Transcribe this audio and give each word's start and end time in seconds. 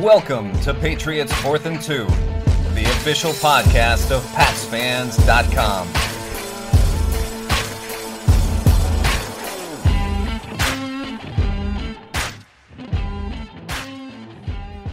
Welcome 0.00 0.56
to 0.60 0.74
Patriots 0.74 1.32
Fourth 1.40 1.66
and 1.66 1.82
Two, 1.82 2.04
the 2.74 2.84
official 2.84 3.32
podcast 3.32 4.12
of 4.12 4.22
PatsFans.com. 4.26 5.88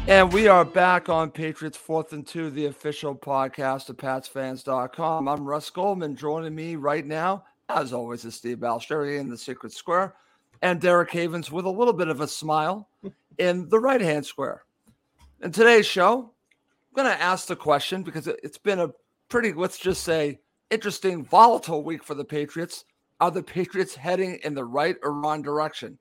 And 0.08 0.34
we 0.34 0.48
are 0.48 0.66
back 0.66 1.08
on 1.08 1.30
Patriots 1.30 1.78
Fourth 1.78 2.12
and 2.12 2.26
Two, 2.26 2.50
the 2.50 2.66
official 2.66 3.14
podcast 3.14 3.90
of 3.90 3.98
PatsFans.com. 3.98 5.28
I'm 5.28 5.46
Russ 5.46 5.70
Goldman. 5.70 6.16
Joining 6.16 6.56
me 6.56 6.78
right 6.78 7.06
now, 7.06 7.44
as 7.70 7.94
always, 7.94 8.26
is 8.26 8.34
Steve 8.34 8.58
Balestrieri 8.58 9.20
in 9.20 9.30
the 9.30 9.38
Secret 9.38 9.72
Square, 9.72 10.16
and 10.64 10.82
Derek 10.82 11.12
Havens 11.12 11.52
with 11.52 11.66
a 11.66 11.70
little 11.70 11.94
bit 11.94 12.08
of 12.08 12.22
a 12.22 12.28
smile 12.28 12.90
in 13.38 13.70
the 13.70 13.80
right 13.80 14.02
hand 14.02 14.26
square. 14.26 14.64
In 15.46 15.52
today's 15.52 15.86
show, 15.86 16.22
I'm 16.22 17.04
going 17.04 17.16
to 17.16 17.22
ask 17.22 17.46
the 17.46 17.56
question 17.56 18.02
because 18.02 18.26
it's 18.26 18.58
been 18.58 18.80
a 18.80 18.90
pretty, 19.30 19.54
let's 19.54 19.78
just 19.78 20.04
say, 20.04 20.40
interesting, 20.72 21.24
volatile 21.24 21.84
week 21.84 22.04
for 22.04 22.16
the 22.16 22.26
Patriots. 22.26 22.84
Are 23.20 23.30
the 23.30 23.44
Patriots 23.44 23.94
heading 23.94 24.40
in 24.44 24.56
the 24.56 24.66
right 24.66 24.96
or 25.04 25.14
wrong 25.14 25.44
direction? 25.44 26.00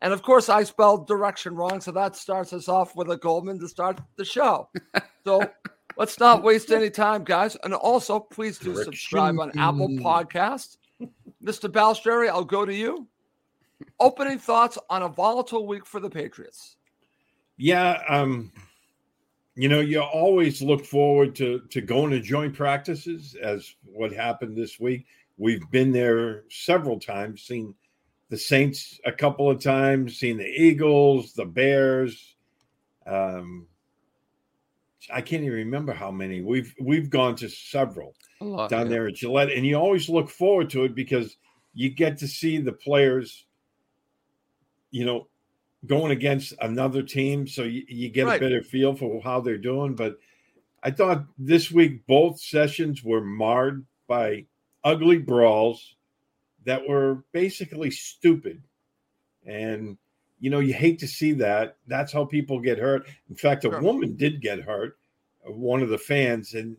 And 0.00 0.12
of 0.12 0.22
course, 0.22 0.48
I 0.48 0.64
spelled 0.64 1.06
direction 1.06 1.54
wrong. 1.54 1.80
So 1.80 1.92
that 1.92 2.16
starts 2.16 2.52
us 2.52 2.68
off 2.68 2.96
with 2.96 3.08
a 3.12 3.16
Goldman 3.16 3.60
to 3.60 3.68
start 3.68 4.00
the 4.16 4.24
show. 4.24 4.68
So 5.22 5.48
let's 5.96 6.18
not 6.18 6.42
waste 6.42 6.72
any 6.72 6.90
time, 6.90 7.22
guys. 7.22 7.56
And 7.62 7.72
also, 7.74 8.18
please 8.18 8.58
do 8.58 8.72
direction. 8.72 8.86
subscribe 8.86 9.38
on 9.38 9.56
Apple 9.56 9.90
Podcasts. 9.90 10.78
Mr. 11.40 11.70
Balestrieri, 11.70 12.28
I'll 12.28 12.42
go 12.42 12.66
to 12.66 12.74
you. 12.74 13.06
Opening 14.00 14.40
thoughts 14.40 14.78
on 14.90 15.04
a 15.04 15.08
volatile 15.08 15.68
week 15.68 15.86
for 15.86 16.00
the 16.00 16.10
Patriots. 16.10 16.74
Yeah. 17.56 18.02
Um, 18.08 18.50
you 19.60 19.68
know, 19.68 19.80
you 19.80 20.00
always 20.00 20.62
look 20.62 20.84
forward 20.84 21.34
to, 21.36 21.60
to 21.70 21.80
going 21.80 22.10
to 22.10 22.20
joint 22.20 22.54
practices 22.54 23.36
as 23.40 23.74
what 23.84 24.12
happened 24.12 24.56
this 24.56 24.80
week. 24.80 25.06
We've 25.36 25.68
been 25.70 25.92
there 25.92 26.44
several 26.48 26.98
times, 26.98 27.42
seen– 27.42 27.74
the 28.30 28.38
Saints 28.38 29.00
a 29.04 29.12
couple 29.12 29.50
of 29.50 29.60
times, 29.60 30.16
seen 30.16 30.38
the 30.38 30.46
Eagles, 30.46 31.32
the 31.34 31.44
Bears. 31.44 32.36
Um, 33.04 33.66
I 35.12 35.20
can't 35.20 35.42
even 35.42 35.56
remember 35.56 35.92
how 35.92 36.12
many. 36.12 36.40
We've 36.40 36.72
we've 36.80 37.10
gone 37.10 37.34
to 37.36 37.48
several 37.48 38.14
lot, 38.40 38.70
down 38.70 38.86
yeah. 38.86 38.90
there 38.90 39.08
at 39.08 39.16
Gillette, 39.16 39.50
and 39.50 39.66
you 39.66 39.74
always 39.74 40.08
look 40.08 40.30
forward 40.30 40.70
to 40.70 40.84
it 40.84 40.94
because 40.94 41.36
you 41.74 41.90
get 41.90 42.18
to 42.18 42.28
see 42.28 42.58
the 42.58 42.72
players, 42.72 43.46
you 44.92 45.04
know, 45.04 45.26
going 45.86 46.12
against 46.12 46.52
another 46.60 47.02
team, 47.02 47.46
so 47.46 47.62
you, 47.62 47.82
you 47.88 48.08
get 48.10 48.26
right. 48.26 48.36
a 48.36 48.44
better 48.44 48.62
feel 48.62 48.94
for 48.94 49.20
how 49.22 49.40
they're 49.40 49.58
doing. 49.58 49.94
But 49.94 50.18
I 50.82 50.90
thought 50.90 51.24
this 51.38 51.70
week 51.70 52.06
both 52.06 52.40
sessions 52.40 53.02
were 53.02 53.22
marred 53.22 53.84
by 54.06 54.46
ugly 54.84 55.18
brawls 55.18 55.96
that 56.64 56.86
were 56.86 57.24
basically 57.32 57.90
stupid. 57.90 58.62
And, 59.46 59.96
you 60.38 60.50
know, 60.50 60.60
you 60.60 60.74
hate 60.74 60.98
to 61.00 61.08
see 61.08 61.32
that. 61.32 61.76
That's 61.86 62.12
how 62.12 62.24
people 62.24 62.60
get 62.60 62.78
hurt. 62.78 63.06
In 63.28 63.36
fact, 63.36 63.64
a 63.64 63.70
sure. 63.70 63.80
woman 63.80 64.16
did 64.16 64.40
get 64.40 64.60
hurt, 64.60 64.98
one 65.44 65.82
of 65.82 65.88
the 65.88 65.98
fans, 65.98 66.54
and 66.54 66.76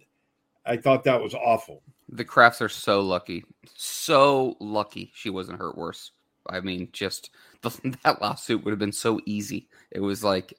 I 0.66 0.78
thought 0.78 1.04
that 1.06 1.22
was 1.22 1.34
awful. 1.34 1.82
The 2.10 2.26
Krafts 2.26 2.62
are 2.62 2.70
so 2.70 3.02
lucky. 3.02 3.44
So 3.76 4.58
lucky 4.60 5.12
she 5.16 5.30
wasn't 5.30 5.60
hurt 5.60 5.78
worse. 5.78 6.12
I 6.50 6.60
mean, 6.62 6.90
just 6.92 7.30
the, 7.62 7.96
that 8.04 8.22
lawsuit 8.22 8.64
would 8.64 8.72
have 8.72 8.80
been 8.80 8.92
so 8.92 9.20
easy. 9.26 9.68
It 9.92 10.02
was 10.02 10.24
like, 10.24 10.54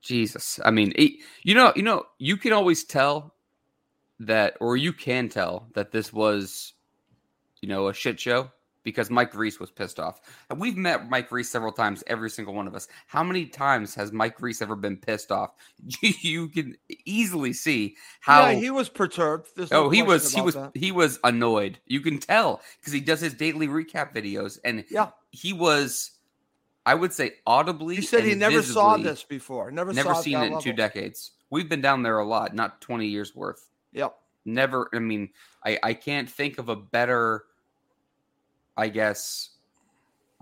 Jesus. 0.00 0.58
I 0.64 0.72
mean, 0.72 0.92
it, 0.96 1.12
you 1.44 1.54
know, 1.54 1.72
you 1.76 1.82
know, 1.82 2.04
you 2.18 2.36
can 2.36 2.52
always 2.52 2.84
tell 2.84 3.34
that, 4.18 4.56
or 4.60 4.76
you 4.76 4.92
can 4.92 5.28
tell 5.28 5.68
that 5.74 5.92
this 5.92 6.12
was 6.12 6.72
you 7.62 7.68
know, 7.68 7.88
a 7.88 7.94
shit 7.94 8.20
show 8.20 8.50
because 8.84 9.10
Mike 9.10 9.34
Reiss 9.34 9.60
was 9.60 9.70
pissed 9.70 10.00
off. 10.00 10.20
We've 10.56 10.76
met 10.76 11.08
Mike 11.08 11.30
Reiss 11.30 11.48
several 11.48 11.72
times, 11.72 12.02
every 12.06 12.30
single 12.30 12.54
one 12.54 12.66
of 12.66 12.74
us. 12.74 12.88
How 13.06 13.22
many 13.22 13.46
times 13.46 13.94
has 13.94 14.12
Mike 14.12 14.40
Reiss 14.40 14.62
ever 14.62 14.76
been 14.76 14.96
pissed 14.96 15.30
off? 15.30 15.54
you 16.02 16.48
can 16.48 16.76
easily 17.04 17.52
see 17.52 17.96
how 18.20 18.48
yeah, 18.48 18.54
he 18.54 18.70
was 18.70 18.88
perturbed. 18.88 19.48
No 19.56 19.66
oh, 19.72 19.90
he 19.90 20.02
was 20.02 20.32
he 20.32 20.40
was 20.40 20.54
that. 20.54 20.72
he 20.74 20.92
was 20.92 21.18
annoyed. 21.24 21.78
You 21.86 22.00
can 22.00 22.18
tell 22.18 22.60
because 22.80 22.92
he 22.92 23.00
does 23.00 23.20
his 23.20 23.34
daily 23.34 23.68
recap 23.68 24.14
videos, 24.14 24.58
and 24.64 24.84
yeah, 24.90 25.10
he 25.30 25.52
was. 25.52 26.12
I 26.84 26.96
would 26.96 27.12
say 27.12 27.34
audibly. 27.46 27.94
He 27.94 28.02
said 28.02 28.24
he 28.24 28.34
never 28.34 28.60
saw 28.60 28.96
this 28.96 29.22
before. 29.22 29.70
Never, 29.70 29.92
never 29.92 30.16
seen 30.16 30.36
it, 30.36 30.40
it 30.40 30.46
in 30.46 30.52
level. 30.54 30.62
two 30.62 30.72
decades. 30.72 31.30
We've 31.48 31.68
been 31.68 31.80
down 31.80 32.02
there 32.02 32.18
a 32.18 32.24
lot, 32.24 32.54
not 32.54 32.80
twenty 32.80 33.06
years 33.06 33.36
worth. 33.36 33.68
Yep. 33.92 34.16
Never. 34.44 34.88
I 34.92 34.98
mean, 34.98 35.30
I 35.64 35.78
I 35.82 35.94
can't 35.94 36.28
think 36.28 36.58
of 36.58 36.68
a 36.68 36.74
better 36.74 37.44
I 38.76 38.88
guess, 38.88 39.50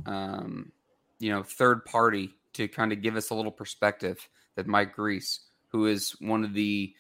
um, 0.07 0.73
you 1.19 1.31
know, 1.31 1.43
third 1.43 1.85
party 1.85 2.35
to 2.55 2.69
kind 2.69 2.93
of 2.93 3.03
give 3.03 3.17
us 3.17 3.31
a 3.31 3.35
little 3.35 3.53
perspective 3.53 4.29
that 4.57 4.67
Mike 4.67 4.97
Reiss, 4.99 5.41
who 5.69 5.87
is 5.87 6.17
one 6.21 6.45
of 6.45 6.55
the, 6.55 6.95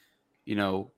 you 0.44 0.54
know, 0.54 0.91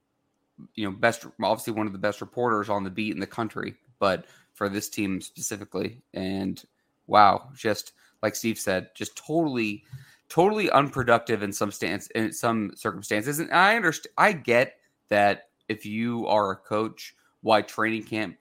you 0.75 0.85
know, 0.85 0.97
best, 0.97 1.27
obviously 1.43 1.73
one 1.73 1.87
of 1.87 1.93
the 1.93 1.99
best 1.99 2.21
reporters 2.21 2.69
on 2.69 2.85
the 2.85 2.91
beat 2.91 3.15
in 3.15 3.21
the 3.21 3.27
country, 3.27 3.75
but 3.99 4.27
for 4.53 4.69
this 4.69 4.89
team 4.89 5.21
specifically. 5.21 6.03
And 6.15 6.63
wow, 7.07 7.49
just 7.55 7.93
like 8.23 8.37
Steve 8.37 8.59
said, 8.59 8.91
just 8.95 9.17
totally, 9.17 9.85
totally 10.29 10.71
unproductive 10.71 11.43
in 11.43 11.53
some 11.53 11.73
stance 11.73 12.07
in 12.09 12.33
some 12.33 12.73
circumstances. 12.77 13.39
And 13.39 13.53
I 13.53 13.77
understand, 13.77 14.15
I 14.19 14.33
get 14.33 14.77
that 15.09 15.49
if 15.69 15.85
you 15.85 16.27
are 16.27 16.53
a 16.53 16.57
coach, 16.57 17.15
why 17.41 17.63
training 17.63 18.05
camp 18.05 18.37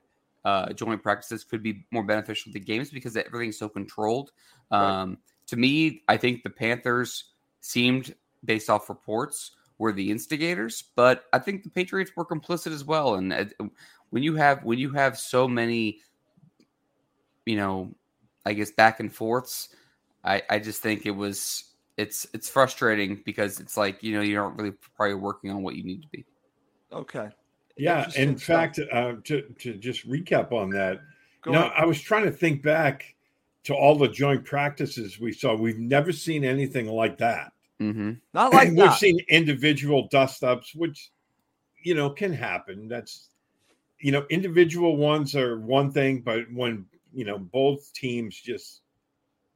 uh, 0.46 0.74
joint 0.74 1.04
practices 1.04 1.44
could 1.44 1.62
be 1.62 1.86
more 1.92 2.04
beneficial 2.04 2.52
to 2.52 2.60
games 2.60 2.90
because 2.90 3.16
everything's 3.16 3.58
so 3.58 3.70
controlled. 3.70 4.32
Um, 4.72 5.10
right. 5.10 5.18
To 5.48 5.58
me, 5.58 6.04
I 6.08 6.18
think 6.18 6.44
the 6.44 6.50
Panthers 6.50 7.32
seemed, 7.62 8.16
based 8.46 8.70
off 8.70 8.90
reports, 8.90 9.52
were 9.78 9.92
the 9.92 10.12
instigators, 10.12 10.84
but 10.96 11.26
I 11.34 11.40
think 11.40 11.64
the 11.64 11.70
Patriots 11.70 12.12
were 12.16 12.26
complicit 12.26 12.72
as 12.72 12.84
well. 12.84 13.16
And 13.16 13.34
uh, 13.34 13.46
when 14.12 14.24
you 14.24 14.36
have 14.36 14.64
when 14.64 14.78
you 14.78 14.92
have 14.92 15.18
so 15.18 15.48
many, 15.48 16.00
you 17.46 17.56
know, 17.56 17.94
I 18.46 18.54
guess 18.54 18.72
back 18.72 19.00
and 19.00 19.14
forths, 19.14 19.70
I, 20.24 20.44
I 20.50 20.60
just 20.60 20.82
think 20.82 21.06
it 21.06 21.12
was 21.12 21.72
it's 21.98 22.28
it's 22.34 22.50
frustrating 22.50 23.22
because 23.26 23.60
it's 23.60 23.76
like 23.76 24.04
you 24.04 24.16
know 24.16 24.22
you 24.22 24.40
aren't 24.40 24.58
really 24.58 24.74
probably 24.96 25.16
working 25.16 25.52
on 25.52 25.64
what 25.64 25.76
you 25.76 25.84
need 25.84 26.02
to 26.04 26.08
be. 26.10 26.26
Okay. 26.94 27.30
Yeah, 27.78 28.10
in 28.16 28.38
fact, 28.38 28.80
uh, 28.80 29.14
to 29.24 29.42
to 29.60 29.74
just 29.76 30.08
recap 30.10 30.52
on 30.52 30.70
that, 30.72 31.00
Go 31.42 31.52
you 31.52 31.60
know. 31.60 31.72
I 31.76 31.86
was 31.86 32.00
trying 32.00 32.26
to 32.26 32.32
think 32.32 32.62
back 32.62 33.16
to 33.64 33.74
all 33.74 33.96
the 33.96 34.08
joint 34.08 34.46
practices 34.46 35.20
we 35.20 35.32
saw. 35.32 35.56
We've 35.56 35.80
never 35.80 36.12
seen 36.12 36.44
anything 36.44 36.88
like 36.88 37.18
that. 37.20 37.52
Mm-hmm. 37.80 38.14
Not 38.34 38.54
like 38.54 38.70
We've 38.70 38.78
that. 38.78 39.00
seen 39.00 39.20
individual 39.30 40.08
dust 40.12 40.44
ups, 40.44 40.76
which 40.76 41.12
you 41.82 41.96
know 41.96 42.10
can 42.10 42.32
happen. 42.34 42.88
That's 42.88 43.30
you 44.02 44.12
know, 44.12 44.26
individual 44.30 44.98
ones 44.98 45.36
are 45.36 45.60
one 45.60 45.92
thing, 45.92 46.22
but 46.22 46.52
when 46.52 46.86
you 47.14 47.26
know 47.26 47.38
both 47.38 47.92
teams 47.94 48.40
just 48.40 48.82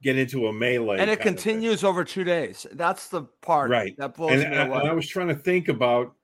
get 0.02 0.16
into 0.16 0.48
a 0.48 0.52
melee, 0.52 0.98
and 0.98 1.10
it 1.10 1.20
continues 1.20 1.84
over 1.84 2.04
two 2.04 2.24
days. 2.24 2.66
That's 2.72 3.08
the 3.08 3.22
part 3.42 3.70
right 3.70 3.96
that 3.98 4.14
blows 4.14 4.42
and, 4.42 4.50
me 4.50 4.56
away. 4.56 4.80
And 4.80 4.88
I 4.88 4.92
was 4.92 5.08
trying 5.08 5.28
to 5.28 5.34
think 5.34 5.68
about 5.68 6.14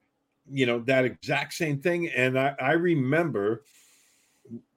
you 0.49 0.65
know 0.65 0.79
that 0.79 1.05
exact 1.05 1.53
same 1.53 1.79
thing 1.79 2.09
and 2.09 2.37
I, 2.37 2.53
I 2.59 2.71
remember 2.73 3.63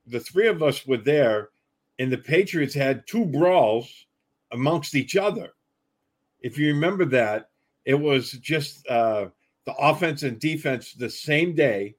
the 0.07 0.21
three 0.21 0.49
of 0.49 0.63
us 0.63 0.87
were 0.87 0.97
there 0.97 1.51
and 1.99 2.13
the 2.13 2.19
patriots 2.19 2.75
had 2.75 3.07
two 3.07 3.25
brawls 3.25 4.07
amongst 4.53 4.95
each 4.95 5.17
other 5.17 5.55
if 6.41 6.59
you 6.59 6.69
remember 6.69 7.05
that 7.07 7.51
it 7.85 7.95
was 7.95 8.33
just 8.33 8.87
uh, 8.89 9.27
the 9.65 9.75
offense 9.75 10.23
and 10.23 10.39
defense 10.39 10.93
the 10.93 11.11
same 11.11 11.55
day 11.55 11.97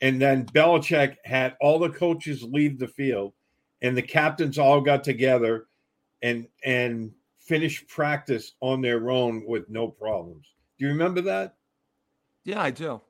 and 0.00 0.20
then 0.20 0.46
Belichick 0.46 1.16
had 1.24 1.56
all 1.60 1.78
the 1.78 1.90
coaches 1.90 2.42
leave 2.42 2.78
the 2.78 2.88
field, 2.88 3.32
and 3.82 3.96
the 3.96 4.02
captains 4.02 4.58
all 4.58 4.80
got 4.80 5.04
together 5.04 5.66
and 6.22 6.46
and 6.64 7.12
finished 7.38 7.86
practice 7.88 8.52
on 8.60 8.80
their 8.80 9.10
own 9.10 9.44
with 9.46 9.68
no 9.68 9.88
problems. 9.88 10.46
Do 10.78 10.84
you 10.84 10.90
remember 10.90 11.20
that? 11.22 11.54
Yeah, 12.44 12.60
I 12.60 12.70
do. 12.70 13.00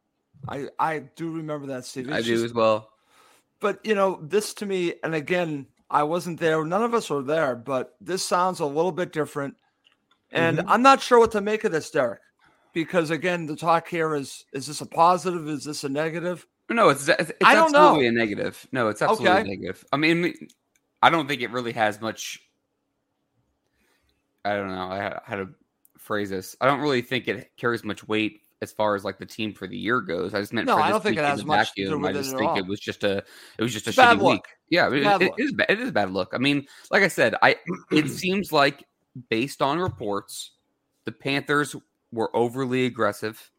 I 0.49 0.69
I 0.79 0.99
do 1.17 1.31
remember 1.31 1.67
that, 1.69 1.85
Steve. 1.85 2.09
It's 2.09 2.17
I 2.17 2.23
do 2.23 2.35
just, 2.35 2.45
as 2.45 2.55
well. 2.55 2.91
But 3.61 3.85
you 3.85 3.95
know, 3.95 4.19
this 4.23 4.55
to 4.55 4.67
me, 4.67 4.95
and 5.03 5.15
again, 5.15 5.67
I 5.91 6.03
wasn't 6.03 6.41
there. 6.41 6.65
None 6.65 6.83
of 6.83 6.95
us 6.95 7.11
were 7.11 7.23
there, 7.23 7.57
but 7.57 7.97
this 8.01 8.25
sounds 8.25 8.61
a 8.61 8.67
little 8.67 8.93
bit 8.93 9.13
different. 9.13 9.57
And 10.33 10.59
mm-hmm. 10.59 10.69
I'm 10.69 10.83
not 10.83 11.01
sure 11.01 11.19
what 11.19 11.33
to 11.33 11.41
make 11.41 11.65
of 11.65 11.73
this, 11.73 11.91
Derek, 11.91 12.21
because 12.73 13.11
again, 13.11 13.47
the 13.47 13.57
talk 13.57 13.89
here 13.89 14.15
is: 14.15 14.45
is 14.53 14.67
this 14.67 14.81
a 14.81 14.87
positive? 14.87 15.49
Is 15.49 15.65
this 15.65 15.85
a 15.85 15.89
negative? 15.89 16.47
No, 16.69 16.89
it's 16.89 17.09
it's, 17.09 17.33
I 17.45 17.55
don't 17.55 17.75
absolutely 17.75 18.11
know. 18.11 18.23
a 18.23 18.25
negative. 18.25 18.67
No, 18.73 18.89
it's 18.89 19.03
absolutely 19.03 19.31
okay. 19.31 19.49
negative. 19.49 19.85
I 19.93 19.97
mean, 19.97 20.35
I 21.01 21.11
don't 21.11 21.29
think 21.29 21.43
it 21.43 21.51
really 21.51 21.73
has 21.73 22.01
much. 22.01 22.41
I 24.45 24.55
don't 24.55 24.69
know 24.69 24.89
I 24.91 25.21
how 25.25 25.37
to 25.37 25.49
phrase 25.99 26.31
this. 26.31 26.57
I 26.61 26.67
don't 26.67 26.81
really 26.81 27.03
think 27.03 27.29
it 27.29 27.51
carries 27.57 27.85
much 27.85 28.07
weight 28.07 28.43
as 28.63 28.73
far 28.73 28.95
as 28.95 29.05
like 29.05 29.19
the 29.19 29.27
team 29.27 29.53
for 29.53 29.67
the 29.67 29.77
year 29.77 30.01
goes. 30.01 30.35
I 30.35 30.41
just 30.41 30.53
meant 30.53 30.67
no, 30.67 30.77
I 30.77 30.89
don't 30.91 31.03
think 31.03 31.17
it 31.17 31.25
has 31.25 31.45
much 31.45 31.69
vacuum. 31.69 31.87
to 31.87 31.91
do 31.91 31.99
with 31.99 32.11
I 32.11 32.13
just 32.13 32.37
think 32.37 32.57
it 32.57 32.67
was 32.67 32.81
just 32.81 33.05
a 33.05 33.19
it 33.59 33.63
was 33.63 33.73
just 33.73 33.87
a 33.87 33.93
bad 33.93 34.17
shitty 34.17 34.23
look. 34.23 34.33
week. 34.33 34.45
Yeah, 34.71 34.89
it, 34.89 35.23
it, 35.23 35.23
it 35.23 35.43
is 35.43 35.53
bad. 35.53 35.67
It 35.71 35.81
is 35.81 35.89
a 35.91 35.93
bad 35.93 36.11
look. 36.11 36.31
I 36.33 36.39
mean, 36.39 36.67
like 36.91 37.03
I 37.03 37.09
said, 37.09 37.35
I 37.43 37.57
it 37.91 38.09
seems 38.11 38.53
like 38.53 38.85
based 39.29 39.63
on 39.63 39.79
reports, 39.79 40.53
the 41.05 41.13
Panthers 41.13 41.77
were 42.13 42.35
overly 42.35 42.87
aggressive, 42.87 43.51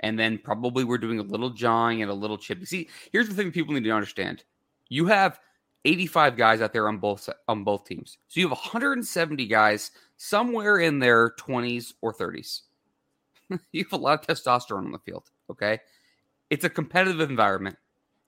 and 0.00 0.18
then 0.18 0.38
probably 0.38 0.84
we're 0.84 0.98
doing 0.98 1.18
a 1.18 1.22
little 1.22 1.50
jawing 1.50 2.02
and 2.02 2.10
a 2.10 2.14
little 2.14 2.38
chippy. 2.38 2.64
See, 2.64 2.88
here's 3.12 3.28
the 3.28 3.34
thing: 3.34 3.50
people 3.50 3.74
need 3.74 3.84
to 3.84 3.90
understand. 3.90 4.44
You 4.88 5.06
have 5.06 5.40
85 5.84 6.36
guys 6.36 6.60
out 6.60 6.72
there 6.72 6.88
on 6.88 6.98
both 6.98 7.28
on 7.48 7.64
both 7.64 7.86
teams, 7.86 8.18
so 8.28 8.38
you 8.38 8.48
have 8.48 8.56
170 8.56 9.46
guys 9.46 9.90
somewhere 10.16 10.78
in 10.78 11.00
their 11.00 11.30
20s 11.30 11.94
or 12.00 12.14
30s 12.14 12.60
you 13.72 13.84
have 13.84 13.92
a 13.92 14.02
lot 14.02 14.20
of 14.20 14.26
testosterone 14.26 14.86
on 14.86 14.92
the 14.92 14.98
field. 14.98 15.30
Okay. 15.50 15.80
It's 16.50 16.64
a 16.64 16.70
competitive 16.70 17.28
environment. 17.28 17.76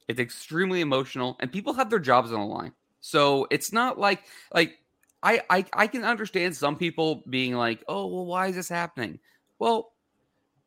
It's 0.08 0.20
extremely 0.20 0.80
emotional, 0.80 1.36
and 1.40 1.50
people 1.50 1.72
have 1.74 1.90
their 1.90 1.98
jobs 1.98 2.32
on 2.32 2.40
the 2.40 2.46
line. 2.46 2.72
So 3.00 3.46
it's 3.50 3.72
not 3.72 3.98
like 3.98 4.22
like 4.54 4.78
I 5.22 5.42
I, 5.50 5.64
I 5.72 5.86
can 5.86 6.04
understand 6.04 6.56
some 6.56 6.76
people 6.76 7.24
being 7.28 7.54
like, 7.54 7.82
oh 7.88 8.06
well, 8.06 8.26
why 8.26 8.48
is 8.48 8.56
this 8.56 8.68
happening? 8.68 9.18
Well, 9.58 9.92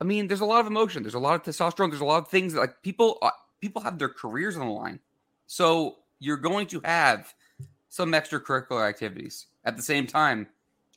I 0.02 0.04
mean, 0.04 0.28
there's 0.28 0.42
a 0.42 0.46
lot 0.46 0.62
of 0.62 0.68
emotion. 0.68 1.04
There's 1.04 1.16
a 1.16 1.20
lot 1.20 1.36
of 1.36 1.44
testosterone. 1.44 1.90
There's 1.90 2.02
a 2.02 2.06
lot 2.06 2.24
of 2.24 2.30
things 2.30 2.54
that, 2.54 2.60
like 2.60 2.82
people 2.82 3.18
uh, 3.22 3.32
people 3.62 3.82
have 3.82 3.98
their 3.98 4.10
careers 4.10 4.58
on 4.58 4.68
the 4.68 4.74
line. 4.74 5.00
So 5.48 5.98
you're 6.20 6.38
going 6.38 6.68
to 6.68 6.82
have 6.84 7.34
some 7.90 8.12
extracurricular 8.12 8.88
activities. 8.88 9.48
At 9.66 9.76
the 9.76 9.84
same 9.84 10.06
time, 10.06 10.48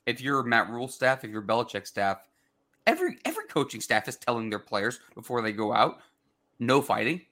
if 0.07 0.21
you're 0.21 0.43
Matt 0.43 0.69
Rhule 0.69 0.89
staff, 0.89 1.25
if 1.25 1.31
you're 1.31 1.43
Belichick 1.43 1.87
staff, 1.87 2.19
every 2.87 3.19
every 3.25 3.47
coaching 3.47 3.81
staff 3.81 4.09
is 4.09 4.17
telling 4.17 4.51
their 4.51 4.59
players 4.59 5.01
before 5.15 5.43
they 5.43 5.53
go 5.53 5.73
out, 5.73 6.01
no 6.59 6.83
fighting. 6.83 7.23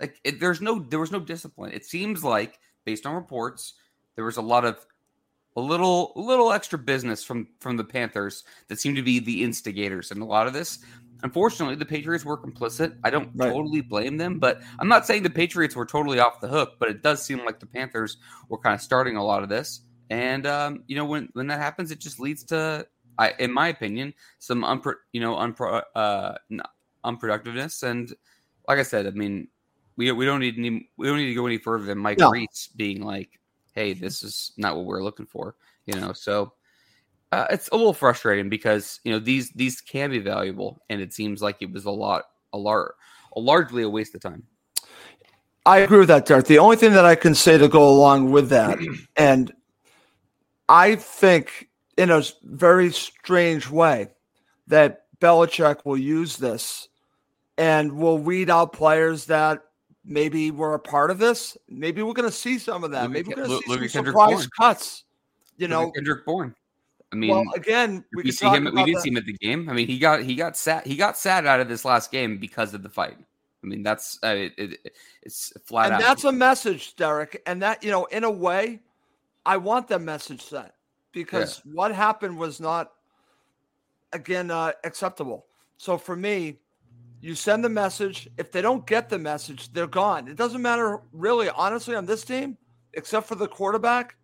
Like 0.00 0.20
it, 0.24 0.40
there's 0.40 0.60
no 0.60 0.78
there 0.78 1.00
was 1.00 1.12
no 1.12 1.20
discipline. 1.20 1.72
It 1.72 1.84
seems 1.84 2.22
like 2.22 2.58
based 2.84 3.06
on 3.06 3.14
reports, 3.14 3.74
there 4.14 4.24
was 4.24 4.36
a 4.36 4.42
lot 4.42 4.64
of 4.64 4.86
a 5.56 5.60
little 5.60 6.12
a 6.16 6.20
little 6.20 6.52
extra 6.52 6.78
business 6.78 7.24
from 7.24 7.48
from 7.60 7.76
the 7.76 7.84
Panthers 7.84 8.44
that 8.68 8.78
seemed 8.78 8.96
to 8.96 9.02
be 9.02 9.18
the 9.18 9.42
instigators 9.42 10.10
and 10.10 10.22
a 10.22 10.24
lot 10.24 10.46
of 10.46 10.52
this. 10.52 10.78
Unfortunately, 11.22 11.74
the 11.74 11.86
Patriots 11.86 12.26
were 12.26 12.36
complicit. 12.36 12.98
I 13.02 13.08
don't 13.08 13.30
right. 13.34 13.50
totally 13.50 13.80
blame 13.80 14.18
them, 14.18 14.38
but 14.38 14.60
I'm 14.78 14.88
not 14.88 15.06
saying 15.06 15.22
the 15.22 15.30
Patriots 15.30 15.74
were 15.74 15.86
totally 15.86 16.20
off 16.20 16.40
the 16.40 16.48
hook. 16.48 16.74
But 16.78 16.90
it 16.90 17.02
does 17.02 17.24
seem 17.24 17.42
like 17.44 17.58
the 17.58 17.66
Panthers 17.66 18.18
were 18.50 18.58
kind 18.58 18.74
of 18.74 18.82
starting 18.82 19.16
a 19.16 19.24
lot 19.24 19.42
of 19.42 19.48
this. 19.48 19.80
And 20.10 20.46
um, 20.46 20.84
you 20.86 20.94
know, 20.94 21.06
when 21.06 21.30
when 21.32 21.46
that 21.46 21.58
happens, 21.58 21.90
it 21.90 22.00
just 22.00 22.20
leads 22.20 22.44
to 22.44 22.86
I, 23.18 23.34
in 23.38 23.52
my 23.52 23.68
opinion, 23.68 24.14
some 24.38 24.62
unpro, 24.62 24.94
you 25.12 25.20
know, 25.20 25.34
unpro, 25.34 25.82
uh, 25.94 26.34
unproductiveness. 27.04 27.82
And 27.82 28.12
like 28.68 28.78
I 28.78 28.82
said, 28.82 29.06
I 29.06 29.10
mean, 29.10 29.48
we 29.96 30.12
we 30.12 30.26
don't 30.26 30.40
need 30.40 30.58
any, 30.58 30.90
we 30.96 31.06
don't 31.06 31.16
need 31.16 31.28
to 31.28 31.34
go 31.34 31.46
any 31.46 31.58
further 31.58 31.84
than 31.84 31.98
Mike 31.98 32.18
no. 32.18 32.30
Reiss 32.30 32.68
being 32.76 33.02
like, 33.02 33.40
"Hey, 33.74 33.92
this 33.94 34.22
is 34.22 34.52
not 34.56 34.76
what 34.76 34.84
we're 34.84 35.02
looking 35.02 35.26
for," 35.26 35.56
you 35.86 35.98
know. 35.98 36.12
So 36.12 36.52
uh, 37.32 37.46
it's 37.50 37.68
a 37.68 37.76
little 37.76 37.94
frustrating 37.94 38.48
because 38.48 39.00
you 39.04 39.12
know 39.12 39.18
these 39.18 39.50
these 39.50 39.80
can 39.80 40.10
be 40.10 40.18
valuable, 40.18 40.82
and 40.90 41.00
it 41.00 41.12
seems 41.12 41.42
like 41.42 41.56
it 41.60 41.72
was 41.72 41.84
a 41.84 41.90
lot 41.90 42.24
a 42.52 42.58
lar- 42.58 42.94
a 43.34 43.40
largely 43.40 43.82
a 43.82 43.88
waste 43.88 44.14
of 44.14 44.20
time. 44.20 44.42
I 45.64 45.78
agree 45.78 45.98
with 45.98 46.08
that, 46.08 46.26
Derek. 46.26 46.46
The 46.46 46.58
only 46.58 46.76
thing 46.76 46.92
that 46.92 47.04
I 47.04 47.16
can 47.16 47.34
say 47.34 47.58
to 47.58 47.66
go 47.66 47.88
along 47.88 48.30
with 48.30 48.50
that, 48.50 48.78
and 49.16 49.52
I 50.68 50.94
think 50.94 51.68
in 51.96 52.10
a 52.10 52.22
very 52.42 52.92
strange 52.92 53.68
way 53.68 54.08
that 54.66 55.04
Belichick 55.20 55.84
will 55.84 55.96
use 55.96 56.36
this 56.36 56.88
and 57.58 57.92
will 57.92 58.18
weed 58.18 58.50
out 58.50 58.72
players 58.72 59.26
that 59.26 59.62
maybe 60.04 60.50
were 60.50 60.74
a 60.74 60.78
part 60.78 61.10
of 61.10 61.18
this. 61.18 61.56
Maybe 61.68 62.02
we're 62.02 62.12
going 62.12 62.28
to 62.28 62.36
see 62.36 62.58
some 62.58 62.84
of 62.84 62.90
that. 62.92 63.10
maybe 63.10 63.28
we're 63.28 63.46
going 63.46 63.48
to 63.48 63.56
see 63.56 63.88
some 63.88 64.04
Kendrick 64.04 64.14
surprise 64.14 64.36
Bourne. 64.36 64.48
cuts. 64.58 65.04
You 65.56 65.68
know, 65.68 65.90
Kendrick 65.90 66.26
Bourne. 66.26 66.54
I 67.12 67.16
mean, 67.16 67.30
well, 67.30 67.44
again, 67.54 68.04
we, 68.14 68.24
we 68.24 68.32
see 68.32 68.46
him. 68.48 68.64
We 68.64 68.70
didn't 68.84 68.94
that. 68.94 69.02
see 69.02 69.10
him 69.10 69.16
at 69.16 69.24
the 69.24 69.32
game. 69.32 69.70
I 69.70 69.72
mean, 69.72 69.86
he 69.86 69.98
got 69.98 70.22
he 70.22 70.34
got 70.34 70.56
sat 70.56 70.86
he 70.86 70.96
got 70.96 71.16
sat 71.16 71.46
out 71.46 71.60
of 71.60 71.68
this 71.68 71.84
last 71.84 72.10
game 72.10 72.36
because 72.36 72.74
of 72.74 72.82
the 72.82 72.90
fight. 72.90 73.16
I 73.64 73.66
mean, 73.66 73.82
that's 73.82 74.18
uh, 74.22 74.28
it, 74.28 74.52
it, 74.58 74.92
it's 75.22 75.52
flat 75.64 75.86
and 75.86 75.94
out. 75.94 76.00
that's 76.00 76.24
a 76.24 76.32
message, 76.32 76.94
Derek. 76.96 77.42
And 77.46 77.62
that 77.62 77.82
you 77.82 77.90
know, 77.90 78.04
in 78.06 78.24
a 78.24 78.30
way, 78.30 78.80
I 79.46 79.56
want 79.56 79.88
that 79.88 80.00
message 80.00 80.42
sent 80.42 80.72
because 81.16 81.62
yeah. 81.64 81.72
what 81.72 81.94
happened 81.94 82.36
was 82.36 82.60
not 82.60 82.92
again 84.12 84.50
uh, 84.50 84.72
acceptable. 84.84 85.46
So 85.78 85.96
for 85.96 86.14
me, 86.14 86.58
you 87.22 87.34
send 87.34 87.64
the 87.64 87.70
message. 87.70 88.28
If 88.36 88.52
they 88.52 88.60
don't 88.60 88.86
get 88.86 89.08
the 89.08 89.18
message, 89.18 89.72
they're 89.72 89.86
gone. 89.86 90.28
It 90.28 90.36
doesn't 90.36 90.60
matter 90.60 91.00
really, 91.12 91.48
honestly, 91.48 91.96
on 91.96 92.04
this 92.04 92.22
team, 92.22 92.58
except 92.92 93.26
for 93.26 93.34
the 93.34 93.48
quarterback. 93.48 94.16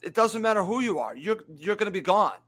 It 0.00 0.14
doesn't 0.14 0.40
matter 0.40 0.64
who 0.64 0.80
you 0.80 0.98
are. 0.98 1.14
You're 1.14 1.44
you're 1.54 1.76
going 1.76 1.92
to 1.92 1.92
be 1.92 2.00
gone, 2.00 2.40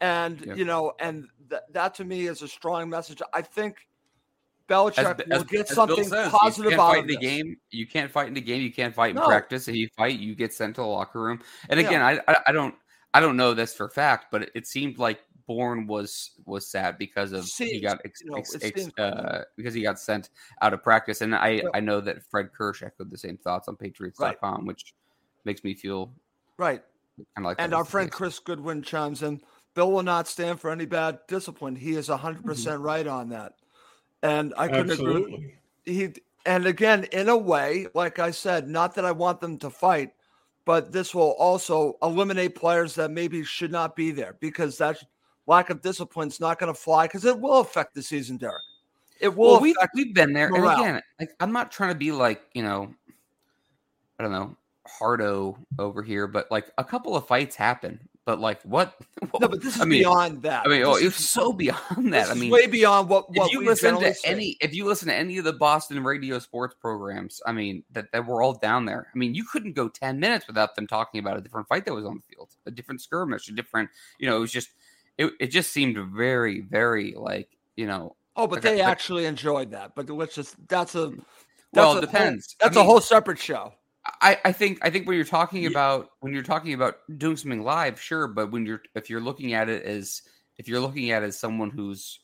and 0.00 0.54
you 0.56 0.64
know, 0.64 0.92
and 0.98 1.28
th- 1.50 1.62
that 1.72 1.94
to 1.96 2.04
me 2.04 2.26
is 2.26 2.40
a 2.40 2.48
strong 2.48 2.88
message. 2.88 3.20
I 3.34 3.42
think 3.42 3.86
Belichick 4.66 4.98
as, 4.98 5.26
will 5.26 5.34
as, 5.34 5.44
get 5.44 5.70
as 5.70 5.74
something 5.76 6.04
says, 6.04 6.32
positive 6.32 6.72
out 6.72 6.98
of 6.98 7.06
the 7.06 7.16
this. 7.16 7.22
game. 7.22 7.56
You 7.70 7.86
can't 7.86 8.10
fight 8.10 8.28
in 8.28 8.34
the 8.34 8.40
game. 8.40 8.62
You 8.62 8.72
can't 8.72 8.94
fight 8.94 9.10
in 9.10 9.16
no. 9.16 9.26
practice. 9.26 9.68
If 9.68 9.76
you 9.76 9.88
fight, 9.94 10.18
you 10.18 10.34
get 10.34 10.54
sent 10.54 10.76
to 10.76 10.80
the 10.80 10.86
locker 10.86 11.20
room. 11.20 11.40
And 11.68 11.78
again, 11.78 12.00
yeah. 12.00 12.20
I, 12.26 12.32
I 12.32 12.36
I 12.48 12.52
don't 12.52 12.74
I 13.12 13.20
don't 13.20 13.36
know 13.36 13.54
this 13.54 13.74
for 13.74 13.88
fact, 13.88 14.26
but 14.30 14.42
it, 14.42 14.50
it 14.54 14.66
seemed 14.66 14.98
like 14.98 15.20
Bourne 15.46 15.86
was 15.86 16.30
was 16.46 16.70
sad 16.70 16.96
because 16.96 17.32
of 17.32 17.44
seems, 17.44 17.72
he 17.72 17.80
got 17.80 18.00
ex, 18.04 18.20
you 18.22 18.30
know, 18.30 18.36
ex, 18.36 18.56
ex, 18.62 18.88
uh, 18.98 19.42
because 19.56 19.74
he 19.74 19.82
got 19.82 19.98
sent 19.98 20.30
out 20.62 20.72
of 20.72 20.82
practice, 20.82 21.22
and 21.22 21.34
I 21.34 21.62
I 21.74 21.80
know 21.80 22.00
that 22.00 22.22
Fred 22.22 22.52
Kirsch 22.52 22.82
echoed 22.82 23.10
the 23.10 23.18
same 23.18 23.36
thoughts 23.36 23.66
on 23.66 23.74
Patriots.com, 23.76 24.34
right. 24.42 24.64
which 24.64 24.94
makes 25.44 25.64
me 25.64 25.74
feel 25.74 26.12
right. 26.56 26.82
Kind 27.34 27.44
of 27.44 27.50
like 27.50 27.56
and 27.60 27.74
our 27.74 27.84
friend 27.84 28.10
Chris 28.10 28.38
Goodwin 28.38 28.82
chimes 28.82 29.22
in. 29.22 29.40
Bill 29.74 29.90
will 29.90 30.02
not 30.02 30.26
stand 30.26 30.60
for 30.60 30.70
any 30.70 30.86
bad 30.86 31.18
discipline. 31.26 31.76
He 31.76 31.94
is 31.94 32.08
hundred 32.08 32.44
percent 32.44 32.76
mm-hmm. 32.76 32.86
right 32.86 33.06
on 33.06 33.30
that, 33.30 33.54
and 34.22 34.54
I 34.56 34.68
couldn't 34.68 34.92
Absolutely. 34.92 35.34
agree. 35.34 35.54
He 35.84 36.12
and 36.46 36.66
again, 36.66 37.04
in 37.12 37.28
a 37.28 37.36
way, 37.36 37.88
like 37.92 38.18
I 38.18 38.30
said, 38.30 38.68
not 38.68 38.94
that 38.94 39.04
I 39.04 39.12
want 39.12 39.40
them 39.40 39.58
to 39.58 39.70
fight, 39.70 40.12
but 40.64 40.92
this 40.92 41.14
will 41.14 41.32
also 41.32 41.96
eliminate 42.02 42.54
players 42.54 42.94
that 42.94 43.10
maybe 43.10 43.42
should 43.44 43.72
not 43.72 43.96
be 43.96 44.10
there 44.10 44.36
because 44.40 44.78
that 44.78 45.02
lack 45.46 45.70
of 45.70 45.82
discipline 45.82 46.28
is 46.28 46.40
not 46.40 46.58
going 46.58 46.72
to 46.72 46.78
fly 46.78 47.06
because 47.06 47.24
it 47.24 47.38
will 47.38 47.60
affect 47.60 47.94
the 47.94 48.02
season, 48.02 48.36
Derek. 48.36 48.62
It 49.20 49.34
will. 49.34 49.52
Well, 49.52 49.60
we've, 49.60 49.76
we've 49.94 50.14
been 50.14 50.32
there, 50.32 50.48
morale. 50.50 50.70
and 50.70 50.80
again, 50.80 51.02
like, 51.18 51.30
I'm 51.40 51.52
not 51.52 51.70
trying 51.70 51.90
to 51.90 51.98
be 51.98 52.12
like 52.12 52.42
you 52.54 52.62
know, 52.62 52.94
I 54.18 54.22
don't 54.22 54.32
know, 54.32 54.56
hardo 54.86 55.58
over 55.78 56.02
here, 56.02 56.26
but 56.26 56.50
like 56.50 56.70
a 56.78 56.84
couple 56.84 57.16
of 57.16 57.26
fights 57.26 57.56
happen. 57.56 58.00
But 58.26 58.38
like 58.40 58.62
what? 58.64 58.94
no, 59.22 59.48
but 59.48 59.62
this 59.62 59.76
is 59.76 59.80
I 59.80 59.84
mean, 59.84 60.00
beyond 60.00 60.42
that. 60.42 60.66
I 60.66 60.68
mean, 60.68 60.82
oh, 60.82 60.94
it's 60.94 61.30
so 61.30 61.52
beyond 61.52 62.12
that. 62.12 62.30
I 62.30 62.34
mean, 62.34 62.50
way 62.50 62.66
beyond 62.66 63.08
what. 63.08 63.34
what 63.34 63.46
if 63.46 63.52
you 63.52 63.64
listen 63.64 63.98
to 63.98 64.14
say. 64.14 64.28
any, 64.28 64.56
if 64.60 64.74
you 64.74 64.84
listen 64.84 65.08
to 65.08 65.14
any 65.14 65.38
of 65.38 65.44
the 65.44 65.52
Boston 65.52 66.02
radio 66.04 66.38
sports 66.38 66.74
programs, 66.80 67.40
I 67.46 67.52
mean, 67.52 67.82
that, 67.92 68.12
that 68.12 68.26
were 68.26 68.42
all 68.42 68.54
down 68.54 68.84
there. 68.84 69.08
I 69.12 69.18
mean, 69.18 69.34
you 69.34 69.44
couldn't 69.44 69.72
go 69.72 69.88
ten 69.88 70.20
minutes 70.20 70.46
without 70.46 70.76
them 70.76 70.86
talking 70.86 71.20
about 71.20 71.38
a 71.38 71.40
different 71.40 71.68
fight 71.68 71.84
that 71.86 71.94
was 71.94 72.04
on 72.04 72.16
the 72.16 72.34
field, 72.34 72.50
a 72.66 72.70
different 72.70 73.00
skirmish, 73.00 73.48
a 73.48 73.52
different. 73.52 73.90
You 74.18 74.28
know, 74.28 74.36
it 74.36 74.40
was 74.40 74.52
just, 74.52 74.68
it, 75.16 75.32
it 75.40 75.46
just 75.48 75.72
seemed 75.72 75.98
very, 76.14 76.60
very 76.60 77.14
like 77.16 77.48
you 77.76 77.86
know. 77.86 78.16
Oh, 78.36 78.46
but 78.46 78.62
they 78.62 78.80
actually 78.80 79.26
enjoyed 79.26 79.72
that. 79.72 79.94
But 79.94 80.08
let's 80.10 80.34
just 80.34 80.56
that's 80.68 80.94
a. 80.94 81.12
That's 81.72 81.86
well, 81.86 81.98
it 81.98 82.00
depends. 82.02 82.56
Whole, 82.60 82.68
that's 82.68 82.76
I 82.76 82.80
mean, 82.80 82.86
a 82.86 82.90
whole 82.90 83.00
separate 83.00 83.38
show. 83.38 83.72
I, 84.20 84.38
I 84.44 84.52
think 84.52 84.78
I 84.82 84.90
think 84.90 85.06
when 85.06 85.16
you're 85.16 85.24
talking 85.24 85.66
about 85.66 86.10
when 86.20 86.32
you're 86.32 86.42
talking 86.42 86.74
about 86.74 86.98
doing 87.18 87.36
something 87.36 87.62
live, 87.62 88.00
sure, 88.00 88.26
but 88.28 88.50
when 88.50 88.66
you're 88.66 88.82
if 88.94 89.10
you're 89.10 89.20
looking 89.20 89.54
at 89.54 89.68
it 89.68 89.84
as 89.84 90.22
if 90.58 90.68
you're 90.68 90.80
looking 90.80 91.10
at 91.10 91.22
it 91.22 91.26
as 91.26 91.38
someone 91.38 91.70
who's 91.70 92.20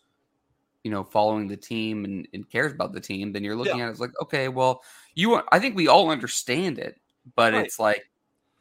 you 0.87 0.93
know, 0.93 1.03
following 1.03 1.49
the 1.49 1.57
team 1.57 2.05
and, 2.05 2.29
and 2.33 2.49
cares 2.49 2.71
about 2.71 2.93
the 2.93 3.01
team, 3.01 3.33
then 3.33 3.43
you're 3.43 3.57
looking 3.57 3.79
yeah. 3.79 3.87
at 3.87 3.89
it 3.89 3.95
as 3.95 3.99
like, 3.99 4.13
okay, 4.23 4.47
well, 4.47 4.85
you 5.17 5.43
I 5.51 5.59
think 5.59 5.75
we 5.75 5.89
all 5.89 6.11
understand 6.11 6.79
it, 6.79 7.01
but 7.35 7.55
right. 7.55 7.65
it's 7.65 7.81
like, 7.81 8.05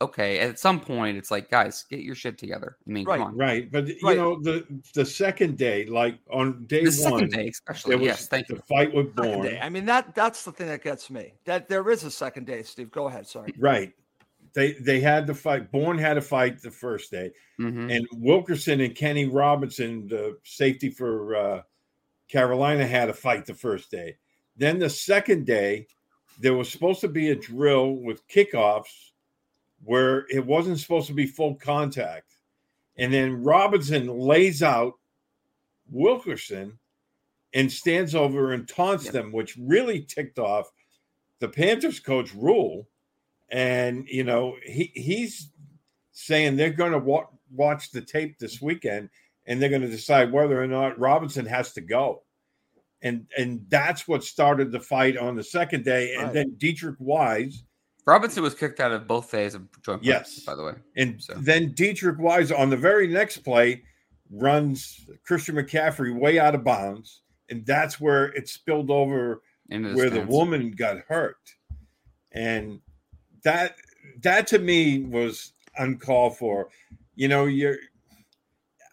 okay, 0.02 0.40
at 0.40 0.60
some 0.60 0.80
point, 0.80 1.18
it's 1.18 1.32
like, 1.32 1.50
guys, 1.50 1.86
get 1.90 2.02
your 2.02 2.16
shit 2.16 2.38
together. 2.38 2.78
I 2.88 2.92
mean, 2.92 3.06
right, 3.06 3.20
come 3.20 3.28
on, 3.28 3.38
right? 3.38 3.72
But 3.72 3.86
right. 3.86 3.96
you 4.02 4.16
know, 4.16 4.42
the 4.42 4.66
the 4.94 5.06
second 5.06 5.58
day, 5.58 5.86
like 5.86 6.20
on 6.30 6.66
day 6.66 6.86
the 6.86 7.10
one, 7.10 7.28
day 7.30 7.50
especially, 7.50 8.04
yes, 8.04 8.28
thank 8.28 8.48
the 8.48 8.56
you. 8.56 8.62
fight 8.68 8.94
with 8.94 9.16
Bourne. 9.16 9.58
I 9.62 9.70
mean 9.70 9.86
that 9.86 10.16
that's 10.16 10.44
the 10.44 10.52
thing 10.52 10.68
that 10.68 10.84
gets 10.84 11.10
me. 11.10 11.34
That 11.46 11.70
there 11.70 11.90
is 11.90 12.04
a 12.04 12.12
second 12.12 12.46
day. 12.46 12.64
Steve, 12.64 12.92
go 12.92 13.08
ahead. 13.08 13.28
Sorry. 13.28 13.54
Right. 13.58 13.94
They 14.54 14.74
they 14.74 15.00
had 15.00 15.28
the 15.28 15.34
fight. 15.34 15.72
Bourne 15.72 15.98
had 15.98 16.18
a 16.18 16.22
fight 16.22 16.62
the 16.62 16.72
first 16.72 17.12
day, 17.12 17.32
mm-hmm. 17.60 17.90
and 17.90 18.08
Wilkerson 18.14 18.82
and 18.82 18.96
Kenny 18.96 19.26
Robinson, 19.26 20.08
the 20.08 20.38
safety 20.44 20.90
for 20.90 21.36
uh, 21.36 21.62
Carolina, 22.30 22.88
had 22.88 23.10
a 23.10 23.14
fight 23.14 23.46
the 23.46 23.54
first 23.54 23.92
day. 23.92 24.16
Then 24.56 24.80
the 24.80 24.90
second 24.90 25.46
day, 25.46 25.88
there 26.40 26.54
was 26.54 26.72
supposed 26.72 27.02
to 27.02 27.10
be 27.10 27.32
a 27.32 27.36
drill 27.36 27.98
with 27.98 28.26
kickoffs 28.30 29.12
where 29.86 30.26
it 30.30 30.46
wasn't 30.46 30.80
supposed 30.80 31.08
to 31.08 31.14
be 31.14 31.28
full 31.28 31.56
contact. 31.56 32.34
And 32.98 33.14
then 33.14 33.44
Robinson 33.44 34.08
lays 34.08 34.64
out 34.64 34.94
Wilkerson 35.90 36.80
and 37.54 37.72
stands 37.72 38.16
over 38.16 38.52
and 38.52 38.68
taunts 38.68 39.06
yep. 39.06 39.14
them, 39.14 39.32
which 39.32 39.58
really 39.58 40.02
ticked 40.02 40.40
off 40.40 40.72
the 41.40 41.48
Panthers 41.48 42.00
coach 42.00 42.34
Rhule. 42.34 42.88
And, 43.50 44.08
you 44.08 44.24
know, 44.24 44.56
he, 44.64 44.92
he's 44.96 45.52
saying 46.12 46.56
they're 46.56 46.72
going 46.72 46.94
to 46.94 47.00
wa- 47.00 47.28
watch 47.54 47.92
the 47.92 48.02
tape 48.02 48.40
this 48.40 48.60
weekend 48.60 49.10
and 49.46 49.62
they're 49.62 49.70
going 49.70 49.82
to 49.84 49.88
decide 49.88 50.32
whether 50.32 50.62
or 50.62 50.68
not 50.68 51.00
Robinson 51.00 51.46
has 51.46 51.74
to 51.74 51.82
go. 51.82 52.24
And 53.02 53.28
and 53.38 53.66
that's 53.70 54.08
what 54.08 54.24
started 54.24 54.72
the 54.72 54.80
fight 54.80 55.16
on 55.16 55.36
the 55.36 55.44
second 55.44 55.86
day. 55.86 56.16
And 56.16 56.24
right. 56.24 56.34
then 56.34 56.56
Deatrich 56.58 57.00
Wise– 57.00 57.64
Robinson 58.06 58.44
was 58.44 58.54
kicked 58.54 58.80
out 58.80 58.92
of 58.92 59.08
both 59.08 59.32
days 59.32 59.56
of 59.56 59.64
joint 59.82 60.04
practice, 60.04 60.38
yes. 60.38 60.40
by 60.42 60.56
the 60.56 60.64
way. 60.64 60.74
And 60.96 61.22
so. 61.22 61.34
then 61.34 61.74
Deatrich 61.74 62.18
Wise 62.18 62.52
on 62.52 62.70
the 62.70 62.78
very 62.78 63.08
next 63.08 63.40
play 63.40 63.84
runs 64.30 65.06
Christian 65.26 65.56
McCaffrey 65.56 66.18
way 66.18 66.40
out 66.40 66.56
of 66.56 66.64
bounds. 66.64 67.22
And 67.50 67.66
that's 67.66 68.00
where 68.00 68.26
it 68.34 68.48
spilled 68.48 68.92
over 68.92 69.42
the 69.70 69.80
where 69.94 70.08
stands. 70.08 70.16
the 70.16 70.26
woman 70.26 70.72
got 70.72 70.98
hurt. 71.08 71.38
And 72.32 72.80
that 73.44 73.76
that 74.22 74.48
to 74.48 74.60
me 74.60 75.06
was 75.06 75.54
uncalled 75.78 76.38
for. 76.38 76.70
You 77.16 77.28
know, 77.28 77.46
you're 77.46 77.78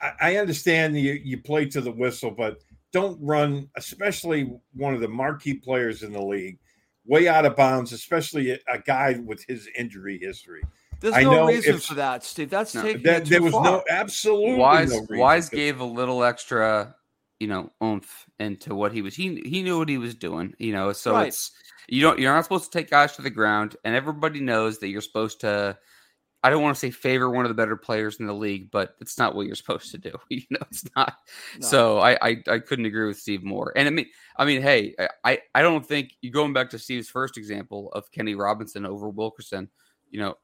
I, 0.00 0.12
I 0.21 0.37
understand 0.37 0.99
you, 0.99 1.12
you 1.12 1.38
play 1.38 1.66
to 1.66 1.81
the 1.81 1.90
whistle, 1.90 2.31
but 2.31 2.59
don't 2.92 3.19
run, 3.21 3.69
especially 3.76 4.54
one 4.75 4.95
of 4.95 5.00
the 5.00 5.09
marquee 5.09 5.54
players 5.54 6.02
in 6.02 6.12
the 6.12 6.23
league 6.23 6.59
way 7.06 7.28
out 7.28 7.44
of 7.44 7.56
bounds, 7.56 7.92
especially 7.92 8.52
a, 8.52 8.59
a 8.68 8.78
guy 8.78 9.18
with 9.25 9.44
his 9.44 9.68
injury 9.76 10.18
history. 10.18 10.62
There's 11.00 11.14
I 11.14 11.25
no 11.25 11.49
reason 11.49 11.78
for 11.78 11.94
that, 11.94 12.23
Steve. 12.23 12.49
That's 12.49 12.75
no, 12.76 12.82
taking 12.82 13.02
that, 13.02 13.25
there 13.25 13.42
was 13.42 13.52
far. 13.52 13.64
no 13.64 13.82
absolutely 13.90 14.54
Wise. 14.54 14.92
No 14.92 15.18
Wise 15.18 15.49
gave 15.49 15.80
a 15.80 15.85
little 15.85 16.23
extra, 16.23 16.94
you 17.40 17.49
know, 17.49 17.71
oomph 17.82 18.26
into 18.38 18.76
what 18.76 18.92
he 18.92 19.02
was. 19.02 19.16
He 19.16 19.42
he 19.44 19.62
knew 19.62 19.78
what 19.78 19.88
he 19.88 19.99
was 19.99 20.14
doing. 20.14 20.54
You 20.59 20.73
know, 20.73 20.92
so 20.92 21.14
right. 21.14 21.28
it's 21.28 21.50
you 21.88 22.02
don't 22.02 22.21
you're 22.21 22.32
not 22.32 22.44
supposed 22.44 22.71
to 22.71 22.78
take 22.78 22.88
guys 22.88 23.16
to 23.16 23.23
the 23.23 23.30
ground, 23.30 23.75
and 23.85 23.97
everybody 23.97 24.40
knows 24.40 24.78
that 24.78 24.88
you're 24.88 25.00
supposed 25.00 25.40
to 25.40 25.76
I 26.44 26.50
don't 26.50 26.62
want 26.62 26.75
to 26.75 26.80
say 26.80 26.90
favor 26.90 27.30
one 27.30 27.44
of 27.44 27.50
the 27.50 27.54
better 27.54 27.76
players 27.76 28.18
in 28.18 28.26
the 28.26 28.32
league, 28.32 28.70
but 28.70 28.96
it's 29.00 29.16
not 29.16 29.34
what 29.34 29.46
you're 29.46 29.54
supposed 29.54 29.90
to 29.92 29.99
do. 29.99 30.12
You 30.28 30.42
know, 30.50 30.58
it's 30.70 30.84
not. 30.96 31.14
No. 31.61 31.66
So 31.66 31.99
I, 31.99 32.12
I, 32.20 32.42
I 32.49 32.58
couldn't 32.58 32.87
agree 32.87 33.06
with 33.06 33.18
Steve 33.18 33.44
more. 33.44 33.72
And 33.76 33.87
I 33.87 33.90
mean, 33.90 34.06
I 34.37 34.44
mean, 34.44 34.62
hey, 34.62 34.94
I 35.25 35.38
I 35.54 35.62
don't 35.62 35.87
think 35.87 36.14
you 36.20 36.30
going 36.30 36.52
back 36.52 36.70
to 36.70 36.78
Steve's 36.78 37.08
first 37.08 37.37
example 37.37 37.92
of 37.92 38.11
Kenny 38.11 38.34
Robinson 38.34 38.87
over 38.87 39.08
Wilkerson. 39.08 39.68
You 40.11 40.20
know, 40.20 40.34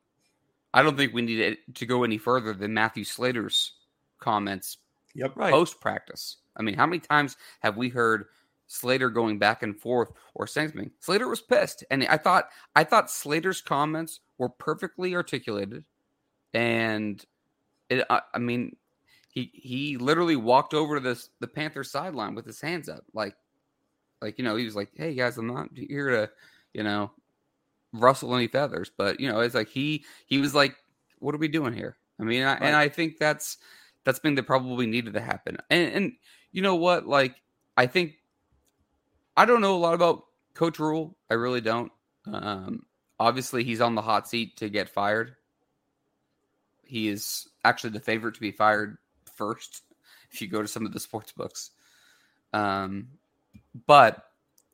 I 0.73 0.83
don't 0.83 0.97
think 0.97 1.15
we 1.15 1.23
need 1.23 1.59
to 1.75 1.87
go 1.87 2.05
any 2.05 2.19
further 2.19 2.53
than 2.53 2.75
Matthew 2.75 3.05
Slater's 3.05 3.73
comments. 4.21 4.79
Yep. 5.15 5.33
Right. 5.37 5.53
Post 5.53 5.81
practice. 5.81 6.37
I 6.57 6.63
mean, 6.63 6.75
how 6.75 6.87
many 6.87 7.01
times 7.01 7.37
have 7.61 7.77
we 7.77 7.89
heard 7.89 8.27
Slater 8.69 9.11
going 9.11 9.39
back 9.39 9.63
and 9.63 9.79
forth 9.79 10.13
or 10.35 10.47
saying 10.47 10.69
something? 10.69 10.91
Slater 11.01 11.27
was 11.27 11.41
pissed, 11.41 11.85
and 11.91 12.05
I 12.05 12.19
thought 12.19 12.49
I 12.77 12.85
thought 12.85 13.11
Slater's 13.11 13.61
comments 13.61 14.21
were 14.37 14.51
perfectly 14.51 15.17
articulated, 15.17 15.85
and 16.55 17.25
it. 17.89 18.07
I, 18.09 18.21
I 18.35 18.39
mean, 18.39 18.77
he 19.29 19.51
he 19.55 19.97
literally 19.97 20.37
walked 20.37 20.75
over 20.75 20.95
to 20.97 21.01
this 21.01 21.31
the 21.41 21.49
Panther 21.49 21.83
sideline 21.83 22.35
with 22.35 22.47
his 22.47 22.61
hands 22.61 22.89
up, 22.89 23.05
like 23.15 23.35
like 24.21 24.39
you 24.39 24.45
know 24.45 24.57
he 24.57 24.65
was 24.65 24.77
like, 24.77 24.91
"Hey 24.95 25.15
guys, 25.15 25.39
I'm 25.39 25.47
not 25.47 25.71
here 25.75 26.11
to 26.11 26.31
you 26.75 26.83
know 26.83 27.11
rustle 27.93 28.35
any 28.35 28.49
feathers," 28.49 28.91
but 28.97 29.19
you 29.19 29.31
know 29.31 29.41
it's 29.41 29.55
like 29.55 29.69
he 29.69 30.05
he 30.27 30.39
was 30.39 30.55
like, 30.55 30.77
"What 31.21 31.35
are 31.35 31.39
we 31.39 31.49
doing 31.49 31.73
here?" 31.73 31.97
I 32.21 32.25
mean, 32.25 32.43
I, 32.43 32.53
right. 32.53 32.63
and 32.63 32.77
I 32.77 32.89
think 32.89 33.19
that's 33.19 33.59
that's 34.05 34.19
been 34.19 34.35
that 34.35 34.43
probably 34.45 34.87
needed 34.87 35.15
to 35.15 35.21
happen, 35.21 35.57
and 35.71 35.93
and 35.93 36.13
you 36.53 36.63
know 36.63 36.75
what, 36.75 37.07
like 37.07 37.41
I 37.77 37.87
think 37.87 38.15
I 39.39 39.45
don't 39.45 39.61
know 39.61 39.77
a 39.77 39.79
lot 39.79 39.95
about 39.95 40.25
Coach 40.55 40.79
Rhule. 40.79 41.17
I 41.31 41.35
really 41.35 41.61
don't. 41.61 41.93
Um, 42.27 42.83
Obviously, 43.21 43.65
he's 43.65 43.81
on 43.81 43.95
the 43.95 44.03
hot 44.03 44.29
seat 44.29 44.57
to 44.59 44.69
get 44.69 44.89
fired. 44.89 45.35
He 46.85 47.09
is 47.09 47.49
actually 47.65 47.91
the 47.91 48.01
favorite 48.01 48.35
to 48.35 48.41
be 48.41 48.53
fired 48.53 48.99
first 49.35 49.83
if 50.31 50.41
you 50.41 50.49
go 50.49 50.63
to 50.63 50.69
some 50.69 50.87
of 50.87 50.93
the 50.93 51.01
sports 51.01 51.33
books. 51.33 51.71
Um, 52.53 53.09
but 53.87 54.25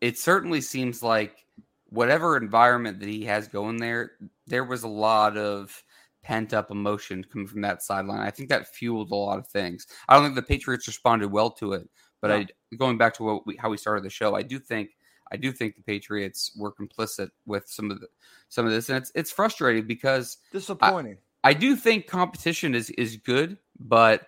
it 0.00 0.18
certainly 0.18 0.61
seems 0.61 1.02
like 1.02 1.47
whatever 1.88 2.37
environment 2.37 3.00
that 3.00 3.09
he 3.09 3.25
has 3.25 3.49
going 3.49 3.78
there, 3.78 4.12
there 4.47 4.64
was 4.64 4.83
a 4.83 4.88
lot 4.88 5.37
of 5.37 5.83
pent 6.23 6.52
up 6.52 6.71
emotion 6.71 7.25
coming 7.25 7.47
from 7.47 7.62
that 7.62 7.83
sideline. 7.83 8.21
I 8.21 8.30
think 8.30 8.49
that 8.50 8.75
fueled 8.75 9.11
a 9.11 9.16
lot 9.16 9.38
of 9.38 9.47
things. 9.47 9.87
I 10.09 10.14
don't 10.14 10.25
think 10.25 10.37
the 10.37 10.42
Patriots 10.42 10.87
responded 10.87 11.30
well 11.30 11.50
to 11.52 11.73
it, 11.73 11.88
but 12.25 12.28
no. 12.28 12.37
I 12.37 12.76
going 12.76 12.97
back 12.97 13.12
to 13.14 13.43
we, 13.45 13.54
how 13.57 13.69
we 13.69 13.76
started 13.76 14.02
the 14.02 14.09
show, 14.09 14.35
I 14.35 14.40
do 14.40 14.59
think 14.59 14.97
I 15.31 15.37
do 15.37 15.52
think 15.52 15.76
the 15.76 15.83
Patriots 15.83 16.52
were 16.57 16.73
complicit 16.73 17.28
with 17.45 17.69
some 17.69 17.90
of 17.90 18.00
the 18.00 18.07
some 18.49 18.64
of 18.64 18.73
this, 18.73 18.88
and 18.88 18.97
it's 18.97 19.12
it's 19.14 19.31
frustrating 19.31 19.87
because 19.87 20.38
disappointing. 20.50 21.19
I, 21.43 21.50
I 21.50 21.52
do 21.52 21.76
think 21.76 22.07
competition 22.07 22.75
is 22.75 22.88
is 22.88 23.19
good, 23.19 23.59
but 23.78 24.26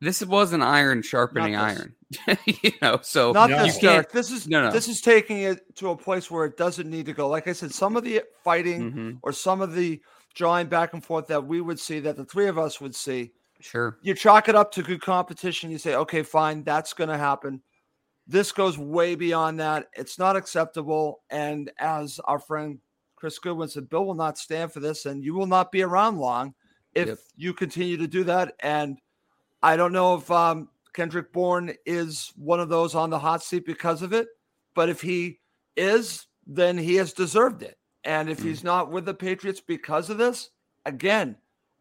this 0.00 0.24
was 0.24 0.52
an 0.52 0.60
iron 0.60 1.02
sharpening 1.02 1.54
iron. 1.54 1.94
you 2.46 2.72
know, 2.82 2.98
so 3.00 3.30
not 3.30 3.48
no. 3.48 3.62
this, 3.62 3.78
Derek. 3.78 4.10
This 4.10 4.32
is 4.32 4.48
no, 4.48 4.62
no. 4.64 4.72
This 4.72 4.88
is 4.88 5.00
taking 5.00 5.38
it 5.42 5.76
to 5.76 5.90
a 5.90 5.96
place 5.96 6.32
where 6.32 6.46
it 6.46 6.56
doesn't 6.56 6.90
need 6.90 7.06
to 7.06 7.12
go. 7.12 7.28
Like 7.28 7.46
I 7.46 7.52
said, 7.52 7.72
some 7.72 7.96
of 7.96 8.02
the 8.02 8.22
fighting 8.42 8.90
mm-hmm. 8.90 9.10
or 9.22 9.32
some 9.32 9.60
of 9.60 9.74
the 9.76 10.00
drawing 10.34 10.66
back 10.66 10.94
and 10.94 11.04
forth 11.04 11.28
that 11.28 11.46
we 11.46 11.60
would 11.60 11.78
see, 11.78 12.00
that 12.00 12.16
the 12.16 12.24
three 12.24 12.48
of 12.48 12.58
us 12.58 12.80
would 12.80 12.96
see. 12.96 13.30
Sure. 13.60 13.98
You 14.02 14.14
chalk 14.14 14.48
it 14.48 14.54
up 14.54 14.72
to 14.72 14.82
good 14.82 15.02
competition. 15.02 15.70
You 15.70 15.78
say, 15.78 15.94
okay, 15.94 16.22
fine, 16.22 16.64
that's 16.64 16.92
going 16.92 17.10
to 17.10 17.18
happen. 17.18 17.62
This 18.26 18.52
goes 18.52 18.78
way 18.78 19.14
beyond 19.14 19.60
that. 19.60 19.88
It's 19.94 20.18
not 20.18 20.36
acceptable. 20.36 21.22
And 21.30 21.70
as 21.78 22.20
our 22.24 22.38
friend 22.38 22.78
Chris 23.20 23.38
Goodwin 23.38 23.68
said, 23.68 23.90
Bill 23.90 24.06
will 24.06 24.14
not 24.14 24.38
stand 24.38 24.72
for 24.72 24.80
this, 24.80 25.04
and 25.04 25.22
you 25.22 25.34
will 25.34 25.46
not 25.46 25.70
be 25.70 25.82
around 25.82 26.18
long 26.18 26.54
if 26.94 27.08
yep. 27.08 27.18
you 27.36 27.52
continue 27.52 27.98
to 27.98 28.06
do 28.06 28.24
that. 28.24 28.54
And 28.60 28.98
I 29.62 29.76
don't 29.76 29.92
know 29.92 30.14
if 30.14 30.30
um, 30.30 30.70
Kendrick 30.94 31.32
Bourne 31.32 31.74
is 31.84 32.32
one 32.36 32.60
of 32.60 32.70
those 32.70 32.94
on 32.94 33.10
the 33.10 33.18
hot 33.18 33.42
seat 33.42 33.66
because 33.66 34.00
of 34.00 34.14
it, 34.14 34.28
but 34.74 34.88
if 34.88 35.02
he 35.02 35.38
is, 35.76 36.26
then 36.46 36.78
he 36.78 36.94
has 36.94 37.12
deserved 37.12 37.62
it. 37.62 37.76
And 38.04 38.30
if 38.30 38.38
mm. 38.40 38.44
he's 38.44 38.64
not 38.64 38.90
with 38.90 39.04
the 39.04 39.14
Patriots 39.14 39.60
because 39.60 40.08
of 40.08 40.16
this, 40.16 40.48
again, 40.86 41.36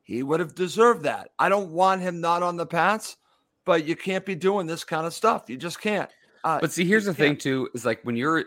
he 0.10 0.24
would 0.24 0.40
have 0.40 0.56
deserved 0.56 1.04
that. 1.04 1.30
I 1.38 1.50
don't 1.50 1.70
want 1.70 2.02
him 2.02 2.20
not 2.20 2.42
on 2.42 2.58
the 2.58 2.66
Pats, 2.66 3.18
but 3.64 3.86
you 3.86 3.96
can't 3.96 4.26
be 4.26 4.34
doing 4.34 4.66
this 4.66 4.84
kind 4.84 5.06
of 5.06 5.14
stuff. 5.14 5.44
You 5.48 5.56
just 5.56 5.80
can't. 5.80 6.10
Uh, 6.44 6.60
but 6.60 6.72
see, 6.72 6.84
here's 6.84 7.06
the 7.06 7.14
thing 7.14 7.38
too: 7.38 7.70
is 7.76 7.86
like 7.86 8.02
when 8.04 8.16
you're 8.16 8.46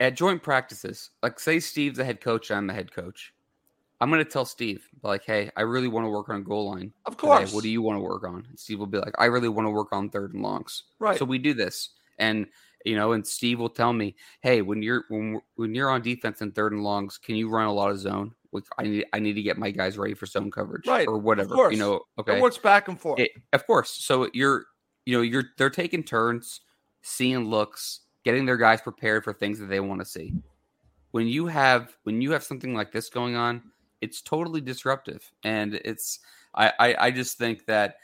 at 0.00 0.16
joint 0.16 0.42
practices, 0.42 1.10
like 1.22 1.38
say 1.38 1.60
Steve's 1.60 1.98
the 1.98 2.04
head 2.04 2.20
coach, 2.20 2.50
I'm 2.50 2.66
the 2.66 2.74
head 2.74 2.92
coach. 2.92 3.32
I'm 4.00 4.10
going 4.10 4.24
to 4.24 4.28
tell 4.28 4.44
Steve, 4.44 4.84
like, 5.04 5.24
hey, 5.24 5.52
I 5.56 5.60
really 5.60 5.86
want 5.86 6.04
to 6.04 6.10
work 6.10 6.28
on 6.28 6.42
goal 6.42 6.68
line. 6.68 6.92
Of 7.06 7.16
course. 7.16 7.38
Today. 7.38 7.54
What 7.54 7.62
do 7.62 7.70
you 7.70 7.80
want 7.80 7.98
to 7.98 8.02
work 8.02 8.24
on? 8.24 8.44
And 8.48 8.58
Steve 8.58 8.80
will 8.80 8.86
be 8.88 8.98
like, 8.98 9.14
I 9.16 9.26
really 9.26 9.48
want 9.48 9.66
to 9.66 9.70
work 9.70 9.92
on 9.92 10.10
third 10.10 10.34
and 10.34 10.42
longs. 10.42 10.82
Right. 10.98 11.16
So 11.16 11.24
we 11.24 11.38
do 11.38 11.54
this, 11.54 11.90
and 12.18 12.46
you 12.84 12.96
know, 12.96 13.12
and 13.12 13.24
Steve 13.24 13.60
will 13.60 13.70
tell 13.70 13.92
me, 13.92 14.16
hey, 14.40 14.62
when 14.62 14.82
you're 14.82 15.04
when 15.10 15.40
when 15.54 15.76
you're 15.76 15.90
on 15.90 16.02
defense 16.02 16.40
in 16.40 16.50
third 16.50 16.72
and 16.72 16.82
longs, 16.82 17.18
can 17.18 17.36
you 17.36 17.48
run 17.48 17.68
a 17.68 17.72
lot 17.72 17.92
of 17.92 18.00
zone? 18.00 18.34
I 18.78 18.82
need 18.82 19.06
I 19.12 19.18
need 19.18 19.34
to 19.34 19.42
get 19.42 19.58
my 19.58 19.70
guys 19.70 19.96
ready 19.96 20.14
for 20.14 20.26
zone 20.26 20.50
coverage, 20.50 20.86
right, 20.86 21.08
or 21.08 21.18
whatever. 21.18 21.70
You 21.70 21.78
know, 21.78 22.00
okay, 22.18 22.36
it 22.36 22.42
works 22.42 22.58
back 22.58 22.88
and 22.88 23.00
forth. 23.00 23.20
It, 23.20 23.30
of 23.52 23.66
course. 23.66 23.90
So 23.90 24.28
you're 24.32 24.66
you 25.06 25.16
know 25.16 25.22
you're 25.22 25.44
they're 25.56 25.70
taking 25.70 26.02
turns 26.02 26.60
seeing 27.02 27.46
looks, 27.46 28.00
getting 28.24 28.46
their 28.46 28.56
guys 28.56 28.80
prepared 28.80 29.24
for 29.24 29.32
things 29.32 29.58
that 29.58 29.66
they 29.66 29.80
want 29.80 30.00
to 30.00 30.04
see. 30.04 30.34
When 31.10 31.26
you 31.26 31.46
have 31.46 31.96
when 32.04 32.20
you 32.20 32.32
have 32.32 32.44
something 32.44 32.74
like 32.74 32.92
this 32.92 33.08
going 33.08 33.36
on, 33.36 33.62
it's 34.00 34.20
totally 34.20 34.60
disruptive, 34.60 35.30
and 35.44 35.74
it's 35.84 36.20
I 36.54 36.72
I, 36.78 36.96
I 36.98 37.10
just 37.10 37.38
think 37.38 37.66
that 37.66 37.96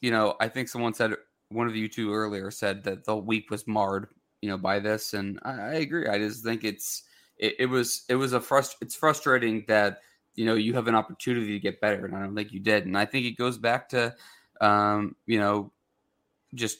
you 0.00 0.10
know 0.10 0.34
I 0.40 0.48
think 0.48 0.68
someone 0.68 0.94
said 0.94 1.14
one 1.48 1.66
of 1.66 1.76
you 1.76 1.88
two 1.88 2.12
earlier 2.12 2.50
said 2.50 2.82
that 2.84 3.04
the 3.04 3.16
week 3.16 3.50
was 3.50 3.66
marred, 3.66 4.08
you 4.40 4.48
know, 4.48 4.56
by 4.56 4.78
this, 4.78 5.14
and 5.14 5.38
I, 5.42 5.52
I 5.52 5.74
agree. 5.74 6.06
I 6.06 6.18
just 6.18 6.42
think 6.42 6.64
it's 6.64 7.04
it, 7.38 7.54
it, 7.60 7.66
was 7.66 8.04
it 8.08 8.16
was 8.16 8.32
a 8.32 8.40
frust 8.40 8.76
it's 8.80 8.94
frustrating 8.94 9.64
that 9.68 9.98
you 10.34 10.44
know 10.44 10.54
you 10.54 10.74
have 10.74 10.88
an 10.88 10.94
opportunity 10.94 11.52
to 11.52 11.58
get 11.58 11.80
better, 11.80 12.04
and 12.04 12.14
I 12.14 12.20
don't 12.20 12.34
think 12.34 12.52
you 12.52 12.60
did. 12.60 12.86
And 12.86 12.96
I 12.96 13.04
think 13.04 13.26
it 13.26 13.36
goes 13.36 13.58
back 13.58 13.88
to 13.90 14.14
um, 14.60 15.16
you 15.26 15.38
know 15.38 15.72
just 16.54 16.78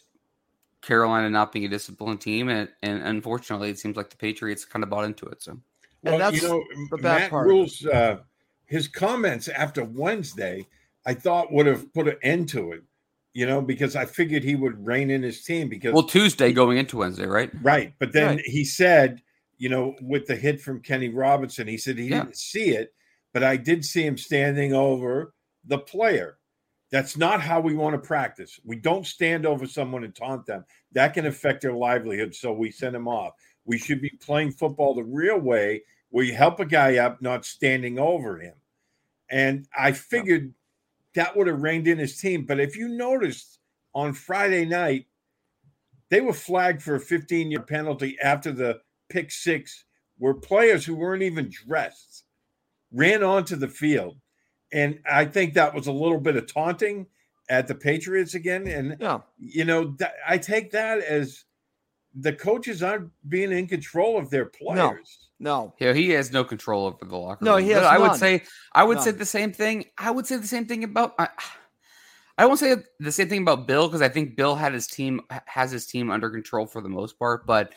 Carolina 0.82 1.30
not 1.30 1.52
being 1.52 1.64
a 1.64 1.68
disciplined 1.68 2.20
team, 2.20 2.48
and, 2.48 2.68
and 2.82 3.02
unfortunately, 3.02 3.70
it 3.70 3.78
seems 3.78 3.96
like 3.96 4.10
the 4.10 4.16
Patriots 4.16 4.64
kind 4.64 4.82
of 4.82 4.90
bought 4.90 5.04
into 5.04 5.26
it. 5.26 5.42
So, 5.42 5.58
well, 6.02 6.18
that's 6.18 6.42
you 6.42 6.48
know, 6.48 6.64
the 6.90 6.98
bad 6.98 7.20
Matt 7.20 7.30
part. 7.30 7.46
Rhule's 7.46 7.84
uh, 7.86 8.18
his 8.66 8.88
comments 8.88 9.48
after 9.48 9.84
Wednesday, 9.84 10.66
I 11.06 11.14
thought 11.14 11.52
would 11.52 11.66
have 11.66 11.92
put 11.92 12.08
an 12.08 12.16
end 12.22 12.48
to 12.50 12.72
it 12.72 12.82
you 13.34 13.46
know, 13.46 13.62
because 13.62 13.96
I 13.96 14.04
figured 14.04 14.44
he 14.44 14.56
would 14.56 14.84
rein 14.84 15.10
in 15.10 15.22
his 15.22 15.42
team 15.42 15.68
because 15.68 15.92
well, 15.92 16.02
Tuesday 16.02 16.52
going 16.52 16.78
into 16.78 16.98
Wednesday, 16.98 17.26
right? 17.26 17.50
Right. 17.62 17.94
But 17.98 18.12
then 18.12 18.36
right. 18.36 18.44
he 18.44 18.64
said, 18.64 19.22
you 19.62 19.68
know, 19.68 19.94
with 20.02 20.26
the 20.26 20.34
hit 20.34 20.60
from 20.60 20.80
Kenny 20.80 21.08
Robinson, 21.08 21.68
he 21.68 21.78
said 21.78 21.96
he 21.96 22.08
yeah. 22.08 22.24
didn't 22.24 22.36
see 22.36 22.70
it, 22.70 22.92
but 23.32 23.44
I 23.44 23.56
did 23.56 23.84
see 23.84 24.04
him 24.04 24.18
standing 24.18 24.72
over 24.72 25.34
the 25.64 25.78
player. 25.78 26.38
That's 26.90 27.16
not 27.16 27.40
how 27.40 27.60
we 27.60 27.76
want 27.76 27.94
to 27.94 28.04
practice. 28.04 28.58
We 28.64 28.74
don't 28.74 29.06
stand 29.06 29.46
over 29.46 29.64
someone 29.68 30.02
and 30.02 30.12
taunt 30.12 30.46
them. 30.46 30.64
That 30.90 31.14
can 31.14 31.26
affect 31.26 31.62
their 31.62 31.74
livelihood. 31.74 32.34
So 32.34 32.52
we 32.52 32.72
send 32.72 32.92
them 32.92 33.06
off. 33.06 33.34
We 33.64 33.78
should 33.78 34.02
be 34.02 34.10
playing 34.20 34.50
football 34.50 34.96
the 34.96 35.04
real 35.04 35.38
way 35.38 35.84
where 36.10 36.24
you 36.24 36.34
help 36.34 36.58
a 36.58 36.66
guy 36.66 36.96
up, 36.96 37.22
not 37.22 37.44
standing 37.44 38.00
over 38.00 38.38
him. 38.38 38.54
And 39.30 39.68
I 39.78 39.92
figured 39.92 40.52
that 41.14 41.36
would 41.36 41.46
have 41.46 41.62
reined 41.62 41.86
in 41.86 41.98
his 41.98 42.18
team. 42.18 42.46
But 42.46 42.58
if 42.58 42.76
you 42.76 42.88
noticed 42.88 43.60
on 43.94 44.12
Friday 44.12 44.64
night, 44.64 45.06
they 46.10 46.20
were 46.20 46.32
flagged 46.32 46.82
for 46.82 46.96
a 46.96 47.00
15 47.00 47.52
year 47.52 47.62
penalty 47.62 48.18
after 48.20 48.50
the 48.50 48.80
pick 49.12 49.30
six, 49.30 49.84
where 50.18 50.34
players 50.34 50.84
who 50.84 50.94
weren't 50.94 51.22
even 51.22 51.50
dressed 51.50 52.24
ran 52.92 53.22
onto 53.22 53.56
the 53.56 53.68
field. 53.68 54.16
And 54.72 54.98
I 55.10 55.26
think 55.26 55.54
that 55.54 55.74
was 55.74 55.86
a 55.86 55.92
little 55.92 56.20
bit 56.20 56.36
of 56.36 56.52
taunting 56.52 57.06
at 57.50 57.68
the 57.68 57.74
Patriots 57.74 58.34
again. 58.34 58.66
And, 58.66 58.96
yeah. 59.00 59.20
you 59.38 59.64
know, 59.64 59.92
th- 59.92 60.10
I 60.26 60.38
take 60.38 60.70
that 60.72 61.00
as 61.00 61.44
the 62.14 62.32
coaches 62.32 62.82
aren't 62.82 63.10
being 63.28 63.52
in 63.52 63.66
control 63.66 64.18
of 64.18 64.30
their 64.30 64.46
players. 64.46 65.30
No. 65.38 65.74
Yeah, 65.78 65.92
he 65.92 66.10
has 66.10 66.32
no 66.32 66.44
control 66.44 66.86
over 66.86 67.04
the 67.04 67.16
locker 67.16 67.44
room. 67.44 67.52
No, 67.52 67.56
he 67.56 67.70
has. 67.70 67.82
I 67.82 67.98
would 67.98 68.14
say 68.14 68.42
I 68.72 68.84
would 68.84 68.96
none. 68.96 69.04
say 69.04 69.10
the 69.10 69.26
same 69.26 69.52
thing. 69.52 69.86
I 69.98 70.10
would 70.10 70.26
say 70.26 70.36
the 70.36 70.46
same 70.46 70.66
thing 70.66 70.84
about 70.84 71.14
I, 71.18 71.28
I 72.38 72.46
won't 72.46 72.58
say 72.58 72.76
the 73.00 73.12
same 73.12 73.28
thing 73.28 73.42
about 73.42 73.66
Bill 73.66 73.88
because 73.88 74.02
I 74.02 74.08
think 74.08 74.36
Bill 74.36 74.54
had 74.54 74.72
his 74.72 74.86
team 74.86 75.20
has 75.46 75.70
his 75.70 75.86
team 75.86 76.10
under 76.10 76.30
control 76.30 76.66
for 76.66 76.80
the 76.80 76.88
most 76.88 77.18
part, 77.18 77.46
but 77.46 77.74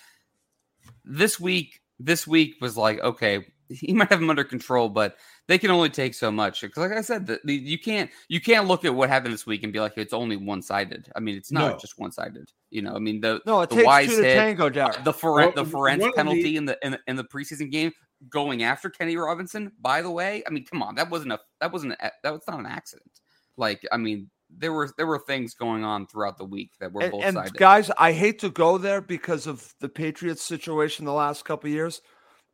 this 1.03 1.39
week 1.39 1.81
this 1.99 2.27
week 2.27 2.55
was 2.61 2.75
like 2.77 2.99
okay, 3.01 3.45
he 3.69 3.93
might 3.93 4.09
have 4.09 4.21
him 4.21 4.29
under 4.29 4.43
control, 4.43 4.89
but 4.89 5.17
they 5.47 5.57
can 5.57 5.71
only 5.71 5.89
take 5.89 6.13
so 6.13 6.31
much. 6.31 6.61
Because, 6.61 6.89
like 6.89 6.97
I 6.97 7.01
said, 7.01 7.27
the, 7.27 7.39
the, 7.43 7.53
you 7.53 7.79
can't 7.79 8.09
you 8.27 8.41
can't 8.41 8.67
look 8.67 8.85
at 8.85 8.93
what 8.93 9.09
happened 9.09 9.33
this 9.33 9.45
week 9.45 9.63
and 9.63 9.73
be 9.73 9.79
like 9.79 9.97
it's 9.97 10.13
only 10.13 10.37
one 10.37 10.61
sided. 10.61 11.09
I 11.15 11.19
mean, 11.19 11.35
it's 11.35 11.51
not 11.51 11.73
no. 11.73 11.77
just 11.77 11.97
one 11.97 12.11
sided. 12.11 12.51
You 12.69 12.81
know, 12.81 12.95
I 12.95 12.99
mean 12.99 13.21
the 13.21 13.41
no, 13.45 13.61
it 13.61 13.69
the 13.69 13.77
takes 13.77 13.85
wise 13.85 14.09
two 14.09 14.21
to 14.21 14.33
tango, 14.33 14.69
Jared. 14.69 15.03
The 15.03 15.13
Ferent, 15.13 15.55
well, 15.55 15.65
the 15.65 15.71
Ferentz 15.71 16.13
penalty 16.15 16.43
the... 16.43 16.57
in 16.57 16.65
the, 16.65 16.77
in 16.83 16.91
the 16.91 16.99
in 17.07 17.15
the 17.15 17.23
preseason 17.23 17.71
game 17.71 17.91
going 18.29 18.63
after 18.63 18.89
Kenny 18.89 19.17
Robinson. 19.17 19.71
By 19.79 20.01
the 20.01 20.11
way, 20.11 20.43
I 20.47 20.49
mean, 20.49 20.65
come 20.65 20.81
on, 20.81 20.95
that 20.95 21.09
wasn't 21.09 21.33
a 21.33 21.39
that 21.61 21.71
wasn't 21.71 21.93
a, 21.93 22.11
that 22.23 22.33
was 22.33 22.41
not 22.47 22.59
an 22.59 22.65
accident. 22.65 23.09
Like, 23.57 23.85
I 23.91 23.97
mean, 23.97 24.29
there 24.57 24.73
were 24.73 24.91
there 24.97 25.07
were 25.07 25.19
things 25.19 25.53
going 25.53 25.83
on 25.83 26.07
throughout 26.07 26.37
the 26.37 26.45
week 26.45 26.71
that 26.79 26.91
were 26.91 27.03
and, 27.03 27.11
both 27.11 27.23
and 27.23 27.53
guys, 27.53 27.91
I 27.97 28.11
hate 28.11 28.39
to 28.39 28.49
go 28.49 28.77
there 28.77 29.01
because 29.01 29.47
of 29.47 29.73
the 29.79 29.89
Patriots 29.89 30.43
situation 30.43 31.05
the 31.05 31.13
last 31.13 31.45
couple 31.45 31.69
years, 31.69 32.01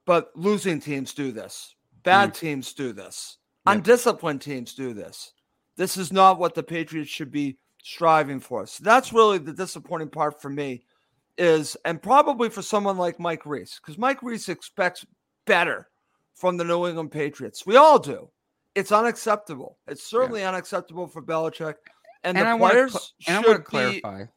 but 0.06 0.32
losing 0.36 0.80
teams 0.80 1.14
do 1.14 1.32
this. 1.32 1.76
Bad 2.04 2.32
mm. 2.32 2.38
teams 2.38 2.74
do 2.74 2.94
this. 2.94 3.38
Yep. 3.68 3.78
Undisciplined 3.78 4.42
teams 4.42 4.74
do 4.74 4.94
this. 4.94 5.34
This 5.78 5.98
is 5.98 6.12
not 6.12 6.40
what 6.40 6.56
the 6.56 6.64
Patriots 6.64 7.10
should 7.10 7.32
be 7.32 7.58
striving 7.84 8.40
for. 8.40 8.66
So 8.66 8.84
that's 8.84 9.14
really 9.14 9.38
the 9.38 9.54
disappointing 9.54 10.10
part 10.10 10.42
for 10.42 10.50
me 10.50 10.84
is, 11.38 11.78
and 11.86 12.02
probably 12.02 12.50
for 12.50 12.62
someone 12.62 12.98
like 12.98 13.20
Mike 13.20 13.46
Reiss 13.46 13.80
because 13.80 13.98
Mike 13.98 14.22
Reiss 14.22 14.50
expects 14.50 15.06
better 15.46 15.88
from 16.36 16.58
the 16.58 16.64
New 16.64 16.88
England 16.88 17.12
Patriots. 17.12 17.66
We 17.66 17.76
all 17.76 18.00
do. 18.00 18.30
It's 18.76 18.92
unacceptable. 18.92 19.78
It's 19.88 20.04
certainly 20.04 20.42
yeah. 20.42 20.50
unacceptable 20.50 21.08
for 21.08 21.22
Belichick. 21.22 21.76
And, 22.24 22.38
and 22.38 22.48
the 22.48 22.66
I 22.66 22.70
players 22.70 22.92
cl- 22.94 23.04
and 23.28 23.46
should 23.46 23.56
I 23.56 23.60
clarify. 23.60 24.24
Be, 24.24 24.30